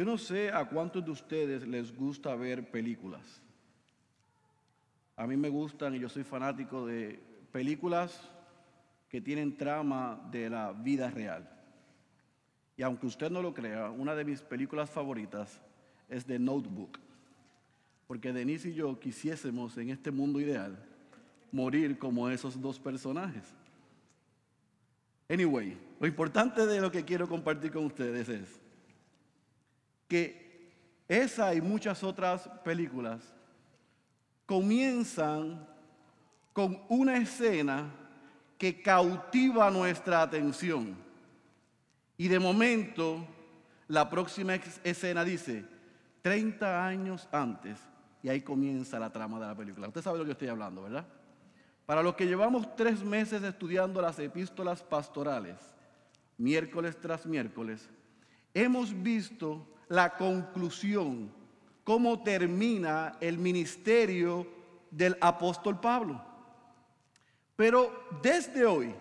Yo 0.00 0.06
no 0.06 0.16
sé 0.16 0.50
a 0.50 0.64
cuántos 0.64 1.04
de 1.04 1.10
ustedes 1.10 1.68
les 1.68 1.94
gusta 1.94 2.34
ver 2.34 2.70
películas. 2.70 3.42
A 5.14 5.26
mí 5.26 5.36
me 5.36 5.50
gustan 5.50 5.94
y 5.94 5.98
yo 5.98 6.08
soy 6.08 6.24
fanático 6.24 6.86
de 6.86 7.20
películas 7.52 8.18
que 9.10 9.20
tienen 9.20 9.58
trama 9.58 10.18
de 10.30 10.48
la 10.48 10.72
vida 10.72 11.10
real. 11.10 11.46
Y 12.78 12.82
aunque 12.82 13.08
usted 13.08 13.30
no 13.30 13.42
lo 13.42 13.52
crea, 13.52 13.90
una 13.90 14.14
de 14.14 14.24
mis 14.24 14.40
películas 14.40 14.88
favoritas 14.88 15.60
es 16.08 16.24
The 16.24 16.38
Notebook. 16.38 16.98
Porque 18.06 18.32
Denise 18.32 18.70
y 18.70 18.74
yo 18.76 18.98
quisiésemos 18.98 19.76
en 19.76 19.90
este 19.90 20.10
mundo 20.10 20.40
ideal 20.40 20.82
morir 21.52 21.98
como 21.98 22.30
esos 22.30 22.58
dos 22.58 22.80
personajes. 22.80 23.44
Anyway, 25.28 25.76
lo 26.00 26.06
importante 26.06 26.64
de 26.66 26.80
lo 26.80 26.90
que 26.90 27.04
quiero 27.04 27.28
compartir 27.28 27.70
con 27.70 27.84
ustedes 27.84 28.30
es 28.30 28.60
que 30.10 30.74
esa 31.06 31.54
y 31.54 31.60
muchas 31.60 32.02
otras 32.02 32.48
películas 32.64 33.22
comienzan 34.44 35.64
con 36.52 36.82
una 36.88 37.16
escena 37.16 37.88
que 38.58 38.82
cautiva 38.82 39.70
nuestra 39.70 40.22
atención. 40.22 40.96
Y 42.18 42.26
de 42.26 42.40
momento, 42.40 43.24
la 43.86 44.10
próxima 44.10 44.56
escena 44.82 45.24
dice, 45.24 45.64
30 46.22 46.84
años 46.84 47.28
antes, 47.30 47.78
y 48.20 48.28
ahí 48.28 48.40
comienza 48.40 48.98
la 48.98 49.12
trama 49.12 49.38
de 49.38 49.46
la 49.46 49.54
película. 49.54 49.86
Usted 49.86 50.02
sabe 50.02 50.18
lo 50.18 50.24
que 50.24 50.32
estoy 50.32 50.48
hablando, 50.48 50.82
¿verdad? 50.82 51.06
Para 51.86 52.02
los 52.02 52.16
que 52.16 52.26
llevamos 52.26 52.74
tres 52.74 53.04
meses 53.04 53.44
estudiando 53.44 54.02
las 54.02 54.18
epístolas 54.18 54.82
pastorales, 54.82 55.56
miércoles 56.36 56.98
tras 57.00 57.26
miércoles, 57.26 57.88
hemos 58.52 58.92
visto 59.02 59.66
la 59.90 60.16
conclusión, 60.16 61.32
cómo 61.82 62.22
termina 62.22 63.16
el 63.20 63.38
ministerio 63.38 64.46
del 64.88 65.16
apóstol 65.20 65.80
Pablo. 65.80 66.24
Pero 67.56 68.08
desde 68.22 68.64
hoy 68.64 68.94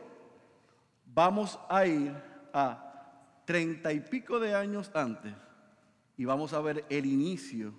vamos 1.05 1.59
a 1.69 1.85
ir 1.85 2.11
a 2.51 3.43
treinta 3.45 3.93
y 3.93 3.99
pico 3.99 4.39
de 4.39 4.55
años 4.55 4.89
antes 4.95 5.33
y 6.17 6.25
vamos 6.25 6.53
a 6.53 6.61
ver 6.61 6.83
el 6.89 7.05
inicio 7.05 7.71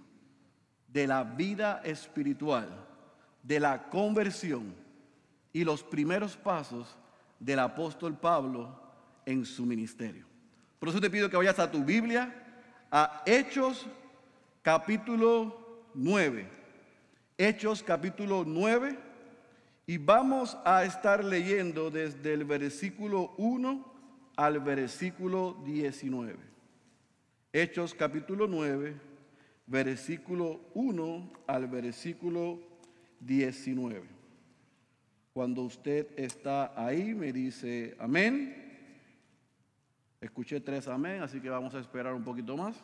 de 0.86 1.08
la 1.08 1.24
vida 1.24 1.82
espiritual, 1.84 2.68
de 3.42 3.58
la 3.58 3.90
conversión 3.90 4.72
y 5.52 5.64
los 5.64 5.82
primeros 5.82 6.36
pasos 6.36 6.96
del 7.40 7.58
apóstol 7.58 8.16
Pablo 8.16 8.80
en 9.26 9.44
su 9.44 9.66
ministerio. 9.66 10.24
Por 10.78 10.90
eso 10.90 11.00
te 11.00 11.10
pido 11.10 11.28
que 11.28 11.36
vayas 11.36 11.58
a 11.58 11.70
tu 11.70 11.84
Biblia, 11.84 12.46
a 12.90 13.22
Hechos 13.24 13.86
capítulo 14.62 15.86
9. 15.94 16.46
Hechos 17.38 17.82
capítulo 17.82 18.44
9 18.46 18.98
y 19.86 19.96
vamos 19.98 20.58
a 20.64 20.84
estar 20.84 21.24
leyendo 21.24 21.90
desde 21.90 22.34
el 22.34 22.44
versículo 22.44 23.32
1 23.38 23.84
al 24.36 24.60
versículo 24.60 25.56
19. 25.64 26.36
Hechos 27.52 27.94
capítulo 27.94 28.46
9, 28.46 28.94
versículo 29.66 30.60
1 30.74 31.32
al 31.46 31.66
versículo 31.66 32.60
19. 33.20 34.02
Cuando 35.32 35.62
usted 35.62 36.08
está 36.16 36.72
ahí, 36.76 37.14
me 37.14 37.32
dice 37.32 37.96
amén. 37.98 38.59
Escuché 40.20 40.60
tres 40.60 40.86
amén, 40.86 41.22
así 41.22 41.40
que 41.40 41.48
vamos 41.48 41.74
a 41.74 41.78
esperar 41.78 42.12
un 42.12 42.22
poquito 42.22 42.54
más. 42.54 42.76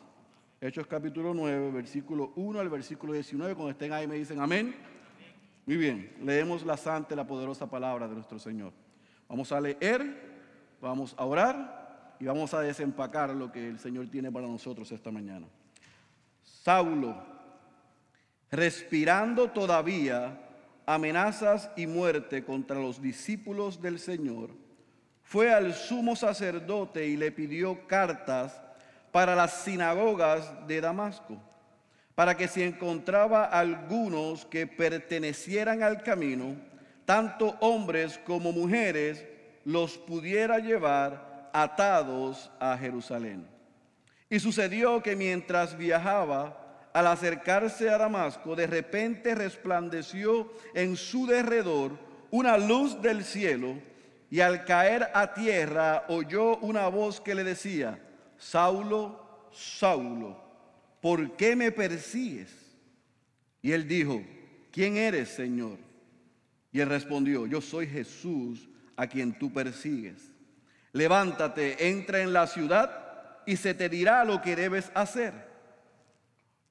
Hechos 0.59 0.87
capítulo 0.87 1.35
9, 1.35 1.69
versículo 1.69 2.33
1 2.35 2.59
al 2.59 2.67
versículo 2.67 3.13
19. 3.13 3.53
Cuando 3.53 3.69
estén 3.69 3.93
ahí 3.93 4.07
me 4.07 4.15
dicen 4.15 4.41
amén. 4.41 4.73
Muy 5.67 5.77
bien, 5.77 6.15
leemos 6.23 6.65
la 6.65 6.77
santa 6.77 7.13
y 7.13 7.17
la 7.17 7.27
poderosa 7.27 7.69
palabra 7.69 8.07
de 8.07 8.15
nuestro 8.15 8.39
Señor. 8.39 8.73
Vamos 9.29 9.51
a 9.51 9.61
leer, 9.61 10.79
vamos 10.81 11.13
a 11.15 11.25
orar 11.25 12.15
y 12.19 12.25
vamos 12.25 12.55
a 12.55 12.61
desempacar 12.61 13.29
lo 13.35 13.51
que 13.51 13.67
el 13.67 13.77
Señor 13.77 14.07
tiene 14.07 14.31
para 14.31 14.47
nosotros 14.47 14.91
esta 14.91 15.11
mañana. 15.11 15.45
Saulo, 16.41 17.15
respirando 18.49 19.51
todavía, 19.51 20.41
amenazas 20.87 21.69
y 21.77 21.85
muerte 21.85 22.43
contra 22.43 22.79
los 22.79 22.99
discípulos 22.99 23.79
del 23.79 23.99
Señor, 23.99 24.49
fue 25.27 25.53
al 25.53 25.73
sumo 25.73 26.15
sacerdote 26.15 27.05
y 27.05 27.17
le 27.17 27.33
pidió 27.33 27.85
cartas 27.85 28.61
para 29.11 29.35
las 29.35 29.61
sinagogas 29.63 30.65
de 30.67 30.79
Damasco, 30.79 31.37
para 32.15 32.37
que 32.37 32.47
si 32.47 32.63
encontraba 32.63 33.43
algunos 33.43 34.45
que 34.45 34.67
pertenecieran 34.67 35.83
al 35.83 36.01
camino, 36.01 36.55
tanto 37.03 37.57
hombres 37.59 38.17
como 38.19 38.53
mujeres, 38.53 39.25
los 39.65 39.97
pudiera 39.97 40.59
llevar 40.59 41.49
atados 41.51 42.49
a 42.57 42.77
Jerusalén. 42.77 43.45
Y 44.29 44.39
sucedió 44.39 45.03
que 45.03 45.17
mientras 45.17 45.77
viajaba, 45.77 46.89
al 46.93 47.05
acercarse 47.05 47.89
a 47.89 47.97
Damasco, 47.97 48.55
de 48.55 48.67
repente 48.67 49.35
resplandeció 49.35 50.53
en 50.73 50.95
su 50.95 51.27
derredor 51.27 51.99
una 52.31 52.57
luz 52.57 53.01
del 53.01 53.25
cielo 53.25 53.75
y 54.29 54.41
al 54.41 54.65
caer 54.65 55.09
a 55.13 55.33
tierra 55.33 56.05
oyó 56.09 56.57
una 56.57 56.87
voz 56.87 57.21
que 57.21 57.35
le 57.35 57.43
decía, 57.43 57.99
Saulo, 58.37 59.49
Saulo, 59.51 60.37
¿por 61.01 61.35
qué 61.37 61.55
me 61.55 61.71
persigues? 61.71 62.53
Y 63.61 63.71
él 63.71 63.87
dijo, 63.87 64.21
¿quién 64.71 64.97
eres, 64.97 65.29
Señor? 65.29 65.77
Y 66.71 66.79
él 66.79 66.89
respondió, 66.89 67.47
yo 67.47 67.61
soy 67.61 67.87
Jesús 67.87 68.67
a 68.95 69.07
quien 69.07 69.37
tú 69.37 69.51
persigues. 69.51 70.31
Levántate, 70.91 71.89
entra 71.89 72.21
en 72.21 72.33
la 72.33 72.47
ciudad 72.47 73.41
y 73.45 73.55
se 73.55 73.73
te 73.73 73.87
dirá 73.87 74.25
lo 74.25 74.41
que 74.41 74.55
debes 74.55 74.91
hacer. 74.93 75.33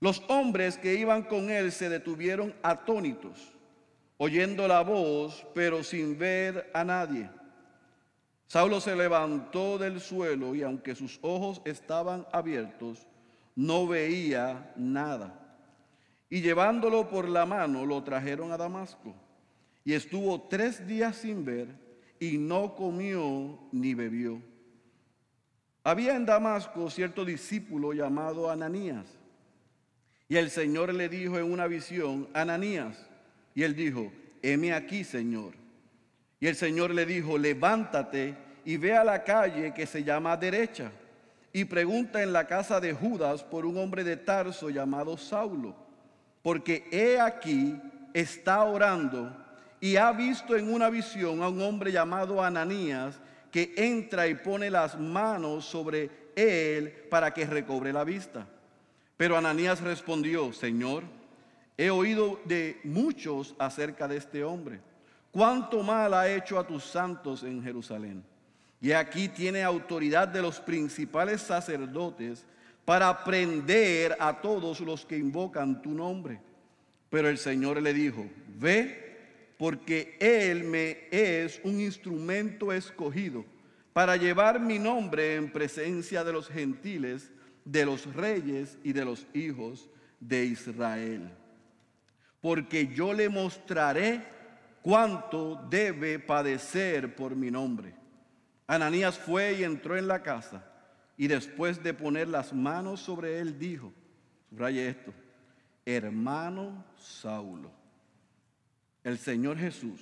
Los 0.00 0.22
hombres 0.28 0.76
que 0.76 0.94
iban 0.94 1.22
con 1.22 1.50
él 1.50 1.72
se 1.72 1.88
detuvieron 1.88 2.54
atónitos, 2.62 3.54
oyendo 4.18 4.68
la 4.68 4.82
voz, 4.82 5.46
pero 5.54 5.82
sin 5.82 6.18
ver 6.18 6.70
a 6.74 6.84
nadie. 6.84 7.30
Saulo 8.46 8.80
se 8.80 8.94
levantó 8.94 9.78
del 9.78 10.00
suelo 10.00 10.54
y 10.54 10.62
aunque 10.62 10.94
sus 10.94 11.18
ojos 11.22 11.60
estaban 11.64 12.26
abiertos, 12.32 13.06
no 13.54 13.86
veía 13.86 14.72
nada. 14.76 15.42
Y 16.28 16.40
llevándolo 16.40 17.08
por 17.08 17.28
la 17.28 17.46
mano, 17.46 17.84
lo 17.86 18.02
trajeron 18.02 18.52
a 18.52 18.56
Damasco. 18.56 19.14
Y 19.84 19.94
estuvo 19.94 20.42
tres 20.42 20.86
días 20.86 21.16
sin 21.16 21.44
ver 21.44 21.68
y 22.18 22.38
no 22.38 22.74
comió 22.74 23.58
ni 23.72 23.94
bebió. 23.94 24.40
Había 25.84 26.16
en 26.16 26.26
Damasco 26.26 26.90
cierto 26.90 27.24
discípulo 27.24 27.92
llamado 27.92 28.50
Ananías 28.50 29.06
y 30.28 30.36
el 30.36 30.50
Señor 30.50 30.92
le 30.92 31.08
dijo 31.08 31.38
en 31.38 31.52
una 31.52 31.66
visión, 31.66 32.28
Ananías, 32.32 33.08
y 33.54 33.62
él 33.62 33.76
dijo, 33.76 34.12
heme 34.42 34.72
aquí, 34.72 35.04
Señor. 35.04 35.54
Y 36.40 36.46
el 36.46 36.56
Señor 36.56 36.94
le 36.94 37.06
dijo, 37.06 37.38
levántate 37.38 38.36
y 38.64 38.76
ve 38.76 38.94
a 38.94 39.04
la 39.04 39.24
calle 39.24 39.72
que 39.72 39.86
se 39.86 40.04
llama 40.04 40.36
derecha 40.36 40.90
y 41.52 41.64
pregunta 41.64 42.22
en 42.22 42.32
la 42.32 42.46
casa 42.46 42.80
de 42.80 42.92
Judas 42.92 43.42
por 43.42 43.64
un 43.64 43.78
hombre 43.78 44.04
de 44.04 44.16
Tarso 44.16 44.68
llamado 44.68 45.16
Saulo, 45.16 45.74
porque 46.42 46.86
he 46.90 47.18
aquí 47.18 47.80
está 48.12 48.62
orando 48.64 49.34
y 49.80 49.96
ha 49.96 50.12
visto 50.12 50.56
en 50.56 50.72
una 50.72 50.90
visión 50.90 51.42
a 51.42 51.48
un 51.48 51.62
hombre 51.62 51.92
llamado 51.92 52.42
Ananías 52.42 53.18
que 53.50 53.72
entra 53.76 54.26
y 54.26 54.34
pone 54.34 54.68
las 54.70 54.98
manos 54.98 55.64
sobre 55.64 56.10
él 56.36 56.92
para 57.08 57.32
que 57.32 57.46
recobre 57.46 57.92
la 57.92 58.04
vista. 58.04 58.46
Pero 59.16 59.36
Ananías 59.36 59.80
respondió, 59.80 60.52
Señor, 60.52 61.04
he 61.78 61.88
oído 61.88 62.38
de 62.44 62.80
muchos 62.84 63.54
acerca 63.58 64.06
de 64.06 64.18
este 64.18 64.44
hombre. 64.44 64.80
Cuánto 65.36 65.82
mal 65.82 66.14
ha 66.14 66.34
hecho 66.34 66.58
a 66.58 66.66
tus 66.66 66.82
santos 66.82 67.42
en 67.42 67.62
Jerusalén. 67.62 68.24
Y 68.80 68.92
aquí 68.92 69.28
tiene 69.28 69.62
autoridad 69.62 70.26
de 70.26 70.40
los 70.40 70.58
principales 70.58 71.42
sacerdotes 71.42 72.46
para 72.86 73.22
prender 73.22 74.16
a 74.18 74.40
todos 74.40 74.80
los 74.80 75.04
que 75.04 75.18
invocan 75.18 75.82
tu 75.82 75.90
nombre. 75.90 76.40
Pero 77.10 77.28
el 77.28 77.36
Señor 77.36 77.82
le 77.82 77.92
dijo, 77.92 78.24
ve, 78.58 79.52
porque 79.58 80.16
Él 80.20 80.64
me 80.64 81.00
es 81.10 81.60
un 81.64 81.80
instrumento 81.82 82.72
escogido 82.72 83.44
para 83.92 84.16
llevar 84.16 84.58
mi 84.58 84.78
nombre 84.78 85.34
en 85.34 85.52
presencia 85.52 86.24
de 86.24 86.32
los 86.32 86.48
gentiles 86.48 87.30
de 87.62 87.84
los 87.84 88.06
reyes 88.14 88.78
y 88.82 88.94
de 88.94 89.04
los 89.04 89.26
hijos 89.34 89.90
de 90.18 90.46
Israel. 90.46 91.30
Porque 92.40 92.86
yo 92.86 93.12
le 93.12 93.28
mostraré 93.28 94.34
cuánto 94.86 95.66
debe 95.68 96.20
padecer 96.20 97.16
por 97.16 97.34
mi 97.34 97.50
nombre. 97.50 97.92
Ananías 98.68 99.18
fue 99.18 99.54
y 99.54 99.64
entró 99.64 99.96
en 99.96 100.06
la 100.06 100.22
casa, 100.22 100.64
y 101.16 101.26
después 101.26 101.82
de 101.82 101.92
poner 101.92 102.28
las 102.28 102.52
manos 102.52 103.00
sobre 103.00 103.40
él 103.40 103.58
dijo, 103.58 103.92
subraye 104.48 104.90
esto, 104.90 105.12
hermano 105.84 106.84
Saulo, 106.98 107.72
el 109.02 109.18
Señor 109.18 109.58
Jesús, 109.58 110.00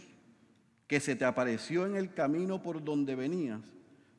que 0.87 1.01
se 1.01 1.17
te 1.17 1.25
apareció 1.25 1.87
en 1.87 1.97
el 1.97 2.13
camino 2.13 2.61
por 2.61 2.85
donde 2.85 3.15
venías, 3.15 3.63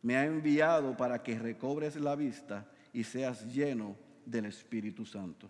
me 0.02 0.18
ha 0.18 0.26
enviado 0.26 0.98
para 0.98 1.22
que 1.22 1.38
recobres 1.38 1.96
la 1.96 2.16
vista 2.16 2.66
y 2.92 3.04
seas 3.04 3.54
lleno 3.54 3.96
del 4.26 4.46
Espíritu 4.46 5.06
Santo. 5.06 5.48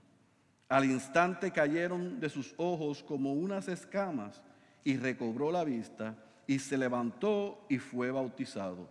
Al 0.67 0.83
instante 0.83 1.51
cayeron 1.51 2.19
de 2.19 2.27
sus 2.27 2.53
ojos 2.57 3.01
como 3.01 3.31
unas 3.31 3.69
escamas 3.69 4.41
y 4.85 4.95
recobró 4.95 5.51
la 5.51 5.65
vista 5.65 6.15
y 6.47 6.59
se 6.59 6.77
levantó 6.77 7.65
y 7.67 7.79
fue 7.79 8.11
bautizado. 8.11 8.87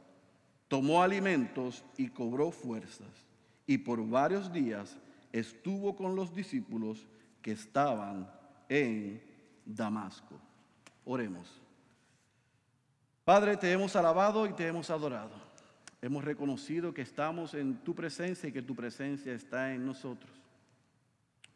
Tomó 0.68 1.02
alimentos 1.02 1.82
y 1.96 2.08
cobró 2.08 2.50
fuerzas 2.50 3.08
y 3.66 3.78
por 3.78 4.06
varios 4.06 4.52
días 4.52 4.96
estuvo 5.32 5.96
con 5.96 6.14
los 6.14 6.34
discípulos 6.34 7.06
que 7.40 7.52
estaban 7.52 8.30
en 8.68 9.22
Damasco. 9.64 10.38
Oremos. 11.04 11.60
Padre, 13.24 13.56
te 13.56 13.70
hemos 13.72 13.96
alabado 13.96 14.46
y 14.46 14.52
te 14.52 14.66
hemos 14.66 14.90
adorado. 14.90 15.32
Hemos 16.02 16.24
reconocido 16.24 16.92
que 16.92 17.02
estamos 17.02 17.54
en 17.54 17.76
tu 17.78 17.94
presencia 17.94 18.48
y 18.48 18.52
que 18.52 18.60
tu 18.60 18.74
presencia 18.74 19.32
está 19.32 19.72
en 19.72 19.86
nosotros. 19.86 20.32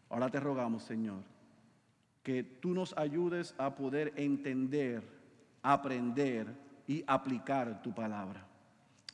Ahora 0.09 0.31
te 0.31 0.41
rogamos, 0.41 0.85
Señor, 0.85 1.23
que 2.29 2.43
tú 2.43 2.75
nos 2.75 2.95
ayudes 2.99 3.55
a 3.57 3.75
poder 3.75 4.13
entender, 4.15 5.03
aprender 5.63 6.47
y 6.87 7.03
aplicar 7.07 7.81
tu 7.81 7.95
palabra. 7.95 8.47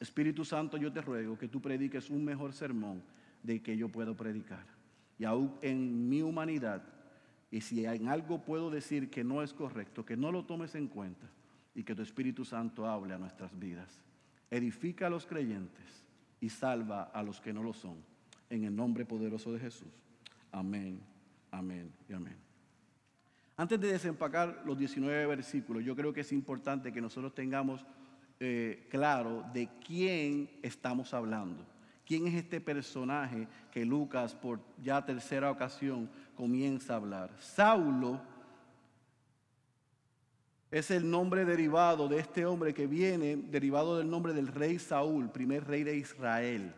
Espíritu 0.01 0.45
Santo, 0.45 0.77
yo 0.79 0.93
te 0.93 1.01
ruego 1.01 1.39
que 1.39 1.47
tú 1.47 1.63
prediques 1.63 2.11
un 2.11 2.25
mejor 2.25 2.53
sermón 2.53 3.05
de 3.41 3.63
que 3.63 3.77
yo 3.77 3.89
puedo 3.89 4.17
predicar. 4.17 4.67
Y 5.17 5.23
aún 5.23 5.55
en 5.63 6.09
mi 6.09 6.23
humanidad, 6.23 6.83
y 7.53 7.61
si 7.61 7.87
en 7.87 8.09
algo 8.09 8.43
puedo 8.43 8.69
decir 8.69 9.09
que 9.11 9.23
no 9.23 9.45
es 9.45 9.53
correcto, 9.53 10.05
que 10.05 10.17
no 10.17 10.33
lo 10.33 10.45
tomes 10.45 10.75
en 10.75 10.89
cuenta 10.89 11.29
y 11.73 11.85
que 11.85 11.95
tu 11.95 12.03
Espíritu 12.03 12.45
Santo 12.45 12.85
hable 12.85 13.15
a 13.15 13.19
nuestras 13.19 13.57
vidas. 13.57 14.03
Edifica 14.51 15.07
a 15.07 15.11
los 15.11 15.25
creyentes 15.25 16.05
y 16.41 16.49
salva 16.49 17.05
a 17.05 17.23
los 17.23 17.41
que 17.41 17.53
no 17.53 17.63
lo 17.63 17.75
son. 17.75 17.95
En 18.51 18.65
el 18.65 18.75
nombre 18.75 19.07
poderoso 19.07 19.53
de 19.53 19.61
Jesús. 19.61 20.03
Amén, 20.51 20.99
amén 21.53 21.93
y 22.09 22.13
amén. 22.13 22.44
Antes 23.56 23.81
de 23.81 23.93
desempacar 23.93 24.62
los 24.65 24.77
19 24.77 25.27
versículos, 25.27 25.85
yo 25.85 25.95
creo 25.95 26.12
que 26.12 26.23
es 26.23 26.33
importante 26.33 26.93
que 26.93 27.01
nosotros 27.01 27.35
tengamos 27.35 27.87
eh, 28.41 28.87
claro 28.91 29.45
de 29.53 29.69
quién 29.87 30.51
estamos 30.62 31.15
hablando. 31.15 31.65
¿Quién 32.05 32.27
es 32.27 32.35
este 32.35 32.61
personaje 32.61 33.47
que 33.71 33.85
Lucas 33.85 34.35
por 34.35 34.61
ya 34.83 35.05
tercera 35.05 35.51
ocasión 35.51 36.11
comienza 36.37 36.95
a 36.95 36.97
hablar? 36.97 37.31
Saulo 37.39 38.21
es 40.71 40.91
el 40.91 41.09
nombre 41.09 41.45
derivado 41.45 42.09
de 42.09 42.19
este 42.19 42.45
hombre 42.45 42.75
que 42.75 42.89
viene, 42.89 43.37
derivado 43.37 43.97
del 43.97 44.11
nombre 44.11 44.33
del 44.33 44.49
rey 44.49 44.81
Saúl, 44.81 45.31
primer 45.31 45.65
rey 45.65 45.85
de 45.85 45.97
Israel. 45.97 46.75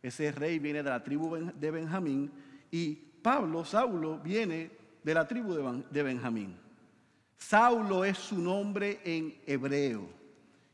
Ese 0.00 0.30
rey 0.30 0.60
viene 0.60 0.84
de 0.84 0.90
la 0.90 1.02
tribu 1.02 1.36
de 1.36 1.70
Benjamín 1.72 2.30
y 2.70 2.94
Pablo, 2.94 3.64
Saulo, 3.64 4.20
viene 4.20 4.81
de 5.02 5.14
la 5.14 5.26
tribu 5.26 5.54
de 5.90 6.02
Benjamín. 6.02 6.56
Saulo 7.36 8.04
es 8.04 8.18
su 8.18 8.38
nombre 8.38 9.00
en 9.04 9.34
hebreo 9.46 10.08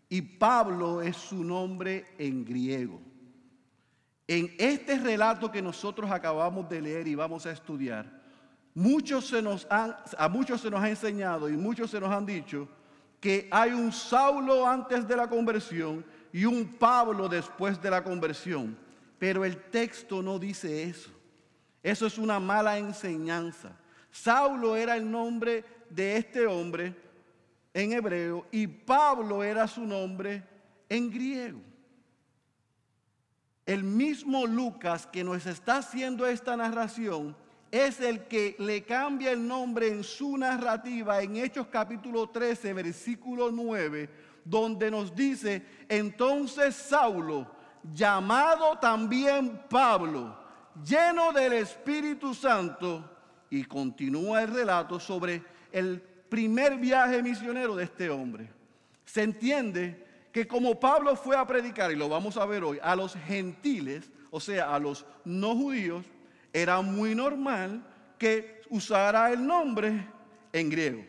y 0.09 0.21
Pablo 0.23 1.01
es 1.03 1.17
su 1.17 1.43
nombre 1.43 2.07
en 2.19 2.45
griego. 2.45 3.01
En 4.27 4.55
este 4.59 4.99
relato 4.99 5.51
que 5.51 5.63
nosotros 5.63 6.11
acabamos 6.11 6.69
de 6.69 6.83
leer 6.83 7.09
y 7.09 7.15
vamos 7.15 7.47
a 7.47 7.53
estudiar, 7.53 8.21
muchos 8.75 9.27
se 9.27 9.41
nos 9.41 9.67
han, 9.71 9.97
a 10.19 10.29
muchos 10.29 10.61
se 10.61 10.71
nos 10.71 10.83
ha 10.83 10.89
enseñado 10.89 11.49
y 11.49 11.57
muchos 11.57 11.91
se 11.91 11.99
nos 11.99 12.11
han 12.11 12.27
dicho 12.27 12.69
que 13.21 13.49
hay 13.51 13.73
un 13.73 13.91
Saulo 13.91 14.67
antes 14.67 15.09
de 15.09 15.17
la 15.17 15.29
conversión 15.29 16.05
y 16.33 16.45
un 16.45 16.67
Pablo 16.79 17.29
después 17.29 17.81
de 17.81 17.91
la 17.91 18.05
conversión. 18.05 18.77
Pero 19.19 19.45
el 19.45 19.57
texto 19.71 20.23
no 20.23 20.39
dice 20.39 20.85
eso. 20.85 21.11
Eso 21.83 22.07
es 22.07 22.19
una 22.19 22.39
mala 22.39 22.79
enseñanza. 22.79 23.73
Saulo 24.11 24.77
era 24.77 24.97
el 24.97 25.11
nombre 25.11 25.65
de 25.91 26.17
este 26.17 26.47
hombre 26.47 26.95
en 27.75 27.93
hebreo 27.93 28.47
y 28.51 28.67
Pablo 28.67 29.43
era 29.43 29.67
su 29.67 29.85
nombre 29.85 30.43
en 30.89 31.11
griego. 31.11 31.61
El 33.67 33.85
mismo 33.85 34.47
Lucas 34.47 35.07
que 35.07 35.23
nos 35.23 35.45
está 35.47 35.79
haciendo 35.79 36.27
esta 36.27 36.57
narración 36.57 37.37
es 37.71 38.01
el 38.01 38.27
que 38.27 38.57
le 38.59 38.83
cambia 38.83 39.31
el 39.31 39.47
nombre 39.47 39.89
en 39.89 40.03
su 40.03 40.39
narrativa 40.39 41.21
en 41.21 41.37
Hechos 41.37 41.67
capítulo 41.67 42.31
13, 42.31 42.73
versículo 42.73 43.51
9, 43.53 44.09
donde 44.45 44.91
nos 44.91 45.15
dice, 45.15 45.63
entonces 45.89 46.75
Saulo, 46.75 47.47
llamado 47.93 48.79
también 48.79 49.63
Pablo, 49.69 50.35
lleno 50.83 51.33
del 51.33 51.53
Espíritu 51.53 52.33
Santo, 52.35 53.18
y 53.51 53.65
continúa 53.65 54.43
el 54.43 54.55
relato 54.55 55.01
sobre 55.01 55.43
el 55.73 56.01
primer 56.01 56.77
viaje 56.77 57.23
misionero 57.23 57.75
de 57.77 57.85
este 57.85 58.11
hombre. 58.11 58.51
Se 59.05 59.23
entiende 59.23 60.07
que 60.33 60.47
como 60.47 60.79
Pablo 60.79 61.17
fue 61.17 61.37
a 61.37 61.47
predicar, 61.47 61.91
y 61.91 61.97
lo 61.97 62.09
vamos 62.09 62.37
a 62.37 62.47
ver 62.47 62.63
hoy, 62.65 62.79
a 62.83 62.95
los 62.95 63.15
gentiles, 63.15 64.11
o 64.31 64.41
sea, 64.41 64.75
a 64.75 64.79
los 64.79 65.07
no 65.25 65.55
judíos, 65.55 66.05
era 66.53 66.81
muy 66.81 67.15
normal 67.15 67.85
que 68.19 68.61
usara 68.71 69.33
el 69.33 69.47
nombre 69.47 70.07
en 70.53 70.71
griego. 70.71 71.05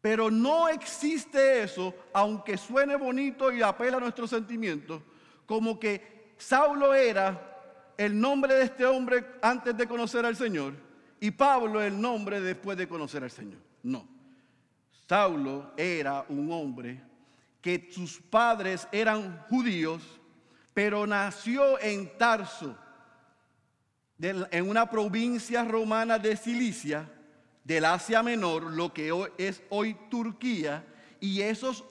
Pero 0.00 0.30
no 0.30 0.68
existe 0.68 1.62
eso, 1.62 1.94
aunque 2.12 2.56
suene 2.56 2.96
bonito 2.96 3.52
y 3.52 3.60
apela 3.60 3.98
a 3.98 4.00
nuestros 4.00 4.30
sentimientos, 4.30 5.02
como 5.44 5.78
que 5.78 6.32
Saulo 6.38 6.94
era 6.94 7.49
el 8.00 8.18
nombre 8.18 8.54
de 8.54 8.62
este 8.62 8.86
hombre 8.86 9.26
antes 9.42 9.76
de 9.76 9.86
conocer 9.86 10.24
al 10.24 10.34
Señor 10.34 10.72
y 11.20 11.30
Pablo 11.30 11.82
el 11.82 12.00
nombre 12.00 12.40
después 12.40 12.78
de 12.78 12.88
conocer 12.88 13.22
al 13.22 13.30
Señor. 13.30 13.58
No. 13.82 14.08
Saulo 15.06 15.72
era 15.76 16.24
un 16.30 16.50
hombre 16.50 17.02
que 17.60 17.90
sus 17.92 18.18
padres 18.18 18.88
eran 18.90 19.44
judíos, 19.50 20.02
pero 20.72 21.06
nació 21.06 21.78
en 21.78 22.16
Tarso, 22.16 22.74
en 24.18 24.66
una 24.70 24.88
provincia 24.88 25.62
romana 25.62 26.18
de 26.18 26.38
Cilicia, 26.38 27.06
del 27.62 27.84
Asia 27.84 28.22
Menor, 28.22 28.62
lo 28.62 28.94
que 28.94 29.12
es 29.36 29.62
hoy 29.68 29.94
Turquía, 30.08 30.86
y 31.20 31.42
esos 31.42 31.84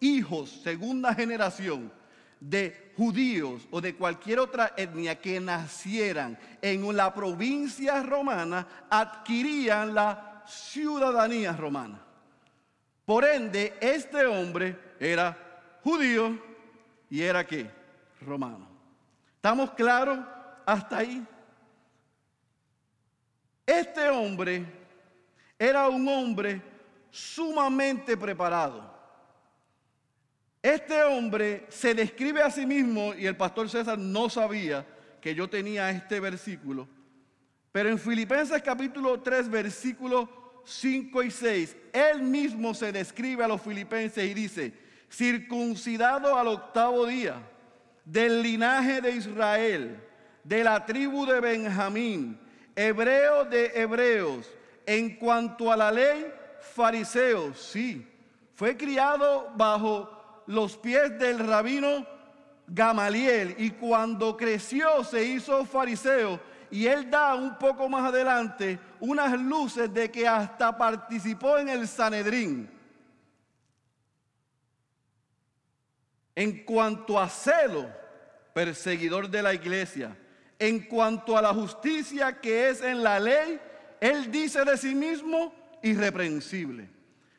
hijos, 0.00 0.62
segunda 0.62 1.14
generación, 1.14 1.92
de 2.40 2.92
judíos 2.96 3.68
o 3.70 3.80
de 3.80 3.94
cualquier 3.94 4.40
otra 4.40 4.72
etnia 4.76 5.20
que 5.20 5.38
nacieran 5.38 6.38
en 6.62 6.96
la 6.96 7.12
provincia 7.12 8.02
romana, 8.02 8.66
adquirían 8.88 9.94
la 9.94 10.42
ciudadanía 10.46 11.52
romana. 11.52 12.00
Por 13.04 13.24
ende, 13.24 13.76
este 13.80 14.24
hombre 14.26 14.78
era 14.98 15.36
judío 15.82 16.38
y 17.10 17.22
era 17.22 17.46
qué? 17.46 17.70
Romano. 18.20 18.68
¿Estamos 19.36 19.70
claros 19.72 20.18
hasta 20.66 20.98
ahí? 20.98 21.26
Este 23.66 24.08
hombre 24.08 24.64
era 25.58 25.88
un 25.88 26.06
hombre 26.08 26.62
sumamente 27.10 28.16
preparado. 28.16 28.89
Este 30.62 31.02
hombre 31.04 31.64
se 31.70 31.94
describe 31.94 32.42
a 32.42 32.50
sí 32.50 32.66
mismo, 32.66 33.14
y 33.14 33.26
el 33.26 33.36
pastor 33.36 33.70
César 33.70 33.98
no 33.98 34.28
sabía 34.28 34.86
que 35.20 35.34
yo 35.34 35.48
tenía 35.48 35.90
este 35.90 36.20
versículo, 36.20 36.86
pero 37.72 37.88
en 37.88 37.98
Filipenses 37.98 38.60
capítulo 38.62 39.20
3, 39.20 39.48
versículos 39.48 40.28
5 40.64 41.22
y 41.22 41.30
6, 41.30 41.76
él 41.92 42.22
mismo 42.22 42.74
se 42.74 42.92
describe 42.92 43.44
a 43.44 43.48
los 43.48 43.62
filipenses 43.62 44.22
y 44.28 44.34
dice, 44.34 44.74
circuncidado 45.10 46.36
al 46.36 46.48
octavo 46.48 47.06
día, 47.06 47.36
del 48.04 48.42
linaje 48.42 49.00
de 49.00 49.12
Israel, 49.12 49.98
de 50.44 50.64
la 50.64 50.84
tribu 50.84 51.24
de 51.24 51.40
Benjamín, 51.40 52.38
hebreo 52.76 53.44
de 53.46 53.72
hebreos, 53.74 54.46
en 54.84 55.16
cuanto 55.16 55.72
a 55.72 55.76
la 55.76 55.90
ley, 55.90 56.26
fariseo, 56.74 57.54
sí, 57.54 58.06
fue 58.54 58.76
criado 58.76 59.50
bajo 59.56 60.19
los 60.50 60.76
pies 60.76 61.16
del 61.16 61.38
rabino 61.38 62.04
Gamaliel 62.66 63.54
y 63.58 63.70
cuando 63.70 64.36
creció 64.36 65.04
se 65.04 65.24
hizo 65.24 65.64
fariseo 65.64 66.40
y 66.72 66.86
él 66.86 67.08
da 67.08 67.36
un 67.36 67.56
poco 67.56 67.88
más 67.88 68.12
adelante 68.12 68.78
unas 68.98 69.40
luces 69.40 69.92
de 69.94 70.10
que 70.10 70.26
hasta 70.26 70.76
participó 70.76 71.58
en 71.58 71.68
el 71.68 71.86
Sanedrín. 71.86 72.68
En 76.34 76.64
cuanto 76.64 77.18
a 77.18 77.28
celo, 77.28 77.88
perseguidor 78.52 79.28
de 79.28 79.42
la 79.42 79.54
iglesia. 79.54 80.16
En 80.58 80.80
cuanto 80.80 81.36
a 81.38 81.42
la 81.42 81.54
justicia 81.54 82.40
que 82.40 82.70
es 82.70 82.82
en 82.82 83.04
la 83.04 83.20
ley, 83.20 83.60
él 84.00 84.30
dice 84.32 84.64
de 84.64 84.76
sí 84.76 84.96
mismo 84.96 85.54
irreprensible. 85.82 86.88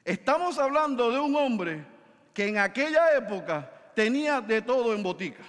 Estamos 0.06 0.58
hablando 0.58 1.12
de 1.12 1.20
un 1.20 1.36
hombre 1.36 1.91
que 2.34 2.48
en 2.48 2.58
aquella 2.58 3.16
época 3.16 3.70
tenía 3.94 4.42
de 4.42 4.62
todo 4.62 4.94
en 4.94 5.04
botica. 5.04 5.44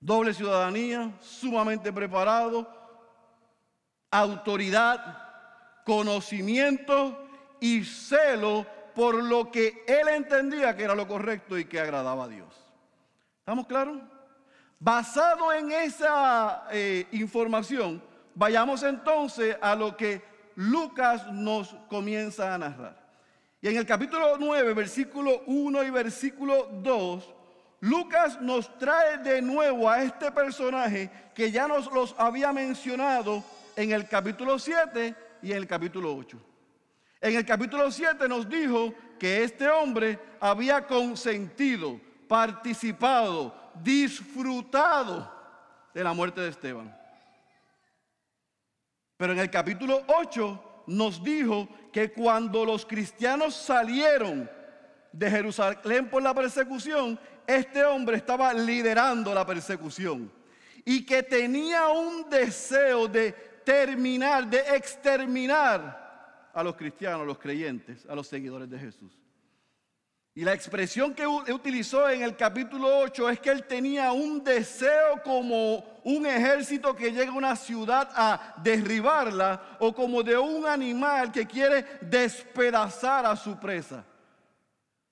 Doble 0.00 0.34
ciudadanía, 0.34 1.12
sumamente 1.20 1.92
preparado, 1.92 2.68
autoridad, 4.10 5.82
conocimiento 5.84 7.26
y 7.60 7.84
celo 7.84 8.66
por 8.94 9.22
lo 9.22 9.50
que 9.50 9.84
él 9.86 10.08
entendía 10.08 10.76
que 10.76 10.84
era 10.84 10.94
lo 10.94 11.08
correcto 11.08 11.58
y 11.58 11.64
que 11.64 11.80
agradaba 11.80 12.24
a 12.24 12.28
Dios. 12.28 12.54
¿Estamos 13.38 13.66
claros? 13.66 13.98
Basado 14.78 15.52
en 15.52 15.72
esa 15.72 16.66
eh, 16.70 17.06
información, 17.12 18.02
vayamos 18.34 18.82
entonces 18.82 19.56
a 19.60 19.74
lo 19.74 19.96
que 19.96 20.22
Lucas 20.56 21.32
nos 21.32 21.74
comienza 21.88 22.54
a 22.54 22.58
narrar. 22.58 23.03
Y 23.64 23.68
en 23.68 23.78
el 23.78 23.86
capítulo 23.86 24.36
9, 24.38 24.74
versículo 24.74 25.42
1 25.46 25.84
y 25.84 25.90
versículo 25.90 26.68
2, 26.82 27.34
Lucas 27.80 28.38
nos 28.42 28.76
trae 28.76 29.16
de 29.16 29.40
nuevo 29.40 29.88
a 29.88 30.02
este 30.02 30.30
personaje 30.32 31.10
que 31.34 31.50
ya 31.50 31.66
nos 31.66 31.90
los 31.90 32.14
había 32.18 32.52
mencionado 32.52 33.42
en 33.74 33.92
el 33.92 34.06
capítulo 34.06 34.58
7 34.58 35.14
y 35.40 35.52
en 35.52 35.56
el 35.56 35.66
capítulo 35.66 36.14
8. 36.14 36.38
En 37.22 37.36
el 37.36 37.46
capítulo 37.46 37.90
7 37.90 38.28
nos 38.28 38.46
dijo 38.46 38.92
que 39.18 39.44
este 39.44 39.66
hombre 39.70 40.18
había 40.40 40.86
consentido, 40.86 41.98
participado, 42.28 43.72
disfrutado 43.82 45.32
de 45.94 46.04
la 46.04 46.12
muerte 46.12 46.42
de 46.42 46.50
Esteban. 46.50 46.94
Pero 49.16 49.32
en 49.32 49.38
el 49.38 49.48
capítulo 49.48 50.02
8 50.06 50.82
nos 50.88 51.24
dijo 51.24 51.66
que 51.94 52.10
cuando 52.10 52.64
los 52.64 52.84
cristianos 52.84 53.54
salieron 53.54 54.50
de 55.12 55.30
Jerusalén 55.30 56.10
por 56.10 56.24
la 56.24 56.34
persecución, 56.34 57.16
este 57.46 57.84
hombre 57.84 58.16
estaba 58.16 58.52
liderando 58.52 59.32
la 59.32 59.46
persecución 59.46 60.28
y 60.84 61.06
que 61.06 61.22
tenía 61.22 61.86
un 61.86 62.28
deseo 62.28 63.06
de 63.06 63.30
terminar, 63.64 64.50
de 64.50 64.58
exterminar 64.74 66.50
a 66.52 66.64
los 66.64 66.74
cristianos, 66.74 67.20
a 67.20 67.26
los 67.26 67.38
creyentes, 67.38 68.04
a 68.06 68.16
los 68.16 68.26
seguidores 68.26 68.68
de 68.68 68.76
Jesús. 68.80 69.12
Y 70.36 70.42
la 70.42 70.52
expresión 70.52 71.14
que 71.14 71.24
utilizó 71.26 72.08
en 72.10 72.22
el 72.22 72.36
capítulo 72.36 72.98
8 72.98 73.30
es 73.30 73.38
que 73.38 73.50
él 73.50 73.64
tenía 73.68 74.10
un 74.10 74.42
deseo 74.42 75.22
como 75.22 76.00
un 76.02 76.26
ejército 76.26 76.96
que 76.96 77.12
llega 77.12 77.30
a 77.30 77.36
una 77.36 77.54
ciudad 77.54 78.10
a 78.12 78.56
derribarla 78.60 79.76
o 79.78 79.94
como 79.94 80.24
de 80.24 80.36
un 80.36 80.66
animal 80.66 81.30
que 81.30 81.46
quiere 81.46 81.84
despedazar 82.00 83.24
a 83.24 83.36
su 83.36 83.60
presa. 83.60 84.04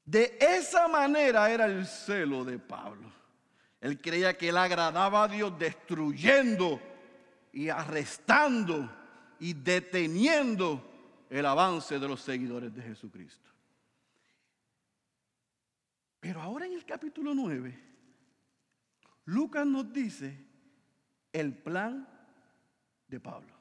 De 0.04 0.36
esa 0.40 0.88
manera 0.88 1.48
era 1.48 1.66
el 1.66 1.86
celo 1.86 2.44
de 2.44 2.58
Pablo. 2.58 3.12
Él 3.80 4.00
creía 4.00 4.36
que 4.36 4.48
él 4.48 4.56
agradaba 4.56 5.22
a 5.22 5.28
Dios 5.28 5.56
destruyendo 5.56 6.80
y 7.52 7.68
arrestando 7.68 8.90
y 9.38 9.52
deteniendo 9.52 10.84
el 11.30 11.46
avance 11.46 12.00
de 12.00 12.08
los 12.08 12.20
seguidores 12.20 12.74
de 12.74 12.82
Jesucristo. 12.82 13.51
Pero 16.22 16.40
ahora 16.40 16.66
en 16.66 16.74
el 16.74 16.84
capítulo 16.84 17.34
9, 17.34 17.76
Lucas 19.24 19.66
nos 19.66 19.92
dice 19.92 20.38
el 21.32 21.52
plan 21.52 22.08
de 23.08 23.18
Pablo, 23.18 23.52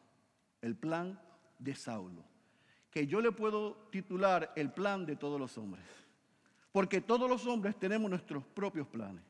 el 0.62 0.76
plan 0.76 1.20
de 1.58 1.74
Saulo, 1.74 2.24
que 2.92 3.08
yo 3.08 3.20
le 3.20 3.32
puedo 3.32 3.88
titular 3.90 4.54
el 4.56 4.72
plan 4.72 5.08
de 5.08 5.16
todos 5.16 5.40
los 5.40 5.58
hombres, 5.58 5.84
porque 6.72 7.02
todos 7.02 7.28
los 7.28 7.48
hombres 7.48 7.80
tenemos 7.80 8.08
nuestros 8.08 8.46
propios 8.46 8.88
planes. 8.88 9.24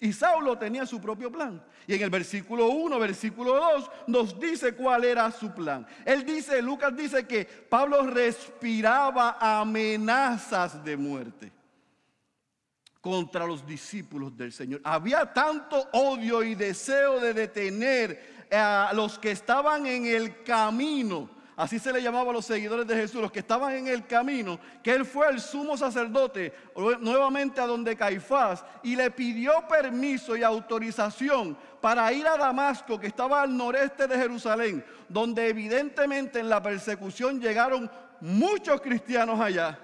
Y 0.00 0.14
Saulo 0.14 0.56
tenía 0.56 0.86
su 0.86 0.98
propio 0.98 1.30
plan. 1.30 1.62
Y 1.86 1.92
en 1.92 2.00
el 2.00 2.08
versículo 2.08 2.68
1, 2.68 2.98
versículo 2.98 3.54
2, 3.54 3.90
nos 4.06 4.40
dice 4.40 4.74
cuál 4.74 5.04
era 5.04 5.30
su 5.30 5.52
plan. 5.52 5.86
Él 6.06 6.24
dice, 6.24 6.62
Lucas 6.62 6.96
dice 6.96 7.26
que 7.26 7.44
Pablo 7.44 8.06
respiraba 8.06 9.36
amenazas 9.60 10.82
de 10.82 10.96
muerte 10.96 11.57
contra 13.00 13.46
los 13.46 13.66
discípulos 13.66 14.36
del 14.36 14.52
Señor. 14.52 14.80
Había 14.84 15.32
tanto 15.32 15.88
odio 15.92 16.42
y 16.42 16.54
deseo 16.54 17.20
de 17.20 17.32
detener 17.32 18.46
a 18.50 18.92
los 18.94 19.18
que 19.18 19.30
estaban 19.30 19.86
en 19.86 20.06
el 20.06 20.42
camino. 20.42 21.30
Así 21.56 21.80
se 21.80 21.92
le 21.92 22.00
llamaba 22.00 22.30
a 22.30 22.34
los 22.34 22.44
seguidores 22.44 22.86
de 22.86 22.94
Jesús, 22.94 23.20
los 23.20 23.32
que 23.32 23.40
estaban 23.40 23.74
en 23.74 23.88
el 23.88 24.06
camino, 24.06 24.60
que 24.80 24.92
él 24.92 25.04
fue 25.04 25.28
el 25.28 25.40
sumo 25.40 25.76
sacerdote 25.76 26.54
nuevamente 27.00 27.60
a 27.60 27.66
donde 27.66 27.96
Caifás 27.96 28.64
y 28.84 28.94
le 28.94 29.10
pidió 29.10 29.66
permiso 29.68 30.36
y 30.36 30.44
autorización 30.44 31.58
para 31.80 32.12
ir 32.12 32.28
a 32.28 32.36
Damasco, 32.36 33.00
que 33.00 33.08
estaba 33.08 33.42
al 33.42 33.56
noreste 33.56 34.06
de 34.06 34.16
Jerusalén, 34.16 34.84
donde 35.08 35.48
evidentemente 35.48 36.38
en 36.38 36.48
la 36.48 36.62
persecución 36.62 37.40
llegaron 37.40 37.90
muchos 38.20 38.80
cristianos 38.80 39.40
allá. 39.40 39.80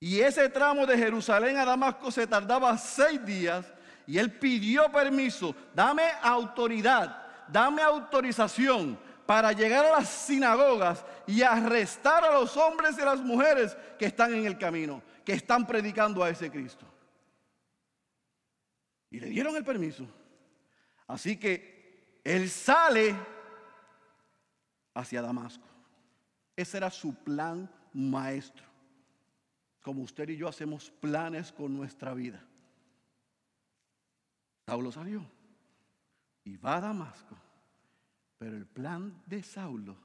Y 0.00 0.20
ese 0.20 0.48
tramo 0.48 0.86
de 0.86 0.96
Jerusalén 0.96 1.56
a 1.56 1.64
Damasco 1.64 2.10
se 2.10 2.26
tardaba 2.26 2.76
seis 2.78 3.24
días 3.24 3.66
y 4.06 4.18
él 4.18 4.32
pidió 4.38 4.90
permiso, 4.90 5.54
dame 5.74 6.04
autoridad, 6.22 7.26
dame 7.48 7.82
autorización 7.82 8.98
para 9.26 9.52
llegar 9.52 9.84
a 9.84 9.98
las 9.98 10.08
sinagogas 10.08 11.04
y 11.26 11.42
arrestar 11.42 12.24
a 12.24 12.32
los 12.32 12.56
hombres 12.56 12.96
y 12.96 13.02
a 13.02 13.06
las 13.06 13.20
mujeres 13.20 13.76
que 13.98 14.06
están 14.06 14.32
en 14.32 14.46
el 14.46 14.56
camino, 14.56 15.02
que 15.24 15.32
están 15.32 15.66
predicando 15.66 16.22
a 16.22 16.30
ese 16.30 16.50
Cristo. 16.50 16.86
Y 19.10 19.20
le 19.20 19.26
dieron 19.26 19.56
el 19.56 19.64
permiso. 19.64 20.06
Así 21.06 21.36
que 21.36 22.20
él 22.22 22.48
sale 22.48 23.14
hacia 24.94 25.22
Damasco. 25.22 25.66
Ese 26.54 26.76
era 26.76 26.90
su 26.90 27.14
plan 27.14 27.70
maestro 27.92 28.67
como 29.88 30.02
usted 30.02 30.28
y 30.28 30.36
yo 30.36 30.46
hacemos 30.48 30.90
planes 31.00 31.50
con 31.50 31.74
nuestra 31.74 32.12
vida. 32.12 32.44
Saulo 34.66 34.92
salió 34.92 35.24
y 36.44 36.58
va 36.58 36.76
a 36.76 36.80
Damasco, 36.82 37.34
pero 38.36 38.54
el 38.54 38.66
plan 38.66 39.22
de 39.24 39.42
Saulo 39.42 39.96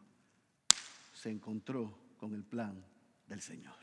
se 1.13 1.31
encontró 1.31 1.93
con 2.17 2.33
el 2.33 2.45
plan 2.45 2.81
del 3.27 3.41
Señor. 3.41 3.75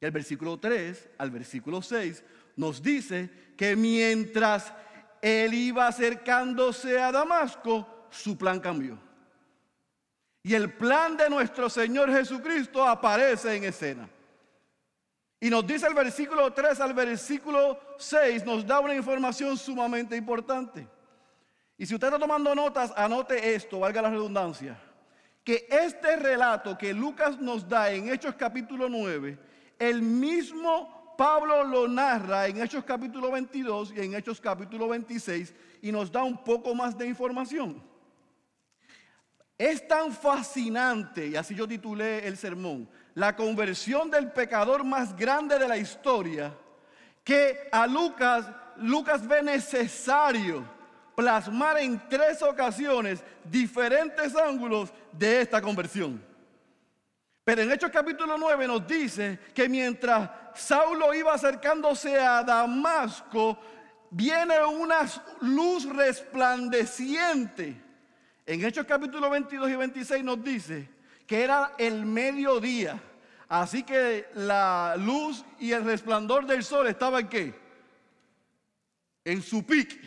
Y 0.00 0.06
el 0.06 0.12
versículo 0.12 0.58
3 0.58 1.10
al 1.18 1.30
versículo 1.30 1.82
6 1.82 2.24
nos 2.56 2.82
dice 2.82 3.52
que 3.54 3.76
mientras 3.76 4.72
él 5.20 5.52
iba 5.52 5.88
acercándose 5.88 6.98
a 6.98 7.12
Damasco, 7.12 8.06
su 8.10 8.38
plan 8.38 8.60
cambió. 8.60 8.98
Y 10.42 10.54
el 10.54 10.72
plan 10.72 11.18
de 11.18 11.28
nuestro 11.28 11.68
Señor 11.68 12.10
Jesucristo 12.10 12.82
aparece 12.82 13.54
en 13.56 13.64
escena. 13.64 14.08
Y 15.40 15.50
nos 15.50 15.66
dice 15.66 15.86
el 15.86 15.94
versículo 15.94 16.52
3 16.52 16.80
al 16.80 16.94
versículo 16.94 17.78
6, 17.98 18.44
nos 18.44 18.66
da 18.66 18.80
una 18.80 18.94
información 18.94 19.56
sumamente 19.56 20.16
importante. 20.16 20.88
Y 21.76 21.86
si 21.86 21.94
usted 21.94 22.08
está 22.08 22.18
tomando 22.18 22.54
notas, 22.54 22.92
anote 22.96 23.54
esto, 23.54 23.78
valga 23.78 24.02
la 24.02 24.10
redundancia, 24.10 24.76
que 25.44 25.66
este 25.70 26.16
relato 26.16 26.76
que 26.76 26.92
Lucas 26.92 27.38
nos 27.38 27.68
da 27.68 27.92
en 27.92 28.08
Hechos 28.08 28.34
capítulo 28.34 28.88
9, 28.88 29.38
el 29.78 30.02
mismo 30.02 31.14
Pablo 31.16 31.64
lo 31.64 31.86
narra 31.86 32.48
en 32.48 32.60
Hechos 32.60 32.84
capítulo 32.84 33.30
22 33.30 33.92
y 33.96 34.00
en 34.00 34.14
Hechos 34.14 34.40
capítulo 34.40 34.88
26 34.88 35.54
y 35.82 35.92
nos 35.92 36.10
da 36.10 36.22
un 36.22 36.42
poco 36.42 36.74
más 36.74 36.98
de 36.98 37.06
información. 37.06 37.82
Es 39.58 39.88
tan 39.88 40.12
fascinante, 40.12 41.26
y 41.26 41.34
así 41.36 41.52
yo 41.52 41.66
titulé 41.66 42.26
el 42.28 42.36
sermón, 42.36 42.88
la 43.14 43.34
conversión 43.34 44.08
del 44.08 44.30
pecador 44.30 44.84
más 44.84 45.16
grande 45.16 45.58
de 45.58 45.66
la 45.66 45.76
historia, 45.76 46.54
que 47.24 47.68
a 47.72 47.84
Lucas, 47.88 48.46
Lucas 48.76 49.26
ve 49.26 49.42
necesario 49.42 50.64
plasmar 51.16 51.78
en 51.78 52.00
tres 52.08 52.40
ocasiones 52.40 53.24
diferentes 53.42 54.36
ángulos 54.36 54.92
de 55.10 55.40
esta 55.40 55.60
conversión. 55.60 56.22
Pero 57.42 57.62
en 57.62 57.72
Hechos 57.72 57.90
capítulo 57.90 58.38
9 58.38 58.68
nos 58.68 58.86
dice 58.86 59.40
que 59.52 59.68
mientras 59.68 60.30
Saulo 60.54 61.12
iba 61.12 61.34
acercándose 61.34 62.16
a 62.16 62.44
Damasco, 62.44 63.58
viene 64.10 64.64
una 64.64 65.00
luz 65.40 65.84
resplandeciente. 65.92 67.87
En 68.48 68.64
Hechos 68.64 68.86
capítulo 68.86 69.28
22 69.28 69.70
y 69.70 69.76
26 69.76 70.24
nos 70.24 70.42
dice 70.42 70.88
que 71.26 71.44
era 71.44 71.74
el 71.76 72.06
mediodía. 72.06 72.98
Así 73.46 73.82
que 73.82 74.30
la 74.34 74.96
luz 74.98 75.44
y 75.60 75.72
el 75.72 75.84
resplandor 75.84 76.46
del 76.46 76.64
sol 76.64 76.86
estaba 76.86 77.20
en 77.20 77.28
qué? 77.28 77.68
en 79.28 79.42
su 79.42 79.64
pique. 79.64 80.00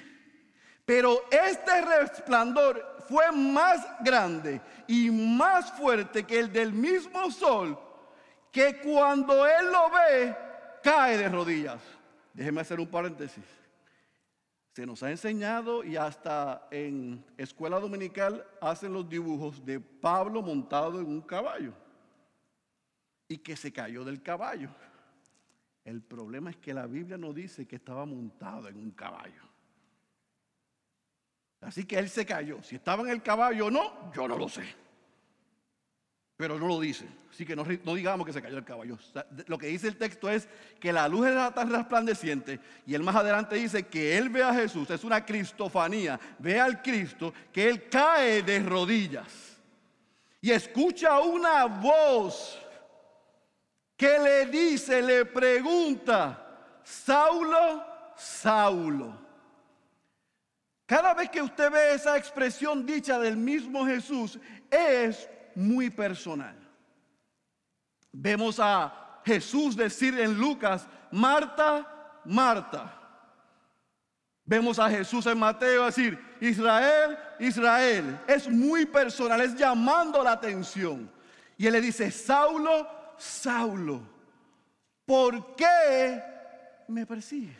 Pero 0.85 1.23
este 1.29 1.81
resplandor 1.81 3.03
fue 3.07 3.31
más 3.31 3.85
grande 4.03 4.59
y 4.87 5.11
más 5.11 5.71
fuerte 5.73 6.23
que 6.23 6.39
el 6.39 6.51
del 6.51 6.73
mismo 6.73 7.29
sol, 7.29 7.79
que 8.51 8.81
cuando 8.81 9.45
él 9.45 9.71
lo 9.71 9.91
ve, 9.91 10.35
cae 10.81 11.17
de 11.17 11.29
rodillas. 11.29 11.79
Déjeme 12.33 12.61
hacer 12.61 12.79
un 12.79 12.87
paréntesis. 12.87 13.60
Se 14.73 14.85
nos 14.85 15.03
ha 15.03 15.11
enseñado 15.11 15.83
y 15.83 15.97
hasta 15.97 16.67
en 16.71 17.25
escuela 17.37 17.79
dominical 17.79 18.45
hacen 18.61 18.93
los 18.93 19.09
dibujos 19.09 19.65
de 19.65 19.79
Pablo 19.79 20.41
montado 20.41 20.99
en 20.99 21.07
un 21.07 21.21
caballo 21.21 21.73
y 23.27 23.37
que 23.37 23.57
se 23.57 23.73
cayó 23.73 24.05
del 24.05 24.21
caballo. 24.21 24.69
El 25.83 26.01
problema 26.01 26.51
es 26.51 26.57
que 26.57 26.73
la 26.73 26.87
Biblia 26.87 27.17
no 27.17 27.33
dice 27.33 27.67
que 27.67 27.77
estaba 27.77 28.05
montado 28.05 28.69
en 28.69 28.77
un 28.77 28.91
caballo. 28.91 29.43
Así 31.59 31.85
que 31.85 31.99
él 31.99 32.09
se 32.09 32.25
cayó. 32.25 32.61
Si 32.63 32.75
estaba 32.75 33.03
en 33.03 33.09
el 33.09 33.21
caballo 33.21 33.67
o 33.67 33.71
no, 33.71 34.11
yo 34.13 34.27
no 34.27 34.37
lo 34.37 34.47
sé. 34.47 34.63
Pero 36.41 36.57
no 36.57 36.67
lo 36.67 36.79
dice. 36.79 37.05
Así 37.29 37.45
que 37.45 37.55
no, 37.55 37.63
digamos 37.93 38.25
que 38.25 38.33
se 38.33 38.41
cayó 38.41 38.57
el 38.57 38.65
caballo. 38.65 38.97
Lo 39.45 39.59
que 39.59 39.67
dice 39.67 39.87
el 39.87 39.95
texto 39.95 40.27
es 40.27 40.47
que 40.79 40.91
la 40.91 41.07
luz 41.07 41.27
era 41.27 41.53
tan 41.53 41.69
resplandeciente. 41.69 42.59
Y 42.87 42.95
él 42.95 43.03
más 43.03 43.15
adelante 43.15 43.57
dice 43.57 43.83
que 43.85 44.17
él 44.17 44.29
ve 44.29 44.41
a 44.41 44.51
Jesús. 44.51 44.89
Es 44.89 45.03
una 45.03 45.23
cristofanía. 45.23 46.19
Ve 46.39 46.59
al 46.59 46.81
Cristo 46.81 47.31
que 47.53 47.69
él 47.69 47.87
cae 47.89 48.41
de 48.41 48.57
rodillas. 48.57 49.61
Y 50.41 50.49
escucha 50.49 51.19
una 51.19 51.65
voz 51.65 52.59
que 53.95 54.17
le 54.17 54.47
dice, 54.47 54.99
le 54.99 55.25
pregunta, 55.25 56.81
Saulo, 56.83 57.85
Saulo. 58.17 59.15
Cada 60.87 61.13
vez 61.13 61.29
que 61.29 61.43
usted 61.43 61.69
ve 61.69 61.93
esa 61.93 62.17
expresión 62.17 62.83
dicha 62.83 63.19
del 63.19 63.37
mismo 63.37 63.85
Jesús, 63.85 64.39
es 64.71 65.29
muy 65.55 65.89
personal. 65.89 66.55
Vemos 68.11 68.59
a 68.59 69.21
Jesús 69.25 69.75
decir 69.75 70.19
en 70.19 70.37
Lucas, 70.37 70.87
Marta, 71.11 72.21
Marta. 72.25 72.97
Vemos 74.43 74.79
a 74.79 74.89
Jesús 74.89 75.25
en 75.27 75.37
Mateo 75.37 75.85
decir, 75.85 76.19
Israel, 76.41 77.17
Israel. 77.39 78.19
Es 78.27 78.49
muy 78.49 78.85
personal, 78.85 79.39
es 79.41 79.55
llamando 79.55 80.23
la 80.23 80.33
atención. 80.33 81.09
Y 81.57 81.67
él 81.67 81.73
le 81.73 81.81
dice, 81.81 82.11
Saulo, 82.11 82.87
Saulo, 83.17 84.01
¿por 85.05 85.55
qué 85.55 86.21
me 86.87 87.05
persigues? 87.05 87.55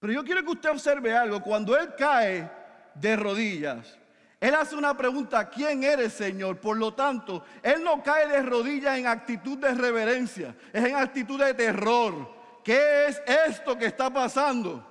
Pero 0.00 0.12
yo 0.12 0.24
quiero 0.24 0.42
que 0.42 0.50
usted 0.50 0.70
observe 0.70 1.16
algo. 1.16 1.40
Cuando 1.40 1.78
él 1.78 1.94
cae 1.96 2.50
de 2.94 3.16
rodillas, 3.16 3.98
él 4.40 4.54
hace 4.54 4.76
una 4.76 4.94
pregunta, 4.94 5.48
¿quién 5.48 5.82
eres 5.84 6.12
Señor? 6.12 6.60
Por 6.60 6.76
lo 6.76 6.92
tanto, 6.92 7.44
él 7.62 7.82
no 7.82 8.02
cae 8.02 8.28
de 8.28 8.42
rodillas 8.42 8.98
en 8.98 9.06
actitud 9.06 9.56
de 9.56 9.72
reverencia, 9.72 10.54
es 10.70 10.84
en 10.84 10.96
actitud 10.96 11.42
de 11.42 11.54
terror. 11.54 12.60
¿Qué 12.62 13.06
es 13.06 13.22
esto 13.26 13.78
que 13.78 13.86
está 13.86 14.12
pasando? 14.12 14.86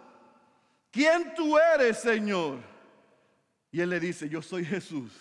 ¿Quién 0.90 1.34
tú 1.36 1.58
eres, 1.58 2.00
Señor? 2.00 2.60
Y 3.72 3.80
él 3.82 3.92
le 3.92 4.00
dice, 4.00 4.28
yo 4.28 4.42
soy 4.42 4.66
Jesús, 4.66 5.12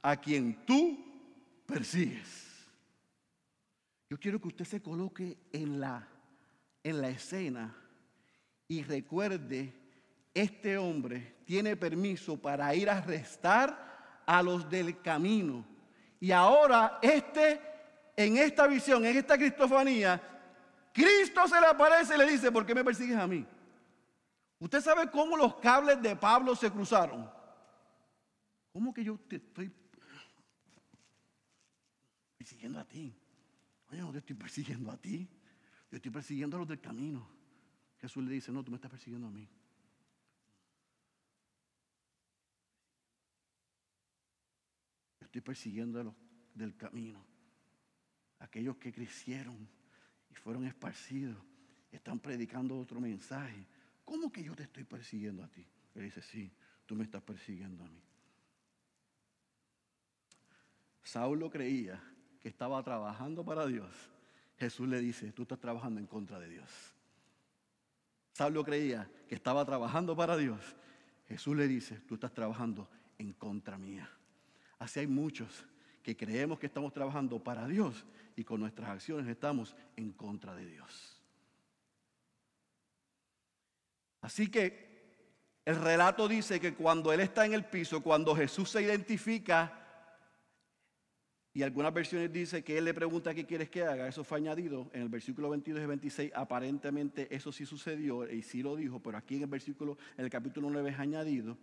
a 0.00 0.16
quien 0.16 0.64
tú 0.64 0.98
persigues. 1.66 2.68
Yo 4.08 4.18
quiero 4.18 4.40
que 4.40 4.48
usted 4.48 4.64
se 4.64 4.82
coloque 4.82 5.38
en 5.52 5.80
la, 5.80 6.06
en 6.84 7.00
la 7.00 7.08
escena 7.08 7.74
y 8.68 8.82
recuerde, 8.82 9.72
este 10.34 10.78
hombre 10.78 11.36
tiene 11.52 11.76
permiso 11.76 12.40
para 12.40 12.74
ir 12.74 12.88
a 12.88 12.96
arrestar 12.96 14.22
a 14.24 14.42
los 14.42 14.70
del 14.70 15.02
camino. 15.02 15.66
Y 16.18 16.32
ahora 16.32 16.98
este, 17.02 17.60
en 18.16 18.38
esta 18.38 18.66
visión, 18.66 19.04
en 19.04 19.18
esta 19.18 19.36
cristofanía, 19.36 20.18
Cristo 20.94 21.46
se 21.46 21.60
le 21.60 21.66
aparece 21.66 22.14
y 22.14 22.18
le 22.18 22.26
dice, 22.26 22.50
¿por 22.50 22.64
qué 22.64 22.74
me 22.74 22.82
persigues 22.82 23.18
a 23.18 23.26
mí? 23.26 23.44
¿Usted 24.60 24.80
sabe 24.80 25.10
cómo 25.10 25.36
los 25.36 25.56
cables 25.56 26.00
de 26.00 26.16
Pablo 26.16 26.56
se 26.56 26.70
cruzaron? 26.70 27.30
¿Cómo 28.72 28.94
que 28.94 29.04
yo 29.04 29.18
te 29.28 29.36
estoy 29.36 29.70
persiguiendo 32.38 32.80
a 32.80 32.84
ti. 32.88 33.14
Oye, 33.90 34.00
no 34.00 34.10
te 34.10 34.18
estoy 34.20 34.36
persiguiendo 34.36 34.90
a 34.90 34.96
ti. 34.96 35.28
Yo 35.90 35.96
estoy 35.96 36.10
persiguiendo 36.10 36.56
a 36.56 36.60
los 36.60 36.68
del 36.68 36.80
camino. 36.80 37.28
Jesús 38.00 38.24
le 38.24 38.32
dice, 38.32 38.50
no, 38.50 38.64
tú 38.64 38.70
me 38.70 38.76
estás 38.76 38.90
persiguiendo 38.90 39.26
a 39.26 39.30
mí. 39.30 39.46
Estoy 45.32 45.40
persiguiendo 45.40 45.98
a 45.98 46.04
los 46.04 46.14
del 46.52 46.76
camino. 46.76 47.24
Aquellos 48.40 48.76
que 48.76 48.92
crecieron 48.92 49.66
y 50.30 50.34
fueron 50.34 50.66
esparcidos. 50.66 51.42
Están 51.90 52.20
predicando 52.20 52.78
otro 52.78 53.00
mensaje. 53.00 53.66
¿Cómo 54.04 54.30
que 54.30 54.44
yo 54.44 54.54
te 54.54 54.64
estoy 54.64 54.84
persiguiendo 54.84 55.42
a 55.42 55.48
ti? 55.48 55.66
Él 55.94 56.02
dice, 56.02 56.20
sí, 56.20 56.52
tú 56.84 56.94
me 56.94 57.04
estás 57.04 57.22
persiguiendo 57.22 57.82
a 57.82 57.88
mí. 57.88 58.02
Saulo 61.02 61.48
creía 61.48 61.98
que 62.38 62.50
estaba 62.50 62.82
trabajando 62.82 63.42
para 63.42 63.66
Dios, 63.66 63.90
Jesús 64.58 64.86
le 64.86 65.00
dice, 65.00 65.32
tú 65.32 65.42
estás 65.42 65.58
trabajando 65.58 65.98
en 65.98 66.06
contra 66.06 66.38
de 66.38 66.48
Dios. 66.48 66.70
Saulo 68.32 68.64
creía 68.64 69.10
que 69.28 69.34
estaba 69.34 69.64
trabajando 69.64 70.14
para 70.14 70.36
Dios. 70.36 70.76
Jesús 71.26 71.56
le 71.56 71.66
dice, 71.68 71.96
tú 72.00 72.14
estás 72.14 72.32
trabajando 72.32 72.88
en 73.18 73.32
contra 73.32 73.78
mía. 73.78 74.08
Así 74.82 74.98
hay 74.98 75.06
muchos 75.06 75.64
que 76.02 76.16
creemos 76.16 76.58
que 76.58 76.66
estamos 76.66 76.92
trabajando 76.92 77.38
para 77.38 77.68
Dios 77.68 78.04
y 78.34 78.42
con 78.42 78.58
nuestras 78.58 78.90
acciones 78.90 79.28
estamos 79.28 79.76
en 79.94 80.10
contra 80.10 80.56
de 80.56 80.66
Dios. 80.66 81.22
Así 84.22 84.50
que 84.50 84.90
el 85.64 85.80
relato 85.80 86.26
dice 86.26 86.58
que 86.58 86.74
cuando 86.74 87.12
Él 87.12 87.20
está 87.20 87.46
en 87.46 87.54
el 87.54 87.64
piso, 87.64 88.02
cuando 88.02 88.34
Jesús 88.34 88.70
se 88.70 88.82
identifica 88.82 89.78
y 91.54 91.62
algunas 91.62 91.94
versiones 91.94 92.32
dice 92.32 92.64
que 92.64 92.78
él 92.78 92.86
le 92.86 92.94
pregunta 92.94 93.34
qué 93.34 93.44
quieres 93.44 93.68
que 93.68 93.84
haga. 93.84 94.08
Eso 94.08 94.24
fue 94.24 94.38
añadido 94.38 94.90
en 94.94 95.02
el 95.02 95.08
versículo 95.10 95.50
22 95.50 95.82
y 95.82 95.86
26. 95.86 96.32
Aparentemente 96.34 97.28
eso 97.32 97.52
sí 97.52 97.66
sucedió 97.66 98.28
y 98.28 98.42
sí 98.42 98.62
lo 98.62 98.74
dijo, 98.74 99.00
pero 99.00 99.18
aquí 99.18 99.36
en 99.36 99.42
el 99.42 99.48
versículo, 99.48 99.98
en 100.16 100.24
el 100.24 100.30
capítulo 100.30 100.70
9 100.70 100.90
es 100.90 100.98
añadido. 100.98 101.58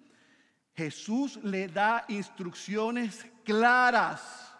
Jesús 0.79 1.35
le 1.43 1.67
da 1.67 2.05
instrucciones 2.07 3.27
claras 3.43 4.55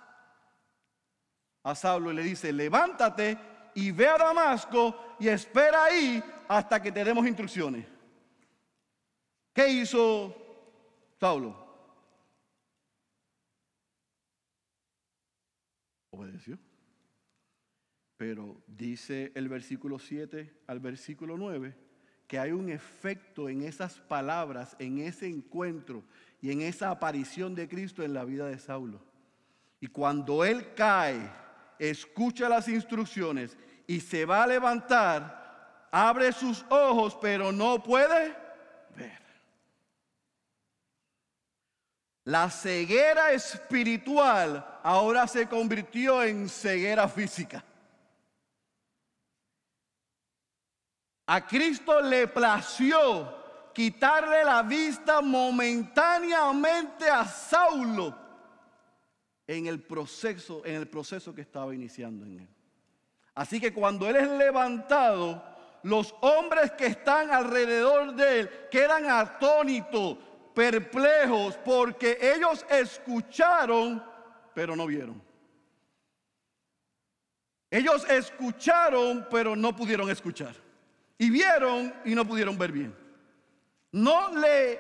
a 1.63 1.73
Saulo 1.73 2.12
y 2.12 2.15
le 2.15 2.23
dice, 2.23 2.51
levántate 2.51 3.38
y 3.73 3.91
ve 3.91 4.05
a 4.05 4.17
Damasco 4.17 5.15
y 5.17 5.29
espera 5.29 5.86
ahí 5.86 6.21
hasta 6.49 6.82
que 6.82 6.91
te 6.91 7.05
demos 7.05 7.25
instrucciones. 7.25 7.86
¿Qué 9.53 9.69
hizo 9.69 10.36
Saulo? 11.21 11.67
obedeció. 16.10 16.60
Pero 18.17 18.62
dice 18.67 19.32
el 19.36 19.47
versículo 19.47 19.99
7 19.99 20.63
al 20.67 20.82
versículo 20.82 21.38
9 21.38 21.88
que 22.30 22.38
hay 22.38 22.52
un 22.52 22.70
efecto 22.70 23.50
en 23.50 23.63
esas 23.63 23.96
palabras, 23.96 24.76
en 24.78 25.00
ese 25.00 25.26
encuentro 25.26 26.04
y 26.39 26.52
en 26.52 26.62
esa 26.62 26.92
aparición 26.92 27.56
de 27.56 27.68
Cristo 27.68 28.04
en 28.04 28.13
la 28.13 28.24
vida 28.24 28.46
de 28.46 28.60
Saulo. 28.60 29.02
Y 29.82 29.88
cuando 29.88 30.46
él 30.46 30.76
cae, 30.76 31.28
escucha 31.80 32.48
las 32.48 32.68
instrucciones 32.68 33.58
y 33.88 34.00
se 34.00 34.26
va 34.26 34.44
a 34.44 34.48
levantar, 34.48 35.88
abre 35.92 36.32
sus 36.32 36.63
ojos, 36.70 37.18
pero 37.20 37.52
no 37.52 37.82
puede 37.82 38.36
ver. 38.96 39.22
La 42.26 42.52
ceguera 42.52 43.32
espiritual 43.32 44.80
ahora 44.84 45.26
se 45.26 45.48
convirtió 45.48 46.22
en 46.22 46.48
ceguera 46.48 47.08
física. 47.08 47.63
A 51.32 51.46
Cristo 51.46 52.02
le 52.02 52.28
plació 52.28 53.72
quitarle 53.72 54.44
la 54.44 54.63
vista 54.63 55.22
momentáneamente 55.22 57.08
a 57.08 57.24
Saulo 57.24 58.18
en 59.46 59.68
el 59.68 59.80
proceso, 59.80 60.63
en 60.65 60.74
el 60.74 60.88
proceso 60.88 61.36
que 61.36 61.42
estaba 61.42 61.76
iniciando 61.76 62.26
en 62.26 62.39
él. 62.39 62.50
Así 63.36 63.60
que 63.60 63.72
cuando 63.72 64.10
él 64.10 64.15
es 64.15 64.28
levantado, 64.28 65.44
los 65.84 66.15
hombres 66.22 66.72
que 66.72 66.88
están 66.88 67.30
alrededor 67.30 68.15
de 68.15 68.39
él 68.39 68.50
quedan 68.72 69.08
atónitos 69.08 70.18
perplejos 70.56 71.58
porque 71.63 72.18
ellos 72.20 72.65
escucharon, 72.72 74.04
pero 74.56 74.76
no 74.76 74.88
vieron. 74.88 75.22
Ellos 77.70 78.04
escucharon, 78.10 79.28
pero 79.30 79.56
no 79.56 79.76
pudieron 79.76 80.10
escuchar. 80.10 80.68
Y 81.19 81.29
vieron 81.29 81.93
y 82.05 82.15
no 82.15 82.25
pudieron 82.25 82.58
ver 82.58 82.71
bien. 82.71 82.95
No 83.91 84.34
le 84.36 84.79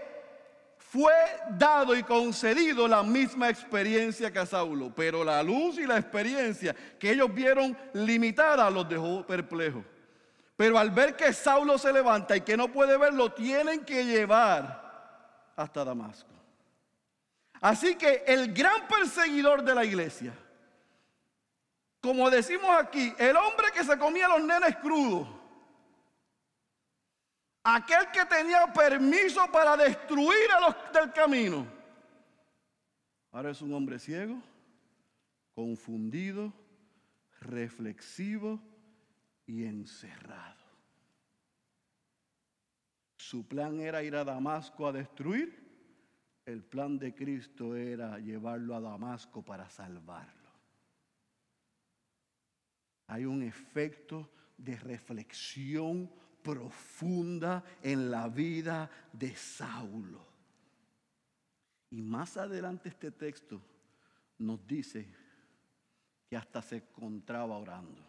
fue 0.77 1.13
dado 1.51 1.95
y 1.95 2.01
concedido 2.01 2.87
la 2.87 3.03
misma 3.03 3.49
experiencia 3.49 4.31
que 4.31 4.39
a 4.39 4.45
Saulo, 4.45 4.91
pero 4.95 5.23
la 5.23 5.43
luz 5.43 5.77
y 5.77 5.85
la 5.85 5.99
experiencia 5.99 6.75
que 6.97 7.11
ellos 7.11 7.31
vieron 7.31 7.77
limitada 7.93 8.69
los 8.71 8.89
dejó 8.89 9.23
perplejos. 9.23 9.83
Pero 10.55 10.79
al 10.79 10.89
ver 10.89 11.15
que 11.15 11.31
Saulo 11.31 11.77
se 11.77 11.93
levanta 11.93 12.35
y 12.35 12.41
que 12.41 12.57
no 12.57 12.71
puede 12.71 12.97
verlo, 12.97 13.31
tienen 13.31 13.85
que 13.85 14.03
llevar 14.03 15.51
hasta 15.55 15.83
Damasco. 15.85 16.31
Así 17.61 17.95
que 17.95 18.23
el 18.25 18.53
gran 18.53 18.87
perseguidor 18.87 19.61
de 19.61 19.75
la 19.75 19.85
iglesia, 19.85 20.33
como 22.01 22.29
decimos 22.29 22.71
aquí, 22.79 23.13
el 23.17 23.35
hombre 23.35 23.67
que 23.73 23.83
se 23.83 23.97
comía 23.97 24.27
los 24.29 24.41
nenes 24.41 24.77
crudos, 24.77 25.27
aquel 27.75 28.11
que 28.11 28.25
tenía 28.25 28.71
permiso 28.73 29.49
para 29.51 29.75
destruir 29.77 30.51
a 30.55 30.61
los 30.61 30.75
del 30.93 31.11
camino, 31.13 31.67
ahora 33.31 33.51
es 33.51 33.61
un 33.61 33.73
hombre 33.73 33.99
ciego, 33.99 34.41
confundido, 35.53 36.53
reflexivo 37.41 38.59
y 39.45 39.65
encerrado. 39.65 40.59
Su 43.17 43.47
plan 43.47 43.79
era 43.79 44.01
ir 44.03 44.15
a 44.15 44.23
Damasco 44.23 44.87
a 44.87 44.91
destruir 44.91 45.69
el 46.49 46.63
plan 46.63 46.97
de 46.97 47.13
Cristo 47.13 47.75
era 47.75 48.17
llevarlo 48.17 48.75
a 48.75 48.81
Damasco 48.81 49.43
para 49.43 49.69
salvarlo. 49.69 50.49
Hay 53.05 53.25
un 53.25 53.43
efecto 53.43 54.31
de 54.57 54.75
reflexión 54.77 56.11
profunda 56.49 57.63
en 57.83 58.09
la 58.09 58.27
vida 58.27 58.89
de 59.13 59.35
Saulo. 59.35 60.25
Y 61.91 62.01
más 62.01 62.37
adelante 62.37 62.89
este 62.89 63.11
texto 63.11 63.61
nos 64.37 64.65
dice 64.65 65.07
que 66.27 66.37
hasta 66.37 66.61
se 66.61 66.77
encontraba 66.77 67.57
orando. 67.57 68.01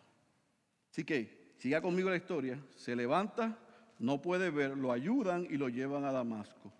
Así 0.90 1.04
que 1.04 1.54
siga 1.58 1.80
conmigo 1.80 2.10
la 2.10 2.16
historia, 2.16 2.58
se 2.76 2.96
levanta, 2.96 3.58
no 3.98 4.20
puede 4.20 4.50
ver, 4.50 4.76
lo 4.76 4.92
ayudan 4.92 5.46
y 5.48 5.56
lo 5.56 5.68
llevan 5.68 6.04
a 6.04 6.12
Damasco. 6.12 6.72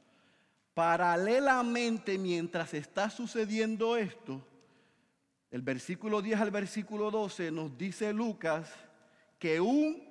Paralelamente, 0.75 2.18
mientras 2.18 2.75
está 2.75 3.11
sucediendo 3.11 3.96
esto, 3.96 4.42
el 5.51 5.62
versículo 5.62 6.23
10 6.23 6.40
al 6.40 6.51
versículo 6.51 7.11
12 7.11 7.51
nos 7.51 7.77
dice 7.77 8.12
Lucas 8.12 8.73
que 9.38 9.61
un 9.61 10.10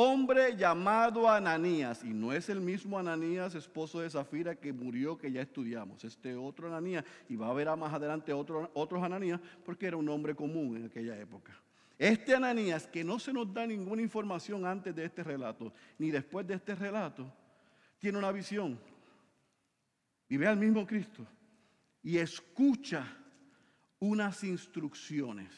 hombre 0.00 0.56
llamado 0.56 1.28
Ananías, 1.28 2.02
y 2.04 2.14
no 2.14 2.32
es 2.32 2.48
el 2.48 2.60
mismo 2.60 2.98
Ananías, 2.98 3.54
esposo 3.54 4.00
de 4.00 4.10
Zafira, 4.10 4.54
que 4.54 4.72
murió, 4.72 5.18
que 5.18 5.30
ya 5.30 5.42
estudiamos, 5.42 6.04
este 6.04 6.34
otro 6.34 6.68
Ananías, 6.68 7.04
y 7.28 7.36
va 7.36 7.46
a 7.46 7.50
haber 7.50 7.68
más 7.76 7.92
adelante 7.92 8.32
otro, 8.32 8.70
otros 8.74 9.02
Ananías, 9.02 9.40
porque 9.64 9.86
era 9.86 9.96
un 9.96 10.08
hombre 10.08 10.34
común 10.34 10.76
en 10.76 10.86
aquella 10.86 11.18
época. 11.18 11.52
Este 11.98 12.34
Ananías, 12.34 12.86
que 12.86 13.04
no 13.04 13.18
se 13.18 13.32
nos 13.32 13.52
da 13.52 13.66
ninguna 13.66 14.00
información 14.00 14.64
antes 14.64 14.94
de 14.94 15.04
este 15.04 15.22
relato, 15.22 15.72
ni 15.98 16.10
después 16.10 16.46
de 16.46 16.54
este 16.54 16.74
relato, 16.74 17.30
tiene 17.98 18.16
una 18.16 18.32
visión 18.32 18.80
y 20.26 20.36
ve 20.38 20.46
al 20.46 20.56
mismo 20.56 20.86
Cristo 20.86 21.26
y 22.02 22.16
escucha 22.16 23.06
unas 23.98 24.42
instrucciones. 24.44 25.52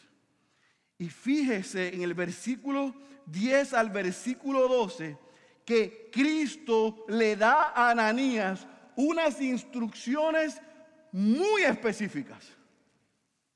Y 1.02 1.10
fíjese 1.10 1.92
en 1.92 2.02
el 2.02 2.14
versículo 2.14 2.94
10 3.26 3.74
al 3.74 3.90
versículo 3.90 4.68
12 4.68 5.18
que 5.64 6.08
Cristo 6.12 7.04
le 7.08 7.34
da 7.34 7.72
a 7.74 7.90
Ananías 7.90 8.68
unas 8.94 9.40
instrucciones 9.40 10.62
muy 11.10 11.62
específicas. 11.62 12.52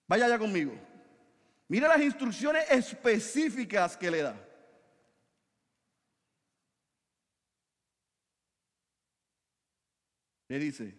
Vaya 0.08 0.26
ya 0.26 0.40
conmigo. 0.40 0.72
Mira 1.68 1.86
las 1.86 2.00
instrucciones 2.00 2.68
específicas 2.68 3.96
que 3.96 4.10
le 4.10 4.22
da. 4.22 4.36
Le 10.48 10.58
dice, 10.58 10.98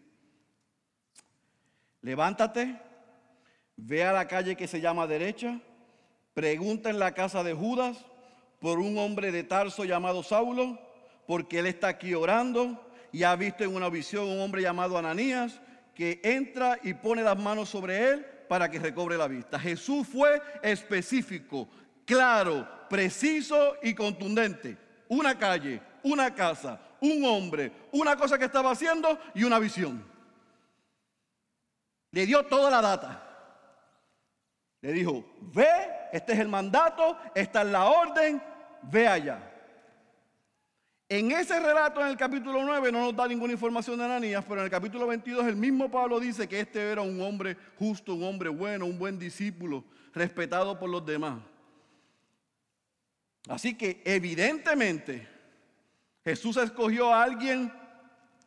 levántate, 1.99 2.79
ve 3.75 4.05
a 4.05 4.13
la 4.13 4.25
calle 4.25 4.55
que 4.55 4.69
se 4.69 4.79
llama 4.79 5.05
derecha, 5.07 5.61
pregunta 6.37 6.91
en 6.91 6.99
la 6.99 7.15
casa 7.15 7.43
de 7.43 7.55
Judas 7.55 7.97
por 8.59 8.77
un 8.77 8.99
hombre 8.99 9.31
de 9.31 9.43
Tarso 9.43 9.85
llamado 9.85 10.21
Saulo, 10.21 10.79
porque 11.25 11.57
él 11.57 11.65
está 11.65 11.87
aquí 11.87 12.13
orando 12.13 12.79
y 13.11 13.23
ha 13.23 13.35
visto 13.35 13.63
en 13.63 13.73
una 13.73 13.89
visión 13.89 14.27
un 14.27 14.41
hombre 14.41 14.61
llamado 14.61 14.99
Ananías 14.99 15.59
que 15.95 16.21
entra 16.23 16.77
y 16.83 16.93
pone 16.93 17.23
las 17.23 17.39
manos 17.39 17.69
sobre 17.69 18.09
él 18.09 18.23
para 18.47 18.69
que 18.69 18.77
recobre 18.77 19.17
la 19.17 19.27
vista. 19.27 19.57
Jesús 19.57 20.07
fue 20.07 20.39
específico, 20.61 21.67
claro, 22.05 22.67
preciso 22.87 23.73
y 23.81 23.95
contundente. 23.95 24.77
Una 25.07 25.39
calle, 25.39 25.81
una 26.03 26.35
casa, 26.35 26.79
un 27.01 27.25
hombre, 27.25 27.71
una 27.91 28.15
cosa 28.15 28.37
que 28.37 28.45
estaba 28.45 28.69
haciendo 28.69 29.17
y 29.33 29.43
una 29.43 29.57
visión. 29.57 30.05
Le 32.11 32.27
dio 32.27 32.45
toda 32.45 32.69
la 32.69 32.81
data. 32.83 33.26
Le 34.81 34.91
dijo, 34.91 35.25
ve, 35.53 35.67
este 36.11 36.33
es 36.33 36.39
el 36.39 36.47
mandato, 36.47 37.17
esta 37.33 37.61
es 37.61 37.67
la 37.67 37.85
orden, 37.85 38.41
ve 38.83 39.07
allá. 39.07 39.53
En 41.09 41.31
ese 41.31 41.59
relato 41.59 42.01
en 42.01 42.07
el 42.07 42.17
capítulo 42.17 42.63
9 42.63 42.91
no 42.91 42.99
nos 42.99 43.15
da 43.15 43.27
ninguna 43.27 43.53
información 43.53 43.97
de 43.97 44.05
Ananías, 44.05 44.43
pero 44.45 44.59
en 44.59 44.65
el 44.65 44.71
capítulo 44.71 45.07
22 45.07 45.47
el 45.47 45.55
mismo 45.55 45.89
Pablo 45.89 46.19
dice 46.19 46.47
que 46.47 46.59
este 46.59 46.91
era 46.91 47.01
un 47.01 47.21
hombre 47.21 47.55
justo, 47.79 48.13
un 48.13 48.23
hombre 48.23 48.49
bueno, 48.49 48.85
un 48.85 48.99
buen 48.99 49.17
discípulo, 49.17 49.85
respetado 50.13 50.77
por 50.77 50.89
los 50.89 51.05
demás. 51.05 51.39
Así 53.47 53.75
que 53.75 54.01
evidentemente 54.03 55.25
Jesús 56.25 56.57
escogió 56.57 57.13
a 57.13 57.23
alguien 57.23 57.71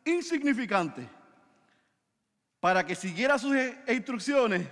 insignificante 0.05 1.09
para 2.59 2.85
que 2.85 2.93
siguiera 2.93 3.39
sus 3.39 3.55
instrucciones 3.87 4.67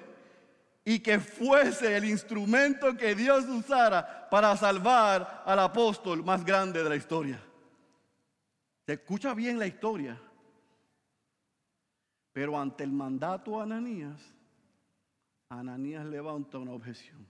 y 0.90 1.02
que 1.02 1.20
fuese 1.20 1.96
el 1.96 2.06
instrumento 2.06 2.98
que 2.98 3.14
Dios 3.14 3.46
usara 3.46 4.28
para 4.28 4.58
salvar 4.58 5.44
al 5.46 5.60
apóstol 5.60 6.24
más 6.24 6.44
grande 6.44 6.84
de 6.84 6.90
la 6.90 6.96
historia. 6.96 7.40
Se 8.88 8.94
escucha 8.94 9.36
bien 9.36 9.60
la 9.60 9.68
historia, 9.68 10.20
pero 12.34 12.60
ante 12.60 12.84
el 12.84 12.92
mandato 12.92 13.60
a 13.60 13.66
Ananías, 13.66 14.20
Ananías 15.50 16.04
levanta 16.08 16.58
una 16.58 16.72
objeción. 16.72 17.24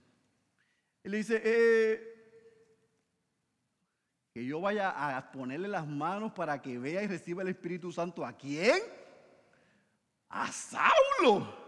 Él 1.04 1.12
dice, 1.12 1.42
eh, 1.44 2.10
que 4.32 4.42
yo 4.42 4.62
vaya 4.62 5.18
a 5.18 5.30
ponerle 5.32 5.68
las 5.68 5.86
manos 5.86 6.32
para 6.32 6.62
que 6.62 6.78
vea 6.78 7.02
y 7.02 7.08
reciba 7.08 7.42
el 7.42 7.48
Espíritu 7.48 7.92
Santo. 7.92 8.24
¿A 8.24 8.32
quién? 8.32 8.80
A 10.30 10.50
Saulo. 10.50 11.59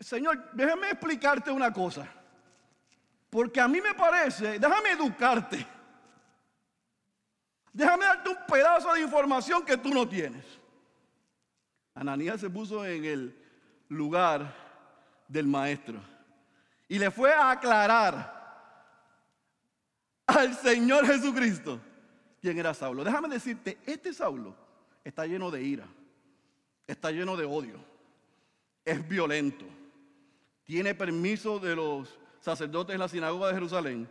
Señor, 0.00 0.50
déjame 0.52 0.90
explicarte 0.90 1.50
una 1.50 1.72
cosa. 1.72 2.06
Porque 3.30 3.60
a 3.60 3.68
mí 3.68 3.80
me 3.80 3.94
parece, 3.94 4.58
déjame 4.58 4.90
educarte. 4.90 5.66
Déjame 7.72 8.06
darte 8.06 8.30
un 8.30 8.38
pedazo 8.48 8.92
de 8.94 9.02
información 9.02 9.64
que 9.64 9.76
tú 9.76 9.92
no 9.92 10.08
tienes. 10.08 10.44
Ananías 11.94 12.40
se 12.40 12.48
puso 12.48 12.84
en 12.86 13.04
el 13.04 13.42
lugar 13.88 14.54
del 15.28 15.46
maestro 15.46 16.00
y 16.88 16.98
le 16.98 17.10
fue 17.10 17.32
a 17.32 17.50
aclarar 17.50 18.36
al 20.26 20.54
Señor 20.54 21.06
Jesucristo. 21.06 21.80
¿Quién 22.40 22.58
era 22.58 22.74
Saulo? 22.74 23.02
Déjame 23.02 23.28
decirte, 23.28 23.78
este 23.86 24.12
Saulo 24.12 24.54
está 25.02 25.26
lleno 25.26 25.50
de 25.50 25.62
ira, 25.62 25.86
está 26.86 27.10
lleno 27.10 27.36
de 27.36 27.44
odio, 27.44 27.78
es 28.84 29.06
violento, 29.08 29.66
tiene 30.66 30.94
permiso 30.94 31.58
de 31.58 31.76
los 31.76 32.18
sacerdotes 32.40 32.94
en 32.94 33.00
la 33.00 33.08
sinagoga 33.08 33.48
de 33.48 33.54
Jerusalén 33.54 34.08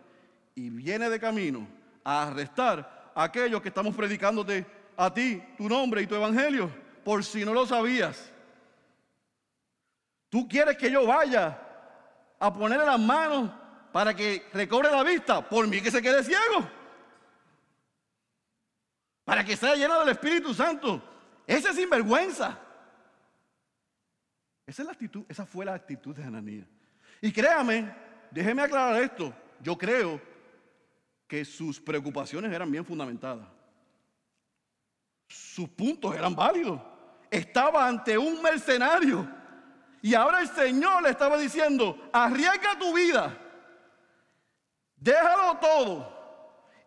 y 0.56 0.70
viene 0.70 1.10
de 1.10 1.20
camino 1.20 1.68
a 2.04 2.28
arrestar 2.28 3.12
a 3.14 3.24
aquellos 3.24 3.62
que 3.62 3.68
estamos 3.68 3.94
predicándote 3.94 4.66
a 4.98 5.14
ti, 5.14 5.44
tu 5.58 5.68
nombre 5.68 6.02
y 6.02 6.08
tu 6.08 6.16
evangelio, 6.16 6.72
por 7.04 7.24
si 7.24 7.44
no 7.44 7.54
lo 7.54 7.68
sabías. 7.68 8.32
Tú 10.30 10.48
quieres 10.48 10.78
que 10.78 10.90
yo 10.90 11.06
vaya 11.06 11.60
a 12.40 12.54
ponerle 12.54 12.86
las 12.86 13.00
manos 13.00 13.52
para 13.92 14.14
que 14.14 14.48
recobre 14.54 14.90
la 14.90 15.04
vista, 15.04 15.48
por 15.48 15.68
mí 15.68 15.82
que 15.82 15.92
se 15.92 16.02
quede 16.02 16.24
ciego. 16.24 16.70
Para 19.26 19.44
que 19.44 19.58
sea 19.58 19.76
lleno 19.76 20.00
del 20.00 20.10
Espíritu 20.10 20.54
Santo. 20.54 21.02
Ese 21.48 21.70
es 21.70 21.76
sinvergüenza. 21.76 22.60
Esa 24.66 25.46
fue 25.46 25.66
la 25.66 25.74
actitud 25.74 26.16
de 26.16 26.24
Ananías. 26.24 26.68
Y 27.22 27.32
créame, 27.32 27.94
déjeme 28.32 28.62
aclarar 28.62 29.02
esto. 29.02 29.34
yo 29.62 29.78
creo 29.78 30.22
que 31.28 31.44
sus 31.46 31.80
preocupaciones 31.80 32.52
eran 32.52 32.72
bien 32.72 32.86
fundamentadas. 32.86 33.48
Sus 35.28 35.70
puntos 35.70 36.16
eran 36.16 36.36
válidos. 36.36 36.82
Estaba 37.32 37.88
ante 37.88 38.18
un 38.18 38.42
mercenario. 38.42 39.28
Y 40.02 40.14
ahora 40.14 40.42
el 40.42 40.48
Señor 40.48 41.02
le 41.02 41.10
estaba 41.10 41.38
diciendo, 41.38 42.10
arriesga 42.14 42.78
tu 42.78 42.94
vida. 42.94 43.36
Déjalo 44.98 45.58
todo 45.58 46.15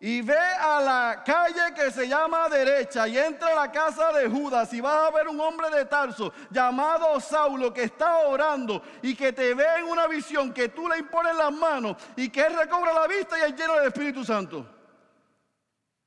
y 0.01 0.21
ve 0.21 0.37
a 0.37 0.79
la 0.79 1.23
calle 1.25 1.73
que 1.75 1.91
se 1.91 2.07
llama 2.07 2.47
derecha 2.47 3.05
y 3.07 3.17
entra 3.17 3.51
a 3.51 3.65
la 3.65 3.71
casa 3.71 4.13
de 4.13 4.29
Judas 4.29 4.73
y 4.73 4.79
vas 4.79 5.09
a 5.09 5.11
ver 5.11 5.27
un 5.27 5.39
hombre 5.41 5.69
de 5.71 5.85
Tarso 5.85 6.31
llamado 6.49 7.19
Saulo 7.19 7.73
que 7.73 7.83
está 7.83 8.19
orando 8.27 8.81
y 9.01 9.13
que 9.13 9.33
te 9.33 9.53
ve 9.53 9.65
en 9.79 9.85
una 9.85 10.07
visión 10.07 10.53
que 10.53 10.69
tú 10.69 10.87
le 10.87 10.99
impones 10.99 11.35
las 11.35 11.51
manos 11.51 11.97
y 12.15 12.29
que 12.29 12.41
él 12.41 12.55
recobra 12.57 12.93
la 12.93 13.07
vista 13.07 13.37
y 13.37 13.51
es 13.51 13.59
lleno 13.59 13.73
del 13.75 13.87
Espíritu 13.87 14.23
Santo. 14.23 14.75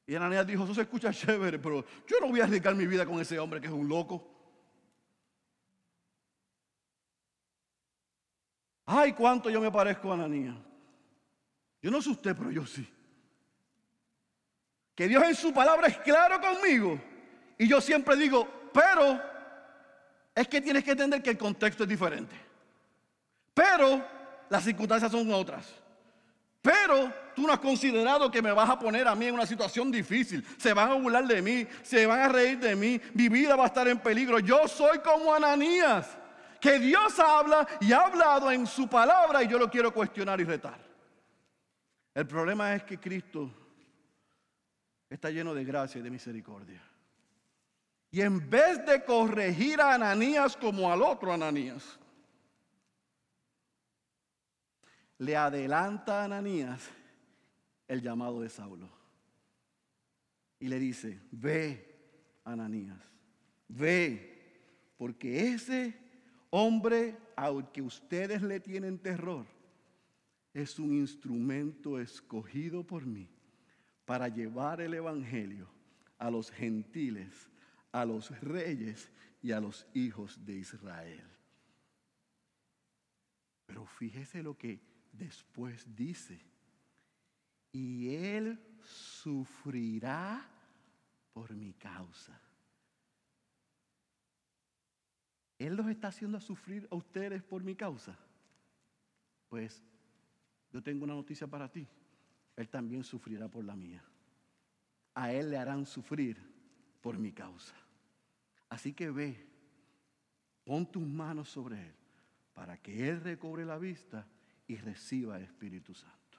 Y 0.06 0.14
Ananías 0.14 0.46
dijo, 0.46 0.64
eso 0.64 0.74
se 0.74 0.82
escucha 0.82 1.12
chévere, 1.12 1.58
pero 1.58 1.84
yo 2.06 2.16
no 2.20 2.28
voy 2.28 2.40
a 2.40 2.44
arriesgar 2.44 2.74
mi 2.74 2.86
vida 2.86 3.04
con 3.04 3.20
ese 3.20 3.38
hombre 3.38 3.60
que 3.60 3.66
es 3.66 3.72
un 3.72 3.88
loco. 3.88 4.26
Ay, 8.86 9.12
cuánto 9.12 9.50
yo 9.50 9.60
me 9.60 9.70
parezco 9.70 10.10
a 10.10 10.14
Ananías. 10.14 10.56
Yo 11.82 11.90
no 11.90 12.00
sé 12.00 12.10
usted, 12.10 12.34
pero 12.34 12.50
yo 12.50 12.66
sí. 12.66 12.88
Que 14.94 15.08
Dios 15.08 15.22
en 15.24 15.34
su 15.34 15.52
palabra 15.52 15.88
es 15.88 15.98
claro 15.98 16.40
conmigo. 16.40 17.00
Y 17.58 17.66
yo 17.66 17.80
siempre 17.80 18.16
digo, 18.16 18.48
pero 18.72 19.20
es 20.34 20.48
que 20.48 20.60
tienes 20.60 20.84
que 20.84 20.92
entender 20.92 21.22
que 21.22 21.30
el 21.30 21.38
contexto 21.38 21.84
es 21.84 21.88
diferente. 21.88 22.34
Pero 23.54 24.04
las 24.48 24.64
circunstancias 24.64 25.12
son 25.12 25.30
otras. 25.32 25.66
Pero 26.60 27.12
tú 27.34 27.42
no 27.46 27.52
has 27.52 27.58
considerado 27.58 28.30
que 28.30 28.40
me 28.40 28.52
vas 28.52 28.70
a 28.70 28.78
poner 28.78 29.08
a 29.08 29.14
mí 29.14 29.26
en 29.26 29.34
una 29.34 29.46
situación 29.46 29.90
difícil. 29.90 30.46
Se 30.58 30.72
van 30.72 30.90
a 30.90 30.94
burlar 30.94 31.26
de 31.26 31.42
mí, 31.42 31.66
se 31.82 32.06
van 32.06 32.20
a 32.20 32.28
reír 32.28 32.58
de 32.60 32.76
mí, 32.76 33.00
mi 33.14 33.28
vida 33.28 33.56
va 33.56 33.64
a 33.64 33.66
estar 33.66 33.88
en 33.88 33.98
peligro. 33.98 34.38
Yo 34.38 34.68
soy 34.68 35.00
como 35.00 35.34
Ananías, 35.34 36.08
que 36.60 36.78
Dios 36.78 37.18
habla 37.18 37.66
y 37.80 37.92
ha 37.92 38.06
hablado 38.06 38.52
en 38.52 38.66
su 38.66 38.86
palabra 38.88 39.42
y 39.42 39.48
yo 39.48 39.58
lo 39.58 39.68
quiero 39.68 39.92
cuestionar 39.92 40.40
y 40.40 40.44
retar. 40.44 40.78
El 42.14 42.26
problema 42.26 42.74
es 42.74 42.84
que 42.84 42.98
Cristo 42.98 43.50
está 45.12 45.30
lleno 45.30 45.54
de 45.54 45.64
gracia 45.64 45.98
y 45.98 46.02
de 46.02 46.10
misericordia. 46.10 46.82
Y 48.10 48.22
en 48.22 48.48
vez 48.48 48.84
de 48.86 49.04
corregir 49.04 49.80
a 49.80 49.94
Ananías 49.94 50.56
como 50.56 50.90
al 50.90 51.02
otro 51.02 51.32
Ananías, 51.32 51.98
le 55.18 55.36
adelanta 55.36 56.20
a 56.20 56.24
Ananías 56.24 56.90
el 57.88 58.00
llamado 58.00 58.40
de 58.40 58.48
Saulo. 58.48 58.88
Y 60.58 60.68
le 60.68 60.78
dice, 60.78 61.20
ve, 61.30 62.40
Ananías, 62.44 63.00
ve, 63.68 64.94
porque 64.96 65.48
ese 65.48 65.94
hombre 66.50 67.18
al 67.36 67.70
que 67.70 67.82
ustedes 67.82 68.42
le 68.42 68.60
tienen 68.60 68.98
terror 68.98 69.46
es 70.54 70.78
un 70.78 70.92
instrumento 70.92 71.98
escogido 71.98 72.86
por 72.86 73.04
mí 73.06 73.31
para 74.04 74.28
llevar 74.28 74.80
el 74.80 74.94
Evangelio 74.94 75.68
a 76.18 76.30
los 76.30 76.50
gentiles, 76.50 77.50
a 77.90 78.04
los 78.04 78.30
reyes 78.40 79.10
y 79.42 79.52
a 79.52 79.60
los 79.60 79.86
hijos 79.94 80.44
de 80.44 80.54
Israel. 80.54 81.28
Pero 83.66 83.86
fíjese 83.86 84.42
lo 84.42 84.56
que 84.56 84.80
después 85.12 85.94
dice. 85.94 86.40
Y 87.72 88.14
él 88.14 88.60
sufrirá 88.82 90.46
por 91.32 91.54
mi 91.54 91.72
causa. 91.72 92.38
Él 95.58 95.76
los 95.76 95.88
está 95.88 96.08
haciendo 96.08 96.40
sufrir 96.40 96.88
a 96.90 96.96
ustedes 96.96 97.42
por 97.42 97.62
mi 97.62 97.74
causa. 97.74 98.18
Pues 99.48 99.82
yo 100.72 100.82
tengo 100.82 101.04
una 101.04 101.14
noticia 101.14 101.46
para 101.46 101.70
ti. 101.70 101.86
Él 102.62 102.68
también 102.68 103.04
sufrirá 103.04 103.48
por 103.48 103.64
la 103.64 103.76
mía. 103.76 104.02
A 105.14 105.32
Él 105.32 105.50
le 105.50 105.58
harán 105.58 105.84
sufrir 105.84 106.38
por 107.00 107.18
mi 107.18 107.32
causa. 107.32 107.74
Así 108.70 108.92
que 108.94 109.10
ve, 109.10 109.46
pon 110.64 110.90
tus 110.90 111.06
manos 111.06 111.50
sobre 111.50 111.88
Él 111.88 111.94
para 112.54 112.78
que 112.78 113.08
Él 113.08 113.20
recobre 113.20 113.64
la 113.64 113.78
vista 113.78 114.26
y 114.66 114.76
reciba 114.76 115.36
el 115.36 115.42
Espíritu 115.42 115.92
Santo. 115.92 116.38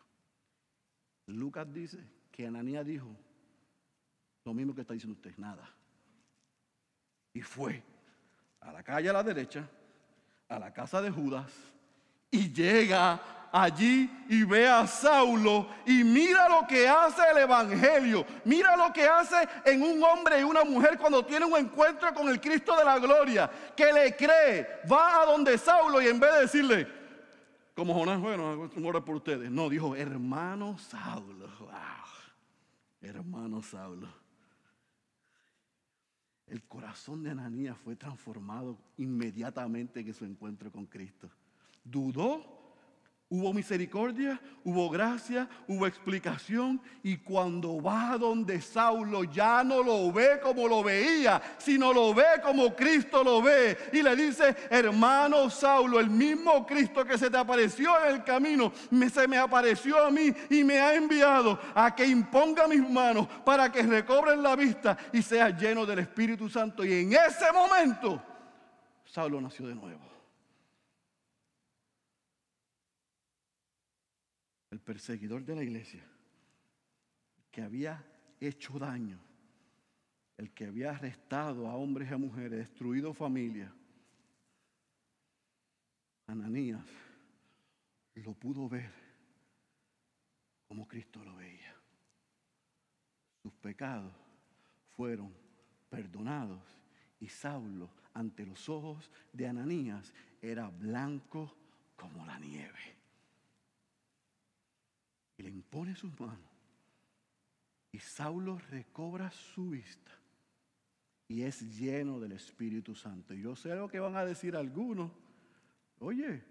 Lucas 1.28 1.72
dice 1.72 2.00
que 2.32 2.48
Ananías 2.48 2.86
dijo 2.86 3.16
lo 4.46 4.54
mismo 4.54 4.74
que 4.74 4.82
está 4.82 4.94
diciendo 4.94 5.16
usted, 5.16 5.38
nada. 5.38 5.70
Y 7.34 7.42
fue 7.42 7.84
a 8.62 8.72
la 8.72 8.84
calle 8.84 9.10
a 9.10 9.14
la 9.14 9.24
derecha, 9.24 9.70
a 10.48 10.58
la 10.58 10.74
casa 10.74 11.02
de 11.02 11.12
Judas, 11.12 11.52
y 12.32 12.52
llega 12.52 13.43
allí 13.54 14.10
y 14.28 14.44
ve 14.44 14.68
a 14.68 14.88
Saulo 14.88 15.68
y 15.86 16.04
mira 16.04 16.50
lo 16.50 16.66
que 16.68 16.90
hace 16.90 17.22
el 17.32 17.38
Evangelio. 17.38 18.26
Mira 18.44 18.76
lo 18.76 18.92
que 18.92 19.08
hace 19.08 19.48
en 19.64 19.84
un 19.84 20.04
hombre 20.04 20.40
y 20.40 20.44
una 20.44 20.64
mujer 20.64 20.98
cuando 20.98 21.24
tiene 21.24 21.46
un 21.46 21.56
encuentro 21.56 22.12
con 22.16 22.28
el 22.28 22.42
Cristo 22.42 22.76
de 22.76 22.84
la 22.84 22.98
gloria. 22.98 23.50
Que 23.78 23.94
le 23.94 24.16
cree, 24.16 24.82
va 24.92 25.22
a 25.22 25.26
donde 25.28 25.58
Saulo 25.60 26.02
y 26.02 26.08
en 26.08 26.20
vez 26.20 26.34
de 26.34 26.42
decirle, 26.42 26.88
como 27.76 27.94
Jonás, 27.94 28.20
bueno, 28.20 28.70
un 28.76 29.04
por 29.06 29.16
ustedes. 29.16 29.50
No, 29.52 29.70
dijo, 29.70 29.96
hermano 29.96 30.78
Saulo. 30.80 31.48
Hermano 33.02 33.62
Saulo. 33.62 34.08
El 36.48 36.64
corazón 36.64 37.24
de 37.24 37.32
Ananías 37.32 37.78
fue 37.84 37.96
transformado 37.96 38.78
inmediatamente 38.98 40.00
en 40.00 40.14
su 40.14 40.26
encuentro 40.26 40.72
con 40.72 40.86
Cristo. 40.86 41.30
Dudó 41.84 42.63
Hubo 43.36 43.52
misericordia, 43.52 44.40
hubo 44.64 44.92
gracia, 44.92 45.50
hubo 45.68 45.88
explicación 45.88 46.80
y 47.02 47.18
cuando 47.18 47.82
va 47.82 48.16
donde 48.16 48.62
Saulo 48.62 49.24
ya 49.24 49.64
no 49.64 49.82
lo 49.82 50.12
ve 50.12 50.40
como 50.40 50.68
lo 50.68 50.84
veía, 50.84 51.42
sino 51.58 51.92
lo 51.92 52.14
ve 52.14 52.26
como 52.44 52.76
Cristo 52.76 53.24
lo 53.24 53.42
ve 53.42 53.76
y 53.92 54.04
le 54.04 54.16
dice, 54.16 54.56
hermano 54.70 55.50
Saulo, 55.50 56.00
el 56.00 56.12
mismo 56.12 56.64
Cristo 56.68 57.04
que 57.04 57.18
se 57.18 57.32
te 57.32 57.38
apareció 57.38 58.06
en 58.06 58.18
el 58.18 58.24
camino, 58.24 58.72
se 59.12 59.28
me 59.28 59.40
apareció 59.40 60.06
a 60.06 60.12
mí 60.12 60.32
y 60.52 60.64
me 60.64 60.80
ha 60.80 60.94
enviado 60.94 61.60
a 61.74 61.96
que 61.96 62.06
imponga 62.06 62.68
mis 62.68 62.88
manos 62.88 63.28
para 63.44 63.72
que 63.72 63.82
recobren 63.82 64.44
la 64.44 64.56
vista 64.56 64.96
y 65.12 65.24
sea 65.24 65.50
lleno 65.50 65.88
del 65.88 65.98
Espíritu 65.98 66.48
Santo. 66.50 66.86
Y 66.86 66.94
en 67.02 67.14
ese 67.14 67.52
momento, 67.52 68.22
Saulo 69.06 69.42
nació 69.42 69.66
de 69.66 69.74
nuevo. 69.74 70.14
el 74.73 74.73
perseguidor 74.84 75.44
de 75.44 75.56
la 75.56 75.64
iglesia, 75.64 76.04
que 77.52 77.62
había 77.62 78.04
hecho 78.40 78.78
daño, 78.78 79.20
el 80.38 80.52
que 80.52 80.66
había 80.66 80.92
arrestado 80.92 81.68
a 81.68 81.76
hombres 81.76 82.10
y 82.10 82.14
a 82.14 82.18
mujeres, 82.18 82.60
destruido 82.60 83.14
familias, 83.14 83.72
Ananías 86.28 86.86
lo 88.16 88.34
pudo 88.34 88.70
ver 88.70 88.92
como 90.68 90.88
Cristo 90.88 91.24
lo 91.24 91.36
veía. 91.36 91.76
Sus 93.42 93.54
pecados 93.56 94.14
fueron 94.96 95.34
perdonados 95.90 96.64
y 97.20 97.28
Saulo 97.28 97.90
ante 98.14 98.46
los 98.46 98.70
ojos 98.70 99.12
de 99.34 99.48
Ananías 99.48 100.14
era 100.42 100.70
blanco 100.70 101.56
como 101.96 102.26
la 102.26 102.40
nieve 102.40 102.93
le 105.44 105.50
impone 105.50 105.94
sus 105.96 106.18
manos. 106.20 106.40
Y 107.92 108.00
Saulo 108.00 108.58
recobra 108.72 109.30
su 109.30 109.70
vista 109.70 110.12
y 111.28 111.44
es 111.44 111.78
lleno 111.78 112.20
del 112.20 112.32
Espíritu 112.32 112.96
Santo. 112.96 113.34
Y 113.34 113.42
yo 113.42 113.56
sé 113.56 113.76
lo 113.76 113.90
que 113.90 114.00
van 114.00 114.16
a 114.16 114.26
decir 114.26 114.56
algunos. 114.56 115.12
Oye, 116.00 116.44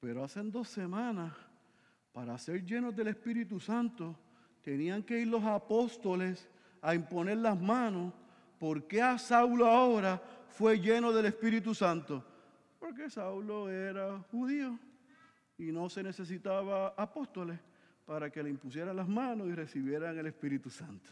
pero 0.00 0.24
hace 0.24 0.42
dos 0.44 0.68
semanas, 0.68 1.34
para 2.12 2.38
ser 2.38 2.64
llenos 2.64 2.96
del 2.96 3.08
Espíritu 3.08 3.60
Santo, 3.60 4.18
tenían 4.62 5.02
que 5.02 5.20
ir 5.20 5.28
los 5.28 5.44
apóstoles 5.44 6.48
a 6.80 6.94
imponer 6.94 7.36
las 7.36 7.60
manos. 7.60 8.14
¿Por 8.58 8.88
qué 8.88 9.02
a 9.02 9.18
Saulo 9.18 9.66
ahora 9.66 10.20
fue 10.48 10.80
lleno 10.80 11.12
del 11.12 11.26
Espíritu 11.26 11.74
Santo? 11.74 12.24
Porque 12.80 13.10
Saulo 13.10 13.68
era 13.70 14.18
judío 14.30 14.78
y 15.58 15.70
no 15.70 15.90
se 15.90 16.02
necesitaba 16.02 16.94
apóstoles 16.96 17.60
para 18.06 18.30
que 18.30 18.42
le 18.42 18.48
impusieran 18.48 18.96
las 18.96 19.08
manos 19.08 19.48
y 19.48 19.54
recibieran 19.54 20.16
el 20.18 20.26
Espíritu 20.28 20.70
Santo, 20.70 21.10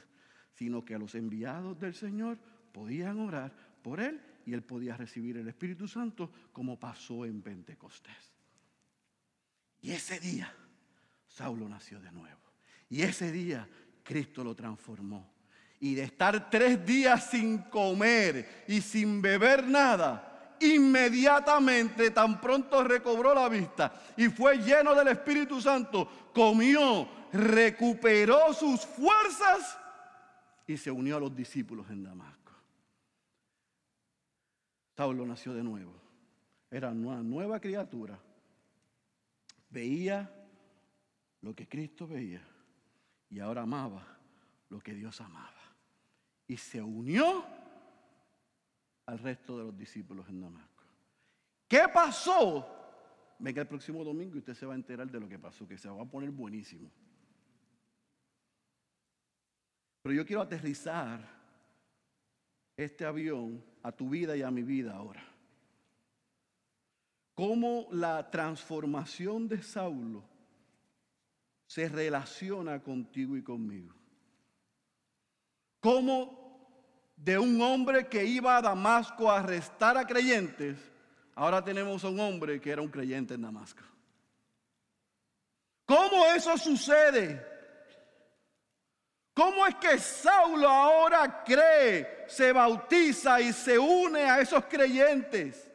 sino 0.53 0.85
que 0.85 0.95
a 0.95 0.99
los 0.99 1.15
enviados 1.15 1.79
del 1.79 1.95
Señor 1.95 2.39
podían 2.73 3.19
orar 3.19 3.53
por 3.83 4.01
él 4.01 4.21
y 4.47 4.55
él 4.55 4.63
podía 4.63 4.97
recibir 4.97 5.37
el 5.37 5.49
Espíritu 5.49 5.87
Santo 5.87 6.31
como 6.53 6.79
pasó 6.79 7.27
en 7.27 7.43
Pentecostés. 7.43 8.33
Y 9.83 9.91
ese 9.91 10.19
día 10.21 10.51
Saulo 11.35 11.69
nació 11.69 12.01
de 12.01 12.13
nuevo. 12.13 12.41
Y 12.89 13.03
ese 13.03 13.33
día 13.33 13.69
Cristo 14.05 14.45
lo 14.45 14.55
transformó. 14.55 15.35
Y 15.81 15.95
de 15.95 16.05
estar 16.05 16.49
tres 16.49 16.87
días 16.87 17.31
sin 17.31 17.59
comer 17.59 18.65
y 18.69 18.81
sin 18.81 19.21
beber 19.21 19.67
nada, 19.67 20.34
inmediatamente, 20.65 22.11
tan 22.11 22.41
pronto 22.41 22.83
recobró 22.83 23.35
la 23.35 23.49
vista 23.49 23.93
y 24.17 24.29
fue 24.29 24.59
lleno 24.59 24.95
del 24.95 25.09
Espíritu 25.09 25.61
Santo, 25.61 26.09
comió, 26.33 27.09
recuperó 27.33 28.53
sus 28.53 28.81
fuerzas 28.87 29.79
y 30.67 30.77
se 30.77 30.91
unió 30.91 31.17
a 31.17 31.21
los 31.21 31.35
discípulos 31.35 31.89
en 31.91 32.03
Damasco. 32.03 32.53
Saulo 34.97 35.27
nació 35.27 35.53
de 35.53 35.63
nuevo. 35.63 35.93
Era 36.71 36.91
una 36.91 37.23
nueva 37.23 37.61
criatura. 37.61 38.19
Veía 39.71 40.31
lo 41.41 41.55
que 41.55 41.69
Cristo 41.69 42.07
veía 42.07 42.43
y 43.29 43.41
ahora 43.41 43.63
amaba 43.63 44.07
lo 44.71 44.81
que 44.81 44.95
Dios 44.95 45.21
amaba. 45.21 45.51
Y 46.47 46.57
se 46.57 46.81
unió 46.81 47.45
al 49.07 49.19
resto 49.19 49.59
de 49.59 49.65
los 49.65 49.77
discípulos 49.77 50.29
en 50.29 50.41
Damasco. 50.41 50.85
¿Qué 51.69 51.83
pasó? 51.93 52.67
Venga 53.39 53.63
el 53.63 53.69
próximo 53.69 54.05
domingo 54.05 54.37
y 54.37 54.39
usted 54.39 54.55
se 54.55 54.67
va 54.67 54.75
a 54.75 54.77
enterar 54.77 55.11
de 55.11 55.21
lo 55.21 55.29
que 55.29 55.39
pasó, 55.39 55.67
que 55.67 55.77
se 55.77 55.89
va 55.89 56.03
a 56.03 56.07
poner 56.07 56.31
buenísimo. 56.31 56.91
Pero 60.03 60.15
yo 60.15 60.27
quiero 60.27 60.43
aterrizar 60.43 61.27
este 62.77 63.05
avión 63.05 63.65
a 63.83 63.93
tu 63.93 64.09
vida 64.09 64.37
y 64.37 64.43
a 64.43 64.51
mi 64.51 64.63
vida 64.63 64.95
ahora. 64.95 65.25
Cómo 67.35 67.89
la 67.91 68.31
transformación 68.31 69.49
de 69.49 69.63
Saulo 69.63 70.23
se 71.67 71.89
relaciona 71.89 72.83
contigo 72.83 73.37
y 73.37 73.43
conmigo. 73.43 73.95
Cómo 75.81 76.44
de 77.25 77.39
un 77.39 77.59
hombre 77.63 78.07
que 78.07 78.23
iba 78.23 78.59
a 78.59 78.61
Damasco 78.61 79.31
a 79.31 79.39
arrestar 79.39 79.97
a 79.97 80.07
creyentes, 80.07 80.77
ahora 81.35 81.65
tenemos 81.65 82.05
a 82.05 82.09
un 82.09 82.21
hombre 82.21 82.61
que 82.61 82.71
era 82.71 82.83
un 82.83 82.91
creyente 82.91 83.33
en 83.33 83.41
Damasco. 83.41 83.83
¿Cómo 85.87 86.27
eso 86.27 86.59
sucede? 86.59 87.43
¿Cómo 89.33 89.67
es 89.67 89.75
que 89.77 89.99
Saulo 89.99 90.69
ahora 90.69 91.43
cree, 91.43 92.27
se 92.29 92.53
bautiza 92.53 93.41
y 93.41 93.55
se 93.55 93.79
une 93.79 94.25
a 94.25 94.41
esos 94.41 94.67
creyentes? 94.67 95.73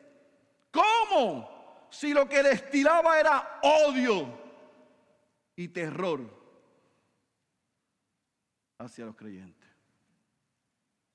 ¿Cómo? 0.71 1.87
Si 1.89 2.13
lo 2.13 2.29
que 2.29 2.43
destilaba 2.43 3.19
era 3.19 3.59
odio 3.63 4.39
y 5.55 5.67
terror 5.69 6.21
hacia 8.77 9.05
los 9.05 9.15
creyentes. 9.15 9.58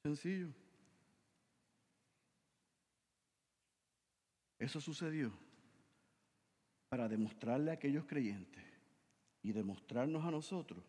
Sencillo. 0.05 0.49
Eso 4.59 4.79
sucedió 4.79 5.33
para 6.91 7.09
demostrarle 7.09 7.71
a 7.71 7.75
aquellos 7.75 8.05
creyentes 8.05 8.63
y 9.43 9.53
demostrarnos 9.53 10.23
a 10.27 10.31
nosotros 10.31 10.85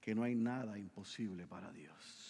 que 0.00 0.14
no 0.14 0.22
hay 0.22 0.36
nada 0.36 0.78
imposible 0.78 1.48
para 1.48 1.72
Dios. 1.72 2.29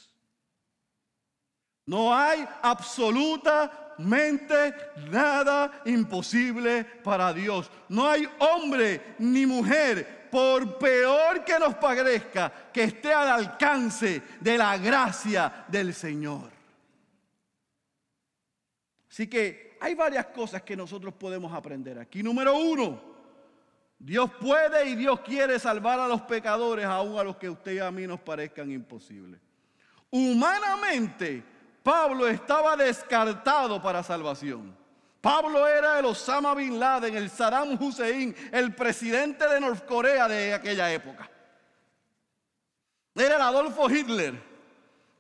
No 1.87 2.15
hay 2.15 2.47
absolutamente 2.63 4.75
nada 5.11 5.83
imposible 5.85 6.85
para 6.85 7.33
Dios. 7.33 7.69
No 7.89 8.09
hay 8.09 8.29
hombre 8.39 9.17
ni 9.19 9.47
mujer, 9.47 10.29
por 10.31 10.79
peor 10.79 11.45
que 11.45 11.59
nos 11.59 11.75
parezca, 11.75 12.71
que 12.73 12.85
esté 12.85 13.13
al 13.13 13.29
alcance 13.29 14.23
de 14.41 14.57
la 14.57 14.79
gracia 14.79 15.67
del 15.69 15.93
Señor. 15.93 16.61
Así 19.11 19.27
que 19.27 19.77
hay 19.81 19.95
varias 19.95 20.27
cosas 20.27 20.63
que 20.63 20.77
nosotros 20.77 21.13
podemos 21.15 21.53
aprender 21.53 21.99
aquí. 21.99 22.23
Número 22.23 22.57
uno, 22.57 23.01
Dios 23.99 24.31
puede 24.41 24.89
y 24.89 24.95
Dios 24.95 25.21
quiere 25.21 25.59
salvar 25.59 25.99
a 25.99 26.07
los 26.07 26.23
pecadores, 26.23 26.87
aun 26.87 27.19
a 27.19 27.25
los 27.25 27.37
que 27.37 27.49
a 27.49 27.51
usted 27.51 27.73
y 27.73 27.79
a 27.81 27.91
mí 27.91 28.07
nos 28.07 28.21
parezcan 28.21 28.71
imposibles. 28.71 29.41
Humanamente, 30.11 31.43
Pablo 31.83 32.29
estaba 32.29 32.77
descartado 32.77 33.81
para 33.81 34.03
salvación. 34.03 34.77
Pablo 35.21 35.67
era 35.67 35.99
el 35.99 36.07
Osama 36.07 36.55
Bin 36.55 36.79
Laden, 36.79 37.15
el 37.15 37.29
Saddam 37.29 37.81
Hussein, 37.81 38.35
el 38.53 38.75
presidente 38.75 39.47
de 39.47 39.61
Norcorea 39.61 40.29
de 40.29 40.55
aquella 40.55 40.91
época. 40.93 41.31
Era 43.15 43.37
el 43.37 43.43
Adolfo 43.43 43.91
Hitler, 43.91 44.35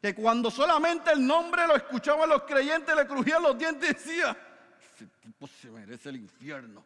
que 0.01 0.15
cuando 0.15 0.51
solamente 0.51 1.13
el 1.13 1.27
nombre 1.27 1.67
lo 1.67 1.77
escuchaban 1.77 2.29
los 2.31 2.43
creyentes 2.45 2.95
le 2.97 3.07
crujían 3.07 3.43
los 3.43 3.59
dientes 3.59 3.91
y 3.91 3.93
decía, 3.93 4.37
ese 4.95 5.07
tipo 5.21 5.47
se 5.47 5.71
merece 5.71 6.09
el 6.09 6.17
infierno. 6.17 6.83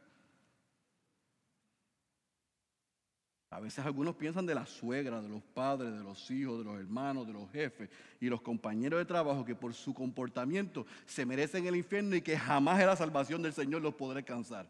A 3.54 3.60
veces 3.60 3.86
algunos 3.86 4.16
piensan 4.16 4.46
de 4.46 4.54
la 4.56 4.66
suegra, 4.66 5.22
de 5.22 5.28
los 5.28 5.40
padres, 5.40 5.92
de 5.92 6.02
los 6.02 6.28
hijos, 6.28 6.58
de 6.58 6.64
los 6.64 6.76
hermanos, 6.76 7.24
de 7.24 7.32
los 7.32 7.48
jefes 7.52 7.88
y 8.20 8.26
los 8.26 8.40
compañeros 8.40 8.98
de 8.98 9.04
trabajo 9.04 9.44
que 9.44 9.54
por 9.54 9.72
su 9.74 9.94
comportamiento 9.94 10.84
se 11.06 11.24
merecen 11.24 11.64
el 11.64 11.76
infierno 11.76 12.16
y 12.16 12.20
que 12.20 12.36
jamás 12.36 12.84
la 12.84 12.96
salvación 12.96 13.42
del 13.42 13.52
Señor 13.52 13.80
los 13.80 13.94
podrá 13.94 14.18
alcanzar. 14.18 14.66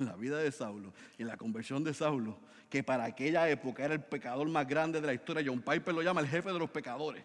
En 0.00 0.06
la 0.06 0.16
vida 0.16 0.38
de 0.38 0.50
Saulo 0.50 0.92
en 1.16 1.28
la 1.28 1.36
conversión 1.36 1.84
de 1.84 1.94
Saulo, 1.94 2.36
que 2.68 2.82
para 2.82 3.04
aquella 3.04 3.48
época 3.48 3.84
era 3.84 3.94
el 3.94 4.02
pecador 4.02 4.48
más 4.48 4.66
grande 4.66 5.00
de 5.00 5.06
la 5.06 5.14
historia, 5.14 5.44
John 5.46 5.62
Piper 5.62 5.94
lo 5.94 6.02
llama 6.02 6.20
el 6.20 6.26
jefe 6.26 6.52
de 6.52 6.58
los 6.58 6.70
pecadores. 6.70 7.24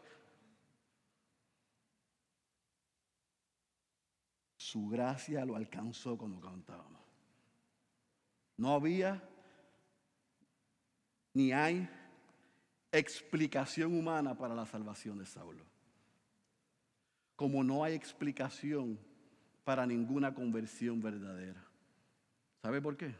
Su 4.58 4.90
gracia 4.90 5.44
lo 5.44 5.56
alcanzó 5.56 6.20
como 6.20 6.40
cantábamos. 6.40 7.02
No 8.58 8.76
había 8.76 9.28
ni 11.34 11.52
hay 11.52 11.90
explicación 12.92 13.98
humana 13.98 14.38
para 14.38 14.54
la 14.54 14.66
salvación 14.66 15.18
de 15.18 15.26
Saulo. 15.26 15.64
Como 17.36 17.64
no 17.64 17.84
hay 17.84 17.94
explicación 17.94 19.00
para 19.64 19.86
ninguna 19.86 20.34
conversión 20.34 21.02
verdadera. 21.02 21.64
¿Sabe 22.62 22.82
por 22.82 22.96
qué? 22.96 23.16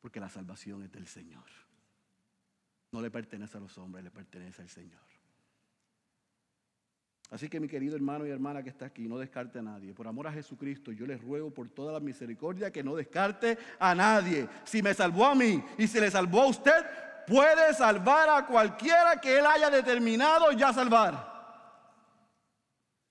Porque 0.00 0.20
la 0.20 0.28
salvación 0.28 0.82
es 0.84 0.92
del 0.92 1.06
Señor. 1.06 1.44
No 2.92 3.00
le 3.00 3.10
pertenece 3.10 3.56
a 3.56 3.60
los 3.60 3.76
hombres, 3.78 4.04
le 4.04 4.10
pertenece 4.10 4.62
al 4.62 4.68
Señor. 4.68 5.00
Así 7.30 7.48
que 7.48 7.58
mi 7.58 7.66
querido 7.66 7.96
hermano 7.96 8.26
y 8.26 8.30
hermana 8.30 8.62
que 8.62 8.68
está 8.68 8.84
aquí, 8.84 9.08
no 9.08 9.18
descarte 9.18 9.58
a 9.58 9.62
nadie. 9.62 9.94
Por 9.94 10.06
amor 10.06 10.26
a 10.26 10.32
Jesucristo, 10.32 10.92
yo 10.92 11.06
les 11.06 11.20
ruego 11.22 11.50
por 11.50 11.70
toda 11.70 11.90
la 11.90 12.00
misericordia 12.00 12.70
que 12.70 12.84
no 12.84 12.94
descarte 12.94 13.56
a 13.78 13.94
nadie. 13.94 14.46
Si 14.64 14.82
me 14.82 14.92
salvó 14.92 15.24
a 15.24 15.34
mí 15.34 15.64
y 15.78 15.86
si 15.86 15.98
le 15.98 16.10
salvó 16.10 16.42
a 16.42 16.48
usted, 16.48 16.84
puede 17.26 17.74
salvar 17.74 18.28
a 18.28 18.46
cualquiera 18.46 19.20
que 19.20 19.38
Él 19.38 19.46
haya 19.46 19.70
determinado 19.70 20.52
ya 20.52 20.72
salvar. 20.72 21.30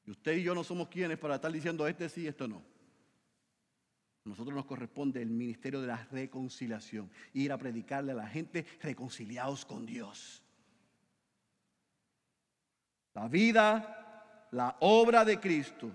Y 0.06 0.12
usted 0.12 0.34
y 0.34 0.44
yo 0.44 0.56
no 0.56 0.64
somos 0.64 0.88
quienes 0.88 1.18
para 1.18 1.36
estar 1.36 1.52
diciendo 1.52 1.88
este 1.88 2.10
sí, 2.10 2.28
esto 2.28 2.48
no. 2.48 2.64
A 4.26 4.30
nosotros 4.30 4.56
nos 4.56 4.66
corresponde 4.66 5.22
el 5.22 5.30
ministerio 5.30 5.82
de 5.82 5.88
la 5.88 6.08
reconciliación, 6.12 7.10
ir 7.34 7.52
a 7.52 7.58
predicarle 7.58 8.12
a 8.12 8.16
la 8.16 8.28
gente 8.28 8.66
reconciliados 8.82 9.66
con 9.66 9.86
Dios. 9.86 10.44
La 13.14 13.28
vida, 13.28 14.48
la 14.52 14.78
obra 14.80 15.26
de 15.26 15.40
Cristo 15.40 15.92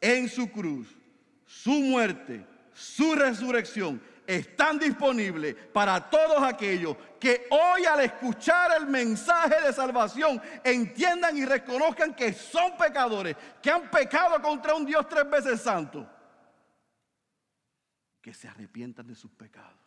en 0.00 0.28
su 0.28 0.50
cruz, 0.50 0.96
su 1.46 1.72
muerte, 1.72 2.46
su 2.72 3.14
resurrección 3.14 4.00
están 4.30 4.78
disponibles 4.78 5.56
para 5.72 6.08
todos 6.08 6.40
aquellos 6.40 6.96
que 7.18 7.48
hoy 7.50 7.84
al 7.84 8.00
escuchar 8.02 8.80
el 8.80 8.86
mensaje 8.86 9.60
de 9.60 9.72
salvación 9.72 10.40
entiendan 10.62 11.36
y 11.36 11.44
reconozcan 11.44 12.14
que 12.14 12.32
son 12.32 12.76
pecadores, 12.76 13.36
que 13.60 13.72
han 13.72 13.90
pecado 13.90 14.40
contra 14.40 14.76
un 14.76 14.86
Dios 14.86 15.08
tres 15.08 15.28
veces 15.28 15.60
santo, 15.60 16.08
que 18.22 18.32
se 18.32 18.46
arrepientan 18.46 19.08
de 19.08 19.16
sus 19.16 19.32
pecados 19.32 19.80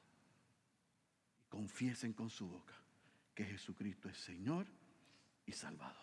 y 1.39 1.49
confiesen 1.49 2.11
con 2.11 2.29
su 2.29 2.49
boca 2.49 2.73
que 3.33 3.45
Jesucristo 3.45 4.09
es 4.09 4.17
Señor 4.17 4.67
y 5.45 5.53
Salvador. 5.53 5.95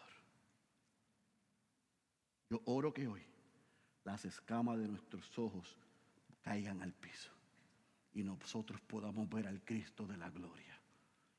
Yo 2.48 2.62
oro 2.64 2.94
que 2.94 3.06
hoy 3.06 3.22
las 4.04 4.24
escamas 4.24 4.78
de 4.78 4.88
nuestros 4.88 5.38
ojos 5.38 5.76
caigan 6.42 6.80
al 6.80 6.94
piso 6.94 7.39
y 8.12 8.22
nosotros 8.22 8.80
podamos 8.80 9.28
ver 9.28 9.46
al 9.46 9.62
Cristo 9.64 10.06
de 10.06 10.16
la 10.16 10.30
gloria 10.30 10.80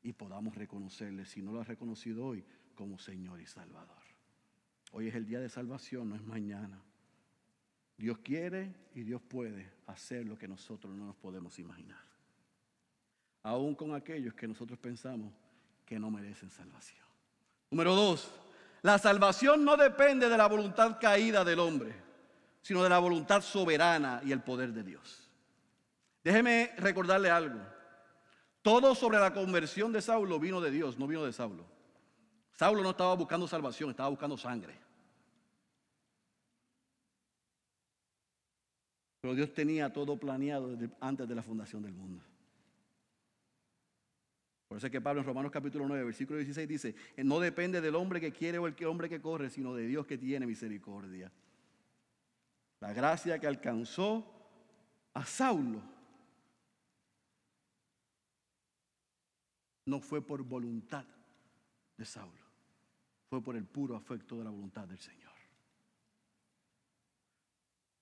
y 0.03 0.13
podamos 0.13 0.55
reconocerle, 0.55 1.25
si 1.25 1.41
no 1.41 1.51
lo 1.51 1.61
ha 1.61 1.63
reconocido 1.63 2.25
hoy, 2.25 2.43
como 2.75 2.97
Señor 2.97 3.39
y 3.39 3.45
Salvador. 3.45 4.01
Hoy 4.91 5.07
es 5.07 5.15
el 5.15 5.25
día 5.25 5.39
de 5.39 5.49
salvación, 5.49 6.09
no 6.09 6.15
es 6.15 6.23
mañana. 6.23 6.81
Dios 7.97 8.17
quiere 8.19 8.73
y 8.95 9.03
Dios 9.03 9.21
puede 9.21 9.71
hacer 9.85 10.25
lo 10.25 10.37
que 10.37 10.47
nosotros 10.47 10.95
no 10.95 11.05
nos 11.05 11.15
podemos 11.15 11.59
imaginar. 11.59 12.03
aún 13.43 13.73
con 13.73 13.95
aquellos 13.95 14.35
que 14.35 14.47
nosotros 14.47 14.77
pensamos 14.77 15.33
que 15.83 15.99
no 15.99 16.11
merecen 16.11 16.51
salvación. 16.51 17.03
Número 17.71 17.95
dos, 17.95 18.31
la 18.83 18.99
salvación 18.99 19.65
no 19.65 19.77
depende 19.77 20.29
de 20.29 20.37
la 20.37 20.47
voluntad 20.47 20.99
caída 20.99 21.43
del 21.43 21.59
hombre, 21.59 21.93
sino 22.61 22.83
de 22.83 22.89
la 22.89 22.99
voluntad 22.99 23.41
soberana 23.41 24.21
y 24.23 24.31
el 24.31 24.41
poder 24.41 24.73
de 24.73 24.83
Dios. 24.83 25.30
Déjeme 26.23 26.71
recordarle 26.77 27.29
algo. 27.29 27.59
Todo 28.61 28.93
sobre 28.93 29.19
la 29.19 29.33
conversión 29.33 29.91
de 29.91 30.01
Saulo 30.01 30.39
vino 30.39 30.61
de 30.61 30.69
Dios, 30.69 30.97
no 30.99 31.07
vino 31.07 31.25
de 31.25 31.33
Saulo. 31.33 31.65
Saulo 32.53 32.83
no 32.83 32.91
estaba 32.91 33.15
buscando 33.15 33.47
salvación, 33.47 33.89
estaba 33.89 34.09
buscando 34.09 34.37
sangre. 34.37 34.77
Pero 39.21 39.35
Dios 39.35 39.53
tenía 39.53 39.91
todo 39.91 40.17
planeado 40.17 40.77
antes 40.99 41.27
de 41.27 41.35
la 41.35 41.43
fundación 41.43 41.81
del 41.81 41.93
mundo. 41.93 42.23
Por 44.67 44.77
eso 44.77 44.87
es 44.87 44.91
que 44.91 45.01
Pablo 45.01 45.21
en 45.21 45.27
Romanos 45.27 45.51
capítulo 45.51 45.87
9, 45.87 46.05
versículo 46.05 46.37
16 46.37 46.67
dice, 46.67 46.95
no 47.17 47.39
depende 47.39 47.81
del 47.81 47.95
hombre 47.95 48.21
que 48.21 48.31
quiere 48.31 48.57
o 48.57 48.67
el 48.67 48.85
hombre 48.85 49.09
que 49.09 49.21
corre, 49.21 49.49
sino 49.49 49.75
de 49.75 49.85
Dios 49.85 50.05
que 50.05 50.17
tiene 50.17 50.47
misericordia. 50.47 51.31
La 52.79 52.93
gracia 52.93 53.37
que 53.37 53.47
alcanzó 53.47 54.25
a 55.13 55.25
Saulo 55.25 55.81
no 59.91 59.99
fue 59.99 60.25
por 60.25 60.41
voluntad 60.41 61.03
de 61.97 62.05
Saulo, 62.05 62.45
fue 63.29 63.43
por 63.43 63.57
el 63.57 63.65
puro 63.65 63.97
afecto 63.97 64.37
de 64.37 64.45
la 64.45 64.49
voluntad 64.49 64.87
del 64.87 64.97
Señor. 64.97 65.33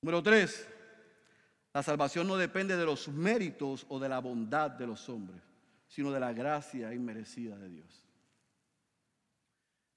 Número 0.04 0.22
tres, 0.22 0.70
la 1.74 1.82
salvación 1.82 2.28
no 2.28 2.38
depende 2.38 2.78
de 2.78 2.86
los 2.86 3.08
méritos 3.10 3.88
o 3.90 4.00
de 4.00 4.08
la 4.08 4.20
bondad 4.20 4.70
de 4.70 4.86
los 4.86 5.10
hombres, 5.10 5.42
sino 5.88 6.12
de 6.12 6.20
la 6.20 6.32
gracia 6.32 6.94
inmerecida 6.94 7.58
de 7.58 7.70
Dios. 7.70 8.06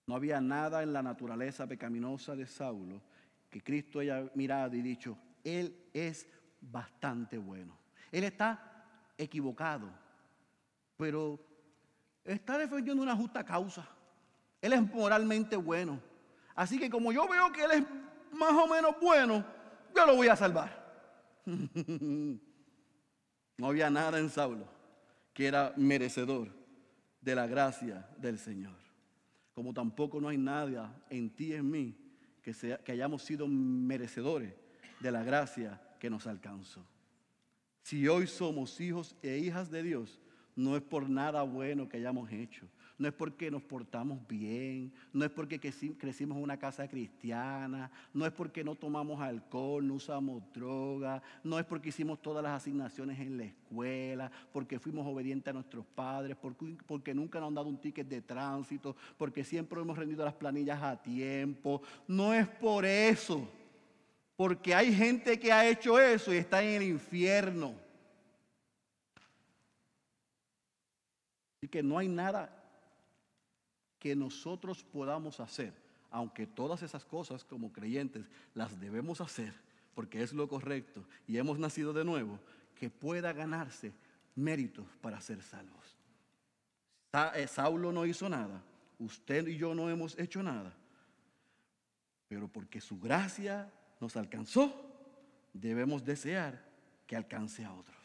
No 0.07 0.17
había 0.17 0.41
nada 0.41 0.83
en 0.83 0.95
la 0.95 1.03
naturaleza 1.03 1.67
pecaminosa 1.67 2.35
de 2.35 2.47
Saulo 2.47 3.03
que 3.51 3.63
Cristo 3.63 4.01
haya 4.01 4.31
mirado 4.35 4.75
y 4.77 4.81
dicho, 4.81 5.19
Él 5.45 5.91
es 5.93 6.27
bastante 6.59 7.37
bueno. 7.37 7.79
Él 8.11 8.25
está 8.25 9.13
equivocado, 9.19 9.91
pero 10.97 11.52
está 12.25 12.59
defendiendo 12.59 13.03
una 13.03 13.17
justa 13.17 13.45
causa. 13.45 13.89
Él 14.61 14.73
es 14.73 14.83
moralmente 14.95 15.57
bueno. 15.57 16.01
Así 16.55 16.79
que 16.79 16.91
como 16.91 17.13
yo 17.13 17.27
veo 17.29 17.51
que 17.53 17.65
Él 17.65 17.71
es 17.73 17.83
más 18.33 18.53
o 18.53 18.67
menos 18.67 18.95
bueno, 19.01 19.45
yo 19.95 20.07
lo 20.07 20.17
voy 20.17 20.29
a 20.29 20.37
salvar. 20.37 20.83
no 21.45 22.39
había 23.67 23.91
nada 23.91 24.19
en 24.19 24.31
Saulo 24.31 24.67
que 25.35 25.47
era 25.47 25.73
merecedor 25.77 26.49
de 27.21 27.35
la 27.35 27.47
gracia 27.47 28.09
del 28.19 28.39
Señor. 28.39 28.77
Como 29.55 29.73
tampoco 29.73 30.21
no 30.21 30.29
hay 30.29 30.39
nada 30.39 30.95
en 31.11 31.31
ti 31.31 31.47
y 31.47 31.55
en 31.55 31.71
mí 31.71 31.97
que, 32.43 32.55
sea, 32.55 32.79
que 32.79 32.93
hayamos 32.93 33.23
sido 33.23 33.47
merecedores 33.47 34.55
de 35.01 35.11
la 35.11 35.23
gracia 35.23 35.81
que 35.99 36.11
nos 36.11 36.27
alcanzó. 36.27 36.85
Si 37.83 38.07
hoy 38.09 38.27
somos 38.27 38.81
hijos 38.81 39.17
e 39.23 39.39
hijas 39.39 39.71
de 39.71 39.83
Dios, 39.83 40.22
no 40.57 40.77
es 40.77 40.83
por 40.83 41.09
nada 41.09 41.43
bueno 41.43 41.89
que 41.89 41.97
hayamos 41.97 42.31
hecho, 42.31 42.67
no 42.99 43.09
es 43.09 43.15
porque 43.15 43.51
nos 43.51 43.63
portamos 43.63 44.27
bien, 44.29 44.93
no 45.13 45.25
es 45.25 45.31
porque 45.31 45.59
crecimos 45.59 46.37
en 46.37 46.43
una 46.43 46.59
casa 46.59 46.87
cristiana, 46.87 47.91
no 48.15 48.25
es 48.27 48.33
porque 48.33 48.63
no 48.63 48.75
tomamos 48.75 49.21
alcohol, 49.21 49.87
no 49.87 49.95
usamos 49.95 50.43
droga, 50.55 51.23
no 51.43 51.59
es 51.59 51.65
porque 51.65 51.89
hicimos 51.89 52.23
todas 52.23 52.43
las 52.45 52.53
asignaciones 52.53 53.19
en 53.19 53.39
la 53.39 53.45
escuela, 53.45 54.31
porque 54.53 54.79
fuimos 54.79 55.07
obedientes 55.07 55.51
a 55.51 55.55
nuestros 55.55 55.85
padres, 55.85 56.37
porque, 56.41 56.77
porque 56.87 57.15
nunca 57.15 57.41
nos 57.41 57.49
han 57.49 57.55
dado 57.55 57.69
un 57.69 57.81
ticket 57.81 58.07
de 58.07 58.23
tránsito, 58.23 58.95
porque 59.17 59.43
siempre 59.43 59.81
hemos 59.81 59.99
rendido 59.99 60.25
las 60.25 60.35
planillas 60.35 60.81
a 60.83 61.03
tiempo. 61.03 61.83
No 62.07 62.33
es 62.33 62.47
por 62.47 62.85
eso, 62.85 63.49
porque 64.37 64.75
hay 64.75 64.95
gente 64.95 65.41
que 65.41 65.51
ha 65.51 65.69
hecho 65.69 65.99
eso 65.99 66.33
y 66.33 66.37
está 66.37 66.63
en 66.63 66.83
el 66.83 66.89
infierno. 66.89 67.75
Y 71.63 71.69
que 71.69 71.83
no 71.83 71.97
hay 71.97 72.09
nada 72.09 72.63
que 73.99 74.15
nosotros 74.15 74.85
podamos 74.85 75.41
hacer, 75.41 75.73
aunque 76.11 76.47
todas 76.47 76.83
esas 76.83 77.05
cosas 77.05 77.45
como 77.45 77.73
creyentes 77.73 78.27
las 78.53 78.79
debemos 78.79 79.21
hacer, 79.21 79.55
porque 79.95 80.23
es 80.23 80.33
lo 80.33 80.49
correcto 80.49 81.05
y 81.27 81.39
hemos 81.39 81.59
nacido 81.59 81.93
de 81.93 82.05
nuevo, 82.05 82.39
que 82.75 82.91
pueda 82.91 83.33
ganarse 83.33 83.93
méritos 84.35 84.87
para 85.01 85.21
ser 85.21 85.41
salvos. 85.41 85.97
Eh, 87.37 87.47
Saulo 87.47 87.93
no 87.93 88.05
hizo 88.07 88.29
nada, 88.29 88.61
usted 88.99 89.47
y 89.47 89.57
yo 89.57 89.75
no 89.75 89.89
hemos 89.89 90.19
hecho 90.19 90.43
nada, 90.43 90.75
pero 92.27 92.49
porque 92.49 92.81
su 92.81 92.99
gracia 92.99 93.71
nos 94.01 94.17
alcanzó, 94.17 94.73
debemos 95.53 96.05
desear 96.05 96.61
que 97.07 97.15
alcance 97.15 97.65
a 97.65 97.73
otros. 97.73 97.97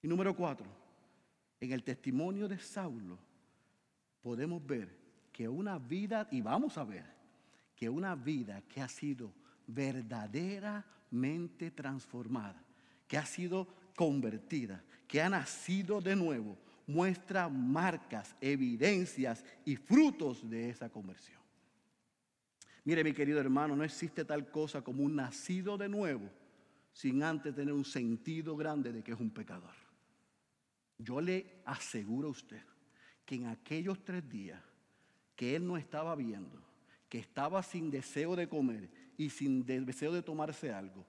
Y 0.00 0.08
número 0.08 0.34
cuatro, 0.34 0.66
en 1.60 1.72
el 1.72 1.82
testimonio 1.82 2.48
de 2.48 2.58
Saulo 2.58 3.18
podemos 4.22 4.64
ver 4.64 4.96
que 5.32 5.48
una 5.48 5.78
vida, 5.78 6.28
y 6.30 6.40
vamos 6.40 6.78
a 6.78 6.84
ver, 6.84 7.04
que 7.74 7.88
una 7.88 8.14
vida 8.14 8.62
que 8.68 8.80
ha 8.80 8.88
sido 8.88 9.32
verdaderamente 9.66 11.70
transformada, 11.70 12.62
que 13.06 13.16
ha 13.16 13.24
sido 13.24 13.68
convertida, 13.94 14.82
que 15.06 15.22
ha 15.22 15.28
nacido 15.28 16.00
de 16.00 16.16
nuevo, 16.16 16.58
muestra 16.86 17.48
marcas, 17.48 18.34
evidencias 18.40 19.44
y 19.64 19.76
frutos 19.76 20.48
de 20.48 20.70
esa 20.70 20.88
conversión. 20.88 21.38
Mire 22.84 23.04
mi 23.04 23.12
querido 23.12 23.38
hermano, 23.38 23.76
no 23.76 23.84
existe 23.84 24.24
tal 24.24 24.50
cosa 24.50 24.82
como 24.82 25.04
un 25.04 25.14
nacido 25.14 25.76
de 25.76 25.88
nuevo 25.88 26.30
sin 26.92 27.22
antes 27.22 27.54
tener 27.54 27.74
un 27.74 27.84
sentido 27.84 28.56
grande 28.56 28.92
de 28.92 29.04
que 29.04 29.12
es 29.12 29.20
un 29.20 29.30
pecador. 29.30 29.87
Yo 30.98 31.20
le 31.20 31.62
aseguro 31.64 32.28
a 32.28 32.32
usted 32.32 32.62
que 33.24 33.36
en 33.36 33.46
aquellos 33.46 34.04
tres 34.04 34.28
días 34.28 34.60
que 35.36 35.54
él 35.54 35.66
no 35.66 35.76
estaba 35.76 36.16
viendo, 36.16 36.60
que 37.08 37.18
estaba 37.18 37.62
sin 37.62 37.90
deseo 37.90 38.34
de 38.34 38.48
comer 38.48 38.90
y 39.16 39.30
sin 39.30 39.64
deseo 39.64 40.12
de 40.12 40.22
tomarse 40.22 40.72
algo, 40.72 41.06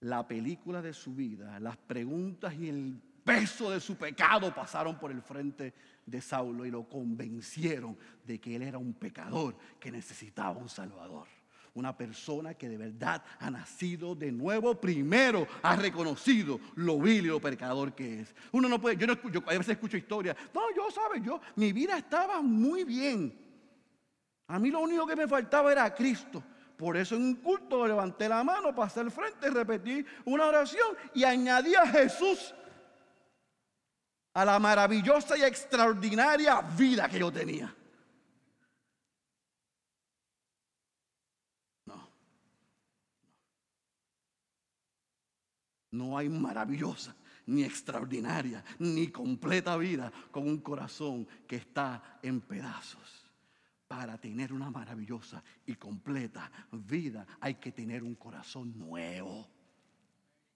la 0.00 0.26
película 0.26 0.80
de 0.82 0.92
su 0.92 1.14
vida, 1.14 1.60
las 1.60 1.76
preguntas 1.76 2.54
y 2.54 2.68
el 2.68 3.00
peso 3.24 3.70
de 3.70 3.80
su 3.80 3.96
pecado 3.96 4.54
pasaron 4.54 4.98
por 4.98 5.10
el 5.10 5.20
frente 5.20 5.74
de 6.06 6.20
Saulo 6.20 6.64
y 6.64 6.70
lo 6.70 6.88
convencieron 6.88 7.98
de 8.24 8.40
que 8.40 8.56
él 8.56 8.62
era 8.62 8.78
un 8.78 8.94
pecador 8.94 9.56
que 9.80 9.90
necesitaba 9.90 10.58
un 10.58 10.68
salvador 10.68 11.35
una 11.76 11.96
persona 11.96 12.54
que 12.54 12.68
de 12.68 12.78
verdad 12.78 13.22
ha 13.38 13.50
nacido 13.50 14.14
de 14.14 14.32
nuevo, 14.32 14.80
primero 14.80 15.46
ha 15.62 15.76
reconocido 15.76 16.58
lo 16.74 16.98
vil 16.98 17.26
y 17.26 17.28
lo 17.28 17.40
pecador 17.40 17.94
que 17.94 18.20
es. 18.20 18.34
Uno 18.52 18.68
no 18.68 18.80
puede, 18.80 18.96
yo, 18.96 19.06
no, 19.06 19.12
a 19.12 19.50
veces 19.50 19.68
escucho 19.68 19.96
historias, 19.96 20.36
no, 20.54 20.62
yo 20.74 20.90
sabes, 20.90 21.22
yo, 21.22 21.40
mi 21.56 21.72
vida 21.72 21.98
estaba 21.98 22.40
muy 22.40 22.84
bien. 22.84 23.38
A 24.48 24.58
mí 24.58 24.70
lo 24.70 24.80
único 24.80 25.06
que 25.06 25.16
me 25.16 25.28
faltaba 25.28 25.70
era 25.70 25.94
Cristo. 25.94 26.42
Por 26.78 26.96
eso 26.96 27.14
en 27.14 27.22
un 27.22 27.34
culto 27.36 27.86
levanté 27.86 28.28
la 28.28 28.42
mano, 28.42 28.74
pasé 28.74 29.00
al 29.00 29.10
frente, 29.10 29.50
repetí 29.50 30.04
una 30.24 30.46
oración 30.46 30.96
y 31.14 31.24
añadí 31.24 31.74
a 31.74 31.86
Jesús 31.86 32.54
a 34.32 34.44
la 34.44 34.58
maravillosa 34.58 35.36
y 35.36 35.42
extraordinaria 35.42 36.60
vida 36.60 37.08
que 37.08 37.18
yo 37.18 37.30
tenía. 37.32 37.74
No 45.96 46.18
hay 46.18 46.28
maravillosa, 46.28 47.16
ni 47.46 47.62
extraordinaria, 47.62 48.64
ni 48.78 49.08
completa 49.08 49.76
vida 49.76 50.12
con 50.30 50.48
un 50.48 50.58
corazón 50.58 51.26
que 51.46 51.56
está 51.56 52.18
en 52.22 52.40
pedazos. 52.40 53.24
Para 53.88 54.18
tener 54.18 54.52
una 54.52 54.70
maravillosa 54.70 55.42
y 55.64 55.76
completa 55.76 56.50
vida 56.72 57.26
hay 57.40 57.54
que 57.54 57.72
tener 57.72 58.02
un 58.02 58.16
corazón 58.16 58.76
nuevo. 58.76 59.48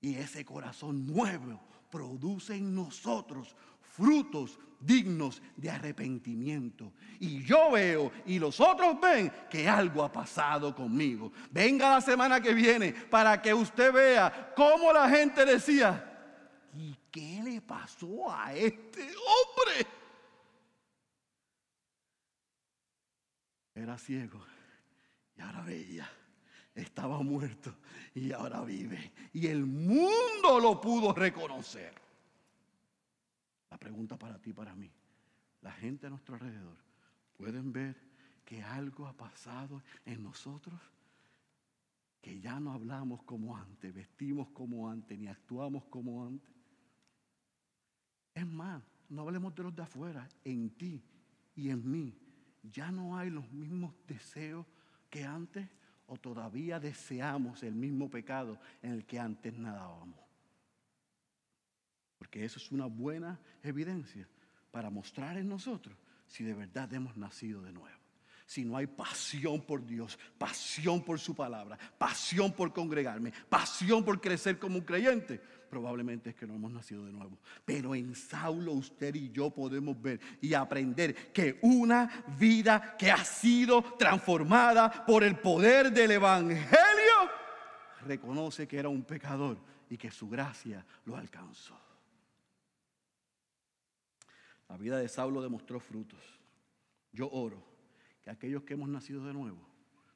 Y 0.01 0.15
ese 0.15 0.45
corazón 0.45 1.07
nuevo 1.07 1.61
produce 1.91 2.57
en 2.57 2.75
nosotros 2.75 3.55
frutos 4.01 4.59
dignos 4.81 5.43
de 5.57 5.71
arrepentimiento. 5.71 6.93
Y 7.19 7.43
yo 7.45 7.71
veo 7.73 8.11
y 8.25 8.39
los 8.39 8.59
otros 8.61 8.99
ven 9.01 9.31
que 9.51 9.69
algo 9.69 10.03
ha 10.03 10.11
pasado 10.11 10.75
conmigo. 10.75 11.33
Venga 11.51 11.91
la 11.91 12.01
semana 12.01 12.41
que 12.41 12.55
viene 12.55 12.93
para 12.93 13.41
que 13.41 13.53
usted 13.53 13.93
vea 13.93 14.53
cómo 14.57 14.93
la 14.93 15.09
gente 15.09 15.45
decía, 15.45 16.07
¿y 16.75 16.97
qué 17.11 17.43
le 17.45 17.61
pasó 17.61 18.33
a 18.33 18.55
este 18.55 19.03
hombre? 19.03 19.87
Era 23.75 23.99
ciego 23.99 24.41
y 25.37 25.43
ahora 25.43 25.61
veía. 25.63 26.11
Estaba 26.75 27.19
muerto 27.19 27.77
y 28.15 28.33
ahora 28.33 28.63
vive. 28.63 29.13
Y 29.35 29.49
el 29.49 29.67
mundo 29.67 30.61
lo 30.61 30.81
pudo 30.81 31.13
reconocer. 31.13 31.93
Pregunta 33.81 34.17
para 34.17 34.39
ti 34.39 34.53
para 34.53 34.77
mí. 34.77 34.93
La 35.63 35.73
gente 35.73 36.07
a 36.07 36.11
nuestro 36.11 36.37
alrededor 36.37 36.77
pueden 37.37 37.73
ver 37.73 37.97
que 38.45 38.63
algo 38.63 39.07
ha 39.07 39.17
pasado 39.17 39.83
en 40.05 40.23
nosotros, 40.23 40.79
que 42.21 42.39
ya 42.41 42.61
no 42.61 42.73
hablamos 42.73 43.23
como 43.25 43.57
antes, 43.57 43.93
vestimos 43.93 44.49
como 44.51 44.89
antes, 44.89 45.19
ni 45.19 45.27
actuamos 45.27 45.85
como 45.87 46.25
antes. 46.25 46.55
Es 48.35 48.47
más, 48.47 48.83
no 49.09 49.23
hablemos 49.23 49.55
de 49.55 49.63
los 49.63 49.75
de 49.75 49.83
afuera, 49.83 50.29
en 50.45 50.71
ti 50.71 51.03
y 51.57 51.71
en 51.71 51.91
mí. 51.91 52.17
Ya 52.63 52.93
no 52.93 53.17
hay 53.17 53.31
los 53.31 53.51
mismos 53.51 53.95
deseos 54.07 54.67
que 55.09 55.25
antes 55.25 55.69
o 56.07 56.17
todavía 56.17 56.79
deseamos 56.79 57.63
el 57.63 57.75
mismo 57.75 58.11
pecado 58.11 58.61
en 58.83 58.93
el 58.93 59.07
que 59.07 59.19
antes 59.19 59.57
nadábamos. 59.57 60.30
Porque 62.21 62.45
eso 62.45 62.59
es 62.59 62.71
una 62.71 62.85
buena 62.85 63.41
evidencia 63.63 64.29
para 64.71 64.91
mostrar 64.91 65.39
en 65.39 65.49
nosotros 65.49 65.97
si 66.27 66.45
de 66.45 66.53
verdad 66.53 66.93
hemos 66.93 67.17
nacido 67.17 67.63
de 67.63 67.73
nuevo. 67.73 67.97
Si 68.45 68.63
no 68.63 68.77
hay 68.77 68.87
pasión 68.87 69.63
por 69.63 69.87
Dios, 69.87 70.19
pasión 70.37 71.03
por 71.03 71.19
su 71.19 71.35
palabra, 71.35 71.79
pasión 71.97 72.53
por 72.53 72.75
congregarme, 72.75 73.33
pasión 73.49 74.05
por 74.05 74.21
crecer 74.21 74.59
como 74.59 74.77
un 74.77 74.85
creyente, 74.85 75.41
probablemente 75.71 76.31
es 76.31 76.37
que 76.37 76.47
no 76.47 76.57
hemos 76.57 76.73
nacido 76.73 77.07
de 77.07 77.13
nuevo. 77.13 77.39
Pero 77.65 77.95
en 77.95 78.15
Saulo 78.15 78.73
usted 78.73 79.15
y 79.15 79.31
yo 79.31 79.49
podemos 79.49 79.99
ver 80.03 80.21
y 80.43 80.53
aprender 80.53 81.33
que 81.33 81.59
una 81.63 82.25
vida 82.39 82.97
que 82.99 83.11
ha 83.11 83.25
sido 83.25 83.83
transformada 83.97 85.07
por 85.07 85.25
el 85.25 85.39
poder 85.39 85.91
del 85.91 86.11
Evangelio 86.11 86.69
reconoce 88.05 88.69
que 88.69 88.79
era 88.79 88.91
un 88.91 89.05
pecador 89.05 89.57
y 89.89 89.97
que 89.97 90.11
su 90.11 90.29
gracia 90.29 90.85
lo 91.07 91.17
alcanzó. 91.17 91.90
La 94.71 94.77
vida 94.77 94.99
de 94.99 95.09
Saulo 95.09 95.43
demostró 95.43 95.81
frutos. 95.81 96.21
Yo 97.13 97.29
oro 97.29 97.61
que 98.23 98.31
aquellos 98.31 98.63
que 98.63 98.75
hemos 98.75 98.89
nacido 98.89 99.27
de 99.27 99.35
nuevo, 99.35 99.59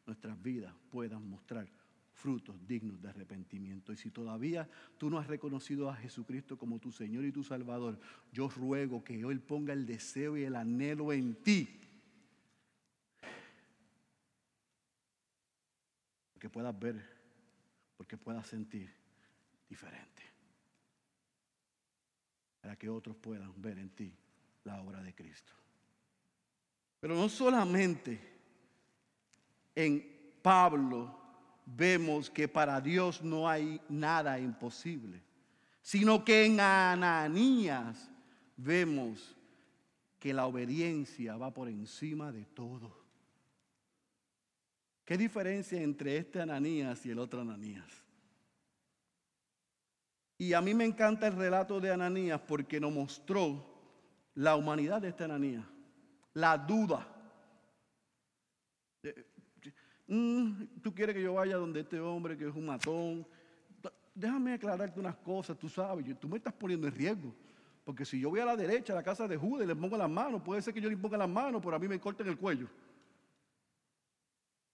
nuestras 0.06 0.40
vidas 0.40 0.72
puedan 0.92 1.28
mostrar 1.28 1.68
frutos 2.12 2.54
dignos 2.64 3.02
de 3.02 3.08
arrepentimiento. 3.08 3.92
Y 3.92 3.96
si 3.96 4.12
todavía 4.12 4.70
tú 4.96 5.10
no 5.10 5.18
has 5.18 5.26
reconocido 5.26 5.90
a 5.90 5.96
Jesucristo 5.96 6.56
como 6.56 6.78
tu 6.78 6.92
Señor 6.92 7.24
y 7.24 7.32
tu 7.32 7.42
Salvador, 7.42 7.98
yo 8.32 8.48
ruego 8.48 9.02
que 9.02 9.20
Él 9.22 9.40
ponga 9.40 9.72
el 9.72 9.86
deseo 9.86 10.36
y 10.36 10.44
el 10.44 10.54
anhelo 10.54 11.12
en 11.12 11.34
ti. 11.42 11.68
Que 16.38 16.48
puedas 16.48 16.78
ver, 16.78 17.04
porque 17.96 18.16
puedas 18.16 18.46
sentir 18.46 18.88
diferente. 19.68 20.22
Para 22.60 22.76
que 22.76 22.88
otros 22.88 23.16
puedan 23.16 23.60
ver 23.60 23.78
en 23.80 23.90
ti 23.90 24.16
la 24.64 24.80
obra 24.80 25.02
de 25.02 25.14
Cristo. 25.14 25.52
Pero 27.00 27.14
no 27.14 27.28
solamente 27.28 28.18
en 29.74 30.32
Pablo 30.42 31.20
vemos 31.66 32.30
que 32.30 32.48
para 32.48 32.80
Dios 32.80 33.22
no 33.22 33.48
hay 33.48 33.80
nada 33.88 34.38
imposible, 34.38 35.22
sino 35.82 36.24
que 36.24 36.46
en 36.46 36.60
Ananías 36.60 38.10
vemos 38.56 39.36
que 40.18 40.32
la 40.32 40.46
obediencia 40.46 41.36
va 41.36 41.52
por 41.52 41.68
encima 41.68 42.32
de 42.32 42.46
todo. 42.46 43.04
¿Qué 45.04 45.18
diferencia 45.18 45.82
entre 45.82 46.16
este 46.16 46.40
Ananías 46.40 47.04
y 47.04 47.10
el 47.10 47.18
otro 47.18 47.42
Ananías? 47.42 48.04
Y 50.38 50.54
a 50.54 50.60
mí 50.62 50.72
me 50.72 50.84
encanta 50.86 51.26
el 51.26 51.36
relato 51.36 51.80
de 51.80 51.92
Ananías 51.92 52.40
porque 52.40 52.80
nos 52.80 52.92
mostró 52.92 53.73
la 54.34 54.56
humanidad 54.56 55.00
de 55.00 55.08
esta 55.08 55.24
Ananías, 55.24 55.64
la 56.34 56.58
duda. 56.58 57.06
Mm, 60.06 60.80
tú 60.82 60.94
quieres 60.94 61.14
que 61.14 61.22
yo 61.22 61.34
vaya 61.34 61.56
donde 61.56 61.80
este 61.80 62.00
hombre 62.00 62.36
que 62.36 62.48
es 62.48 62.54
un 62.54 62.66
matón. 62.66 63.26
Déjame 64.14 64.54
aclararte 64.54 65.00
unas 65.00 65.16
cosas, 65.16 65.58
tú 65.58 65.68
sabes, 65.68 66.18
tú 66.18 66.28
me 66.28 66.36
estás 66.36 66.52
poniendo 66.52 66.86
en 66.86 66.94
riesgo. 66.94 67.34
Porque 67.84 68.04
si 68.04 68.18
yo 68.18 68.30
voy 68.30 68.40
a 68.40 68.46
la 68.46 68.56
derecha, 68.56 68.92
a 68.92 68.96
la 68.96 69.02
casa 69.02 69.28
de 69.28 69.36
Judas 69.36 69.64
y 69.64 69.68
le 69.68 69.76
pongo 69.76 69.96
las 69.96 70.08
manos, 70.08 70.40
puede 70.42 70.62
ser 70.62 70.72
que 70.72 70.80
yo 70.80 70.88
le 70.88 70.96
ponga 70.96 71.18
las 71.18 71.28
manos, 71.28 71.60
pero 71.62 71.76
a 71.76 71.78
mí 71.78 71.86
me 71.86 72.00
corten 72.00 72.26
el 72.26 72.38
cuello. 72.38 72.68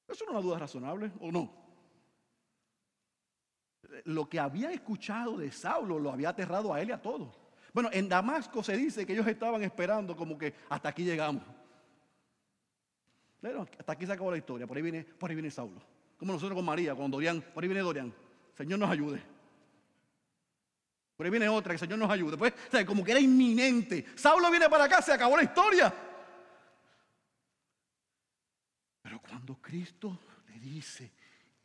¿Eso 0.06 0.24
no 0.24 0.30
es 0.30 0.36
una 0.36 0.40
duda 0.40 0.58
razonable 0.58 1.10
o 1.20 1.32
no? 1.32 1.52
Lo 4.04 4.28
que 4.28 4.38
había 4.38 4.70
escuchado 4.70 5.36
de 5.38 5.50
Saulo 5.50 5.98
lo 5.98 6.12
había 6.12 6.28
aterrado 6.28 6.72
a 6.72 6.80
él 6.80 6.90
y 6.90 6.92
a 6.92 7.02
todos. 7.02 7.36
Bueno, 7.72 7.88
en 7.92 8.08
Damasco 8.08 8.62
se 8.62 8.76
dice 8.76 9.06
que 9.06 9.12
ellos 9.12 9.26
estaban 9.26 9.62
esperando 9.62 10.16
como 10.16 10.36
que 10.36 10.54
hasta 10.68 10.88
aquí 10.88 11.04
llegamos. 11.04 11.42
Pero 13.40 13.66
hasta 13.78 13.92
aquí 13.92 14.06
se 14.06 14.12
acabó 14.12 14.30
la 14.30 14.38
historia. 14.38 14.66
Por 14.66 14.76
ahí 14.76 14.82
viene, 14.82 15.04
por 15.04 15.30
ahí 15.30 15.36
viene 15.36 15.50
Saulo. 15.50 15.80
Como 16.18 16.32
nosotros 16.32 16.56
con 16.56 16.64
María, 16.64 16.94
con 16.94 17.10
Dorian, 17.10 17.40
por 17.40 17.62
ahí 17.62 17.68
viene 17.68 17.82
Dorian. 17.82 18.12
Señor 18.56 18.78
nos 18.78 18.90
ayude. 18.90 19.22
Por 21.16 21.26
ahí 21.26 21.30
viene 21.30 21.48
otra, 21.48 21.70
que 21.70 21.74
el 21.74 21.80
Señor 21.80 21.98
nos 21.98 22.10
ayude. 22.10 22.36
Pues, 22.36 22.54
como 22.86 23.04
que 23.04 23.12
era 23.12 23.20
inminente. 23.20 24.06
Saulo 24.16 24.50
viene 24.50 24.68
para 24.68 24.84
acá, 24.84 25.00
se 25.00 25.12
acabó 25.12 25.36
la 25.36 25.42
historia. 25.44 25.92
Pero 29.02 29.20
cuando 29.20 29.56
Cristo 29.56 30.18
le 30.48 30.58
dice, 30.58 31.12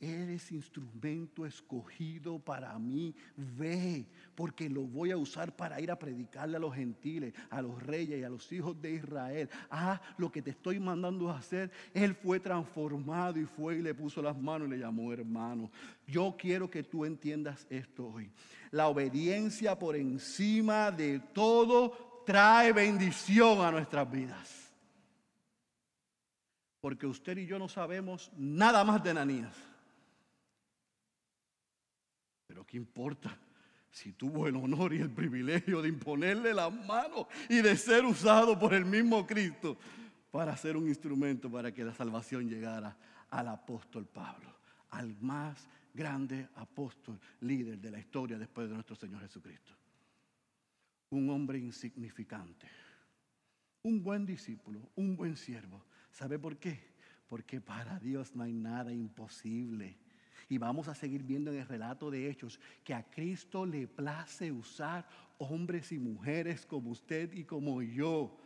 Eres 0.06 0.52
instrumento 0.52 1.48
escogido 1.48 2.38
para 2.38 2.78
mí. 2.78 3.16
Ve, 3.36 4.06
porque 4.36 4.70
lo 4.70 4.82
voy 4.82 5.10
a 5.10 5.18
usar 5.18 5.56
para 5.56 5.82
ir 5.82 5.90
a 5.90 5.98
predicarle 5.98 6.58
a 6.58 6.60
los 6.60 6.76
gentiles, 6.76 7.34
a 7.50 7.60
los 7.60 7.82
reyes 7.82 8.20
y 8.20 8.24
a 8.24 8.30
los 8.30 8.52
hijos 8.52 8.80
de 8.80 8.92
Israel. 8.92 9.50
Ah, 9.72 10.00
lo 10.20 10.32
que 10.32 10.44
te 10.44 10.52
estoy 10.52 10.80
mandando 10.80 11.32
a 11.32 11.40
hacer. 11.40 11.72
Él 11.92 12.14
fue 12.14 12.40
transformado 12.40 13.40
y 13.40 13.46
fue 13.46 13.78
y 13.78 13.82
le 13.82 13.96
puso 13.96 14.22
las 14.22 14.38
manos 14.38 14.68
y 14.68 14.72
le 14.72 14.78
llamó 14.78 15.12
hermano. 15.12 15.72
Yo 16.06 16.36
quiero 16.38 16.70
que 16.70 16.84
tú 16.84 17.04
entiendas 17.04 17.66
esto 17.72 18.06
hoy. 18.06 18.30
La 18.70 18.90
obediencia 18.90 19.80
por 19.80 19.96
encima 19.96 20.92
de 20.92 21.20
todo 21.34 22.22
trae 22.28 22.74
bendición 22.74 23.66
a 23.66 23.72
nuestras 23.72 24.12
vidas. 24.12 24.72
Porque 26.80 27.08
usted 27.08 27.38
y 27.40 27.48
yo 27.48 27.58
no 27.58 27.68
sabemos 27.68 28.32
nada 28.38 28.84
más 28.84 29.04
de 29.04 29.10
Ananías. 29.10 29.75
¿Qué 32.66 32.78
importa? 32.78 33.38
Si 33.92 34.12
tuvo 34.12 34.48
el 34.48 34.56
honor 34.58 34.94
y 34.94 34.98
el 34.98 35.10
privilegio 35.10 35.82
de 35.82 35.90
imponerle 35.90 36.54
las 36.54 36.74
manos 36.74 37.28
y 37.50 37.62
de 37.62 37.78
ser 37.78 38.04
usado 38.04 38.60
por 38.60 38.74
el 38.74 38.84
mismo 38.84 39.26
Cristo 39.26 39.78
para 40.32 40.58
ser 40.58 40.76
un 40.76 40.88
instrumento 40.88 41.50
para 41.50 41.74
que 41.74 41.86
la 41.86 41.94
salvación 41.94 42.50
llegara 42.50 42.98
al 43.30 43.48
apóstol 43.48 44.06
Pablo, 44.06 44.54
al 44.90 45.16
más 45.22 45.66
grande 45.94 46.50
apóstol, 46.56 47.18
líder 47.40 47.80
de 47.80 47.92
la 47.92 48.00
historia 48.00 48.38
después 48.38 48.68
de 48.68 48.74
nuestro 48.74 48.98
Señor 48.98 49.22
Jesucristo. 49.22 49.72
Un 51.12 51.30
hombre 51.30 51.58
insignificante, 51.58 52.68
un 53.84 54.04
buen 54.04 54.26
discípulo, 54.26 54.90
un 54.96 55.16
buen 55.16 55.38
siervo. 55.38 55.86
¿Sabe 56.12 56.38
por 56.38 56.58
qué? 56.58 56.96
Porque 57.30 57.62
para 57.62 57.98
Dios 58.00 58.36
no 58.36 58.44
hay 58.44 58.52
nada 58.52 58.92
imposible. 58.92 59.98
Y 60.48 60.58
vamos 60.58 60.88
a 60.88 60.96
seguir 60.96 61.24
viendo 61.24 61.52
en 61.52 61.60
el 61.60 61.68
relato 61.68 62.12
de 62.12 62.30
Hechos 62.30 62.60
que 62.84 62.94
a 62.94 63.04
Cristo 63.04 63.66
le 63.66 63.88
place 63.88 64.52
usar 64.52 65.08
hombres 65.38 65.92
y 65.92 66.00
mujeres 66.00 66.66
como 66.66 66.92
usted 66.92 67.34
y 67.34 67.44
como 67.44 67.82
yo 67.82 68.38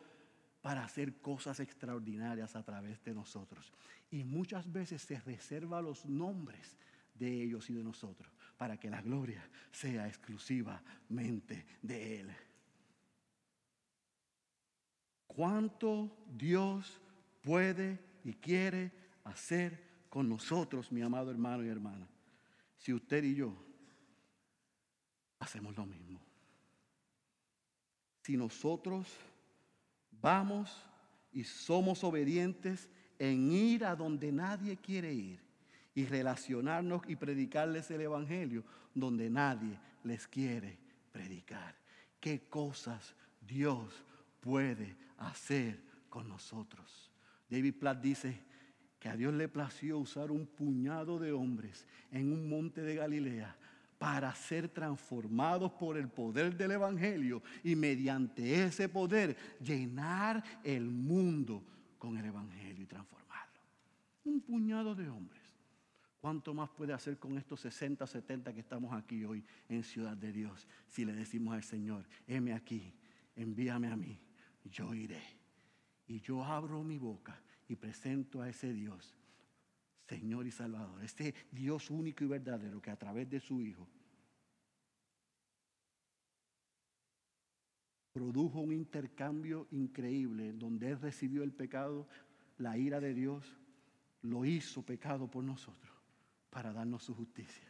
para 0.62 0.84
hacer 0.84 1.22
cosas 1.22 1.60
extraordinarias 1.60 2.56
a 2.56 2.64
través 2.64 3.04
de 3.04 3.14
nosotros. 3.14 3.72
Y 4.12 4.24
muchas 4.24 4.72
veces 4.72 5.02
se 5.02 5.20
reserva 5.20 5.82
los 5.82 6.06
nombres 6.06 6.78
de 7.16 7.44
ellos 7.44 7.70
y 7.70 7.74
de 7.74 7.84
nosotros 7.84 8.32
para 8.58 8.78
que 8.78 8.90
la 8.90 9.02
gloria 9.02 9.48
sea 9.72 10.08
exclusivamente 10.08 11.66
de 11.82 12.20
Él. 12.22 12.30
¿Cuánto 15.28 16.26
Dios 16.30 17.00
puede 17.42 18.00
y 18.24 18.34
quiere 18.34 18.92
hacer 19.24 19.89
con 20.10 20.28
nosotros, 20.28 20.92
mi 20.92 21.02
amado 21.02 21.32
hermano 21.32 21.64
y 21.64 21.70
hermana, 21.70 22.08
si 22.78 22.94
usted 22.94 23.24
y 23.24 23.36
yo 23.36 23.54
hacemos 25.40 25.76
lo 25.76 25.86
mismo. 25.86 26.20
Si 28.24 28.36
nosotros 28.38 29.08
vamos 30.22 30.76
y 31.32 31.44
somos 31.44 32.04
obedientes 32.04 32.90
en 33.18 33.52
ir 33.52 33.86
a 33.86 33.96
donde 33.96 34.32
nadie 34.32 34.78
quiere 34.78 35.14
ir 35.14 35.40
y 35.96 36.06
relacionarnos 36.06 37.02
y 37.08 37.16
predicarles 37.16 37.90
el 37.92 38.02
Evangelio 38.02 38.64
donde 38.94 39.30
nadie 39.30 39.80
les 40.04 40.28
quiere 40.28 40.78
predicar. 41.12 41.76
¿Qué 42.20 42.48
cosas 42.48 43.16
Dios 43.42 44.04
puede 44.40 44.96
hacer 45.18 45.82
con 46.10 46.28
nosotros? 46.28 47.10
David 47.50 47.76
Platt 47.80 48.02
dice, 48.02 48.49
que 49.00 49.10
a 49.10 49.16
Dios 49.16 49.34
le 49.34 49.48
plació 49.48 49.98
usar 49.98 50.30
un 50.30 50.46
puñado 50.46 51.20
de 51.20 51.32
hombres 51.32 51.88
en 52.12 52.32
un 52.34 52.50
monte 52.50 52.82
de 52.82 52.96
Galilea 52.96 53.56
para 53.98 54.34
ser 54.36 54.70
transformados 54.70 55.72
por 55.74 55.98
el 55.98 56.10
poder 56.10 56.56
del 56.56 56.72
Evangelio 56.72 57.42
y 57.64 57.76
mediante 57.76 58.64
ese 58.64 58.90
poder 58.90 59.36
llenar 59.62 60.44
el 60.64 60.90
mundo 60.90 61.64
con 61.98 62.18
el 62.18 62.26
Evangelio 62.26 62.84
y 62.84 62.88
transformarlo. 62.88 63.60
Un 64.26 64.42
puñado 64.42 64.96
de 64.96 65.10
hombres. 65.10 65.40
¿Cuánto 66.22 66.54
más 66.54 66.70
puede 66.70 66.92
hacer 66.92 67.18
con 67.18 67.38
estos 67.38 67.62
60, 67.62 68.06
70 68.06 68.54
que 68.54 68.60
estamos 68.60 68.94
aquí 68.94 69.24
hoy 69.24 69.44
en 69.70 69.84
Ciudad 69.84 70.18
de 70.18 70.34
Dios 70.34 70.68
si 70.90 71.06
le 71.06 71.14
decimos 71.14 71.54
al 71.54 71.64
Señor, 71.64 72.06
heme 72.28 72.54
aquí, 72.54 72.94
envíame 73.38 73.88
a 73.88 73.96
mí, 73.96 74.20
yo 74.66 74.94
iré? 74.94 75.22
Y 76.08 76.20
yo 76.20 76.44
abro 76.44 76.84
mi 76.84 76.98
boca 76.98 77.40
y 77.70 77.76
presento 77.78 78.42
a 78.42 78.50
ese 78.50 78.74
Dios 78.74 79.16
Señor 80.10 80.48
y 80.48 80.52
Salvador, 80.52 81.04
este 81.04 81.36
Dios 81.52 81.92
único 81.92 82.24
y 82.24 82.28
verdadero 82.28 82.82
que 82.82 82.90
a 82.90 82.98
través 82.98 83.30
de 83.30 83.40
su 83.40 83.62
Hijo 83.62 83.88
produjo 88.12 88.60
un 88.60 88.74
intercambio 88.74 89.68
increíble 89.70 90.52
donde 90.54 90.90
Él 90.90 91.00
recibió 91.00 91.44
el 91.44 91.54
pecado, 91.54 92.08
la 92.58 92.76
ira 92.76 93.00
de 93.00 93.14
Dios, 93.14 93.56
lo 94.24 94.46
hizo 94.46 94.82
pecado 94.82 95.30
por 95.30 95.44
nosotros 95.44 95.94
para 96.50 96.74
darnos 96.74 97.04
su 97.04 97.14
justicia. 97.14 97.70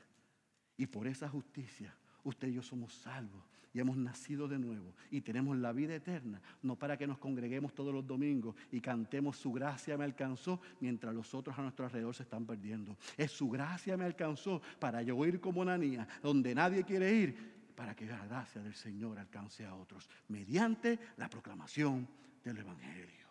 Y 0.78 0.88
por 0.88 1.08
esa 1.08 1.28
justicia 1.28 1.94
usted 2.24 2.48
y 2.48 2.54
yo 2.54 2.64
somos 2.64 2.94
salvos 2.94 3.44
y 3.74 3.80
hemos 3.80 3.98
nacido 3.98 4.48
de 4.48 4.58
nuevo 4.58 4.94
y 5.12 5.22
tenemos 5.22 5.58
la 5.58 5.72
vida 5.72 5.96
eterna, 5.96 6.42
no 6.64 6.76
para 6.76 6.98
que 6.98 7.08
nos 7.08 7.18
congreguemos 7.18 7.74
todos 7.74 7.94
los 7.94 8.06
domingos 8.06 8.56
y 8.72 8.82
cantemos 8.82 9.38
su 9.38 9.52
gracia 9.52 9.98
me 9.98 10.04
alcanzó 10.04 10.60
mientras 10.80 11.14
los 11.14 11.34
otros 11.34 11.58
a 11.58 11.62
nuestro 11.62 11.86
alrededor 11.86 12.16
se 12.16 12.24
están 12.24 12.46
perdiendo. 12.46 12.98
Es 13.18 13.32
su 13.32 13.50
gracia 13.50 13.98
me 13.98 14.06
alcanzó 14.06 14.62
para 14.80 15.02
yo 15.02 15.24
ir 15.26 15.40
como 15.40 15.62
una 15.62 15.78
niña 15.78 16.08
donde 16.22 16.56
nadie 16.56 16.84
quiere 16.84 17.14
ir, 17.14 17.60
para 17.76 17.96
que 17.96 18.06
la 18.06 18.26
gracia 18.26 18.62
del 18.62 18.76
Señor 18.76 19.18
alcance 19.20 19.66
a 19.66 19.76
otros 19.76 20.10
mediante 20.28 21.00
la 21.18 21.30
proclamación 21.30 22.08
del 22.44 22.58
Evangelio. 22.58 23.28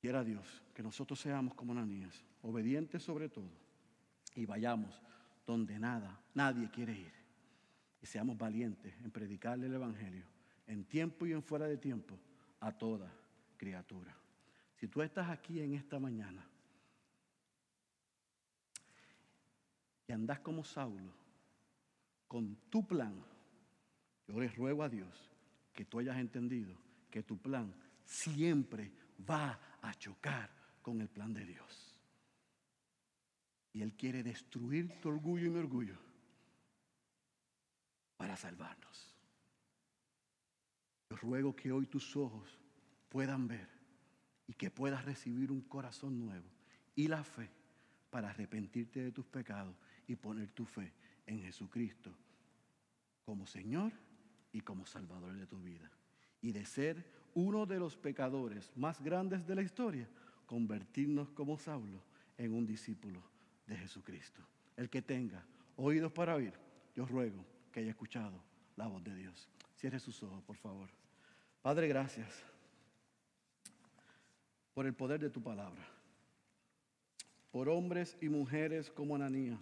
Quiera 0.00 0.22
Dios 0.22 0.62
que 0.74 0.82
nosotros 0.82 1.18
seamos 1.18 1.54
como 1.54 1.72
niñas, 1.74 2.22
obedientes 2.42 3.02
sobre 3.02 3.28
todo, 3.28 3.50
y 4.34 4.44
vayamos 4.44 5.00
donde 5.46 5.78
nada, 5.78 6.20
nadie 6.34 6.70
quiere 6.70 6.92
ir. 6.92 7.15
Seamos 8.06 8.38
valientes 8.38 8.94
en 9.02 9.10
predicarle 9.10 9.66
el 9.66 9.74
Evangelio 9.74 10.24
en 10.66 10.84
tiempo 10.84 11.26
y 11.26 11.32
en 11.32 11.42
fuera 11.42 11.66
de 11.66 11.76
tiempo 11.76 12.18
a 12.60 12.70
toda 12.72 13.12
criatura. 13.56 14.16
Si 14.76 14.86
tú 14.86 15.02
estás 15.02 15.28
aquí 15.28 15.60
en 15.60 15.74
esta 15.74 15.98
mañana 15.98 16.46
y 20.06 20.12
andas 20.12 20.38
como 20.40 20.62
Saulo, 20.62 21.12
con 22.28 22.56
tu 22.70 22.86
plan, 22.86 23.24
yo 24.28 24.38
les 24.40 24.54
ruego 24.54 24.82
a 24.82 24.88
Dios 24.88 25.30
que 25.72 25.84
tú 25.84 25.98
hayas 25.98 26.18
entendido 26.18 26.76
que 27.10 27.22
tu 27.22 27.38
plan 27.38 27.74
siempre 28.04 28.92
va 29.28 29.58
a 29.82 29.94
chocar 29.94 30.50
con 30.80 31.00
el 31.00 31.08
plan 31.08 31.32
de 31.32 31.44
Dios. 31.44 31.98
Y 33.72 33.82
Él 33.82 33.94
quiere 33.94 34.22
destruir 34.22 35.00
tu 35.00 35.08
orgullo 35.08 35.46
y 35.46 35.50
mi 35.50 35.58
orgullo 35.58 36.05
para 38.16 38.36
salvarnos. 38.36 39.14
Yo 41.10 41.16
ruego 41.16 41.54
que 41.54 41.72
hoy 41.72 41.86
tus 41.86 42.16
ojos 42.16 42.58
puedan 43.08 43.46
ver 43.46 43.68
y 44.46 44.54
que 44.54 44.70
puedas 44.70 45.04
recibir 45.04 45.50
un 45.50 45.62
corazón 45.62 46.18
nuevo 46.18 46.46
y 46.94 47.08
la 47.08 47.22
fe 47.22 47.50
para 48.10 48.30
arrepentirte 48.30 49.02
de 49.02 49.12
tus 49.12 49.26
pecados 49.26 49.76
y 50.06 50.16
poner 50.16 50.50
tu 50.50 50.64
fe 50.64 50.92
en 51.26 51.40
Jesucristo 51.40 52.12
como 53.24 53.46
Señor 53.46 53.92
y 54.52 54.60
como 54.60 54.86
Salvador 54.86 55.34
de 55.34 55.46
tu 55.46 55.60
vida. 55.60 55.90
Y 56.40 56.52
de 56.52 56.64
ser 56.64 57.04
uno 57.34 57.66
de 57.66 57.78
los 57.78 57.96
pecadores 57.96 58.72
más 58.76 59.00
grandes 59.02 59.46
de 59.46 59.54
la 59.54 59.62
historia, 59.62 60.08
convertirnos 60.46 61.30
como 61.30 61.58
Saulo 61.58 62.02
en 62.38 62.54
un 62.54 62.66
discípulo 62.66 63.22
de 63.66 63.76
Jesucristo. 63.76 64.42
El 64.76 64.88
que 64.88 65.02
tenga 65.02 65.44
oídos 65.76 66.12
para 66.12 66.36
oír, 66.36 66.54
yo 66.94 67.04
ruego 67.04 67.44
que 67.76 67.80
haya 67.80 67.90
escuchado 67.90 68.42
la 68.76 68.86
voz 68.86 69.04
de 69.04 69.14
Dios. 69.14 69.50
Cierre 69.74 70.00
sus 70.00 70.22
ojos, 70.22 70.42
por 70.44 70.56
favor. 70.56 70.88
Padre, 71.60 71.88
gracias 71.88 72.42
por 74.72 74.86
el 74.86 74.94
poder 74.94 75.20
de 75.20 75.28
tu 75.28 75.42
palabra. 75.42 75.86
Por 77.50 77.68
hombres 77.68 78.16
y 78.22 78.30
mujeres 78.30 78.90
como 78.90 79.14
Ananías, 79.14 79.60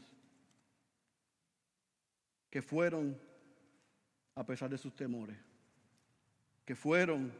que 2.51 2.62
fueron 2.62 3.21
a 4.37 4.47
pesar 4.47 4.71
de 4.71 4.79
sus 4.79 4.95
temores, 4.95 5.37
que 6.65 6.77
fueron 6.77 7.33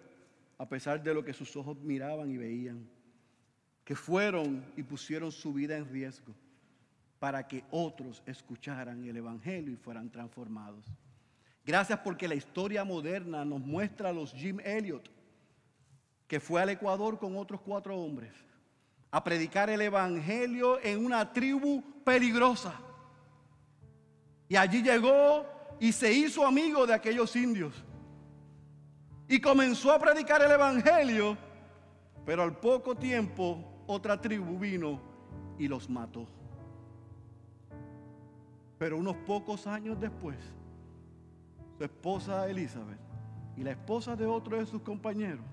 a 0.59 0.69
pesar 0.69 1.01
de 1.01 1.15
lo 1.15 1.25
que 1.25 1.33
sus 1.33 1.55
ojos 1.55 1.79
miraban 1.79 2.33
y 2.33 2.37
veían, 2.37 2.85
que 3.85 3.95
fueron 3.95 4.73
y 4.77 4.83
pusieron 4.83 5.31
su 5.31 5.53
vida 5.53 5.77
en 5.77 5.89
riesgo 5.89 6.35
para 7.25 7.49
que 7.49 7.65
otros 7.71 8.23
escucharan 8.27 9.03
el 9.03 9.17
Evangelio 9.17 9.73
y 9.73 9.77
fueran 9.77 10.11
transformados. 10.11 10.85
Gracias 11.65 11.99
porque 12.01 12.29
la 12.29 12.35
historia 12.35 12.85
moderna 12.85 13.47
nos 13.47 13.61
muestra 13.61 14.11
a 14.11 14.13
los 14.13 14.35
Jim 14.35 14.61
Elliot, 14.63 15.11
que 16.29 16.39
fue 16.39 16.61
al 16.61 16.69
Ecuador 16.69 17.19
con 17.19 17.35
otros 17.39 17.63
cuatro 17.63 17.97
hombres, 17.97 18.31
a 19.11 19.25
predicar 19.25 19.71
el 19.71 19.81
Evangelio 19.81 20.79
en 20.83 21.03
una 21.03 21.33
tribu 21.33 21.83
peligrosa. 22.05 22.75
Y 24.47 24.57
allí 24.57 24.83
llegó 24.83 25.47
y 25.81 25.93
se 25.93 26.13
hizo 26.13 26.47
amigo 26.47 26.87
de 26.87 26.93
aquellos 26.93 27.35
indios. 27.37 27.73
Y 29.29 29.41
comenzó 29.41 29.93
a 29.93 29.99
predicar 29.99 30.43
el 30.43 30.51
Evangelio, 30.51 31.39
pero 32.27 32.43
al 32.43 32.55
poco 32.59 32.95
tiempo 32.95 33.83
otra 33.87 34.21
tribu 34.21 34.59
vino 34.59 35.01
y 35.59 35.69
los 35.69 35.89
mató. 35.89 36.34
Pero 38.79 38.97
unos 38.97 39.17
pocos 39.19 39.67
años 39.67 39.99
después, 40.01 40.37
su 41.79 41.85
esposa 41.85 42.49
Elizabeth 42.49 42.99
y 43.57 43.63
la 43.63 43.73
esposa 43.73 44.17
de 44.17 44.27
otro 44.27 44.59
de 44.59 44.67
sus 44.67 44.83
compañeros 44.83 45.45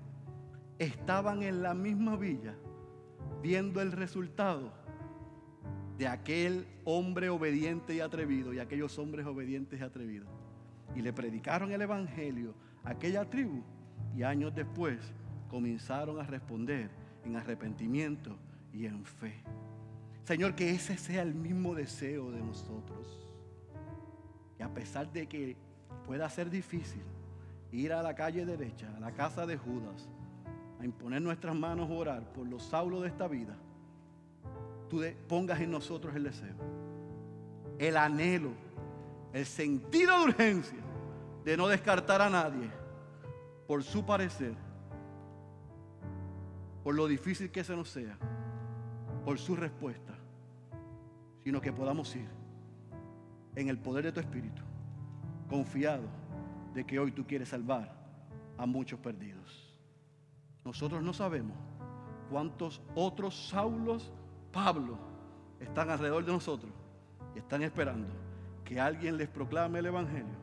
estaban 0.78 1.42
en 1.42 1.62
la 1.62 1.74
misma 1.74 2.16
villa 2.16 2.54
viendo 3.42 3.80
el 3.80 3.92
resultado 3.92 4.72
de 5.98 6.08
aquel 6.08 6.66
hombre 6.84 7.28
obediente 7.28 7.94
y 7.94 8.00
atrevido 8.00 8.52
y 8.52 8.58
aquellos 8.58 8.98
hombres 8.98 9.26
obedientes 9.26 9.80
y 9.80 9.82
atrevidos. 9.82 10.28
Y 10.96 11.02
le 11.02 11.12
predicaron 11.12 11.72
el 11.72 11.82
Evangelio 11.82 12.54
a 12.84 12.90
aquella 12.90 13.28
tribu 13.28 13.62
y 14.16 14.22
años 14.22 14.54
después 14.54 14.98
comenzaron 15.48 16.18
a 16.18 16.24
responder 16.24 16.90
en 17.24 17.36
arrepentimiento 17.36 18.36
y 18.72 18.86
en 18.86 19.04
fe. 19.04 19.34
Señor, 20.24 20.54
que 20.54 20.70
ese 20.70 20.96
sea 20.96 21.22
el 21.22 21.34
mismo 21.34 21.74
deseo 21.74 22.30
de 22.30 22.40
nosotros. 22.40 23.28
Que 24.56 24.62
a 24.62 24.72
pesar 24.72 25.12
de 25.12 25.26
que 25.26 25.56
pueda 26.06 26.28
ser 26.30 26.50
difícil 26.50 27.02
ir 27.72 27.92
a 27.92 28.02
la 28.02 28.14
calle 28.14 28.44
derecha, 28.44 28.92
a 28.96 29.00
la 29.00 29.12
casa 29.12 29.46
de 29.46 29.56
Judas, 29.56 30.08
a 30.78 30.84
imponer 30.84 31.22
nuestras 31.22 31.54
manos 31.54 31.90
a 31.90 31.94
orar 31.94 32.32
por 32.32 32.46
los 32.46 32.62
saulos 32.62 33.02
de 33.02 33.08
esta 33.08 33.26
vida, 33.26 33.56
tú 34.88 35.02
pongas 35.28 35.60
en 35.60 35.70
nosotros 35.70 36.14
el 36.14 36.24
deseo, 36.24 36.54
el 37.78 37.96
anhelo, 37.96 38.50
el 39.32 39.46
sentido 39.46 40.18
de 40.18 40.24
urgencia 40.24 40.78
de 41.44 41.56
no 41.56 41.66
descartar 41.66 42.20
a 42.20 42.30
nadie 42.30 42.70
por 43.66 43.82
su 43.82 44.04
parecer, 44.04 44.54
por 46.84 46.94
lo 46.94 47.06
difícil 47.06 47.50
que 47.50 47.64
se 47.64 47.74
nos 47.74 47.88
sea 47.88 48.18
por 49.24 49.38
su 49.38 49.56
respuesta, 49.56 50.11
sino 51.44 51.60
que 51.60 51.72
podamos 51.72 52.14
ir 52.16 52.28
en 53.56 53.68
el 53.68 53.78
poder 53.78 54.04
de 54.04 54.12
tu 54.12 54.20
Espíritu, 54.20 54.62
confiado 55.48 56.04
de 56.74 56.84
que 56.84 56.98
hoy 56.98 57.12
tú 57.12 57.26
quieres 57.26 57.48
salvar 57.48 57.94
a 58.56 58.66
muchos 58.66 58.98
perdidos. 58.98 59.78
Nosotros 60.64 61.02
no 61.02 61.12
sabemos 61.12 61.56
cuántos 62.30 62.80
otros 62.94 63.48
Saulos, 63.48 64.12
Pablo, 64.52 64.98
están 65.60 65.90
alrededor 65.90 66.24
de 66.24 66.32
nosotros 66.32 66.72
y 67.34 67.38
están 67.38 67.62
esperando 67.62 68.08
que 68.64 68.80
alguien 68.80 69.16
les 69.16 69.28
proclame 69.28 69.80
el 69.80 69.86
Evangelio 69.86 70.42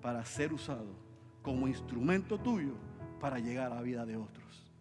para 0.00 0.24
ser 0.24 0.52
usado 0.52 0.96
como 1.42 1.68
instrumento 1.68 2.38
tuyo 2.38 2.74
para 3.20 3.38
llegar 3.38 3.72
a 3.72 3.76
la 3.76 3.82
vida 3.82 4.04
de 4.04 4.16
otros. 4.16 4.72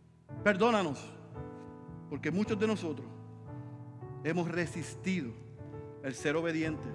Perdónanos, 0.44 1.14
porque 2.10 2.32
muchos 2.32 2.60
de 2.60 2.68
nosotros 2.68 3.08
hemos 4.24 4.50
resistido 4.50 5.32
el 6.08 6.16
ser 6.16 6.38
obedientes, 6.38 6.94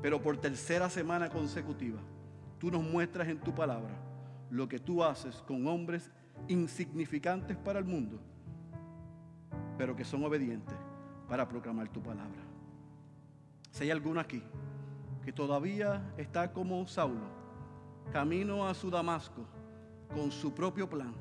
pero 0.00 0.22
por 0.22 0.38
tercera 0.38 0.88
semana 0.88 1.28
consecutiva, 1.28 1.98
tú 2.58 2.70
nos 2.70 2.82
muestras 2.82 3.28
en 3.28 3.38
tu 3.38 3.54
palabra 3.54 3.94
lo 4.48 4.66
que 4.66 4.78
tú 4.78 5.04
haces 5.04 5.42
con 5.46 5.66
hombres 5.66 6.10
insignificantes 6.48 7.54
para 7.58 7.78
el 7.78 7.84
mundo, 7.84 8.18
pero 9.76 9.94
que 9.94 10.06
son 10.06 10.24
obedientes 10.24 10.74
para 11.28 11.46
proclamar 11.46 11.90
tu 11.90 12.00
palabra. 12.02 12.40
Si 13.72 13.84
hay 13.84 13.90
alguno 13.90 14.20
aquí 14.20 14.42
que 15.22 15.34
todavía 15.34 16.14
está 16.16 16.50
como 16.50 16.86
Saulo, 16.86 17.26
camino 18.10 18.66
a 18.66 18.72
su 18.72 18.88
Damasco 18.88 19.44
con 20.14 20.32
su 20.32 20.54
propio 20.54 20.88
plan. 20.88 21.12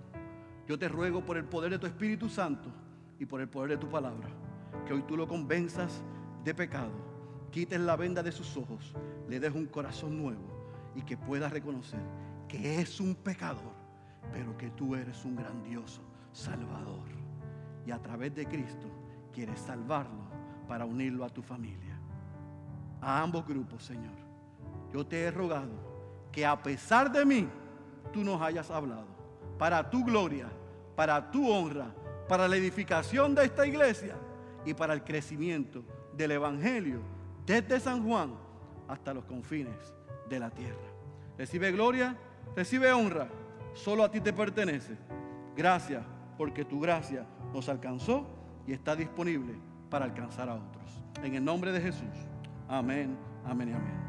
Yo 0.69 0.79
te 0.79 0.87
ruego 0.87 1.25
por 1.25 1.35
el 1.35 1.43
poder 1.43 1.71
de 1.71 1.79
tu 1.79 1.85
Espíritu 1.85 2.29
Santo 2.29 2.69
y 3.19 3.25
por 3.25 3.41
el 3.41 3.49
poder 3.49 3.71
de 3.71 3.77
tu 3.77 3.89
palabra, 3.89 4.29
que 4.87 4.93
hoy 4.93 5.01
tú 5.01 5.17
lo 5.17 5.27
convenzas 5.27 6.01
de 6.45 6.53
pecado, 6.53 7.14
quites 7.55 7.79
la 7.79 7.95
venda 7.95 8.21
de 8.21 8.33
sus 8.33 8.57
ojos, 8.57 8.93
le 9.29 9.39
des 9.39 9.55
un 9.55 9.67
corazón 9.67 10.21
nuevo 10.21 10.43
y 10.93 11.03
que 11.03 11.15
pueda 11.15 11.47
reconocer 11.47 12.01
que 12.49 12.81
es 12.81 12.99
un 12.99 13.15
pecador, 13.15 13.71
pero 14.33 14.57
que 14.57 14.71
tú 14.71 14.93
eres 14.93 15.23
un 15.23 15.37
grandioso 15.37 16.01
Salvador. 16.33 17.07
Y 17.85 17.91
a 17.91 18.01
través 18.01 18.35
de 18.35 18.45
Cristo 18.45 18.87
quieres 19.31 19.57
salvarlo 19.61 20.25
para 20.67 20.83
unirlo 20.83 21.23
a 21.23 21.29
tu 21.29 21.41
familia. 21.41 21.97
A 22.99 23.21
ambos 23.21 23.47
grupos, 23.47 23.85
Señor. 23.85 24.17
Yo 24.91 25.07
te 25.07 25.21
he 25.21 25.31
rogado 25.31 26.27
que 26.33 26.45
a 26.45 26.61
pesar 26.61 27.09
de 27.09 27.23
mí, 27.23 27.47
tú 28.11 28.21
nos 28.25 28.41
hayas 28.41 28.69
hablado. 28.69 29.07
Para 29.57 29.89
tu 29.89 30.03
gloria, 30.03 30.49
para 30.97 31.31
tu 31.31 31.49
honra, 31.49 31.95
para 32.27 32.49
la 32.49 32.57
edificación 32.57 33.33
de 33.33 33.45
esta 33.45 33.65
iglesia 33.65 34.17
y 34.65 34.73
para 34.73 34.93
el 34.93 35.05
crecimiento 35.05 35.85
del 36.17 36.31
Evangelio 36.31 37.14
desde 37.45 37.79
San 37.79 38.03
Juan 38.07 38.33
hasta 38.87 39.13
los 39.13 39.25
confines 39.25 39.93
de 40.29 40.39
la 40.39 40.49
tierra. 40.49 40.77
Recibe 41.37 41.71
gloria, 41.71 42.15
recibe 42.55 42.91
honra, 42.91 43.27
solo 43.73 44.03
a 44.03 44.11
ti 44.11 44.21
te 44.21 44.33
pertenece. 44.33 44.97
Gracias 45.55 46.03
porque 46.37 46.65
tu 46.65 46.79
gracia 46.79 47.25
nos 47.53 47.69
alcanzó 47.69 48.25
y 48.67 48.73
está 48.73 48.95
disponible 48.95 49.53
para 49.89 50.05
alcanzar 50.05 50.49
a 50.49 50.55
otros. 50.55 51.03
En 51.23 51.35
el 51.35 51.43
nombre 51.43 51.71
de 51.71 51.81
Jesús. 51.81 52.09
Amén, 52.67 53.17
amén 53.45 53.69
y 53.69 53.73
amén. 53.73 54.04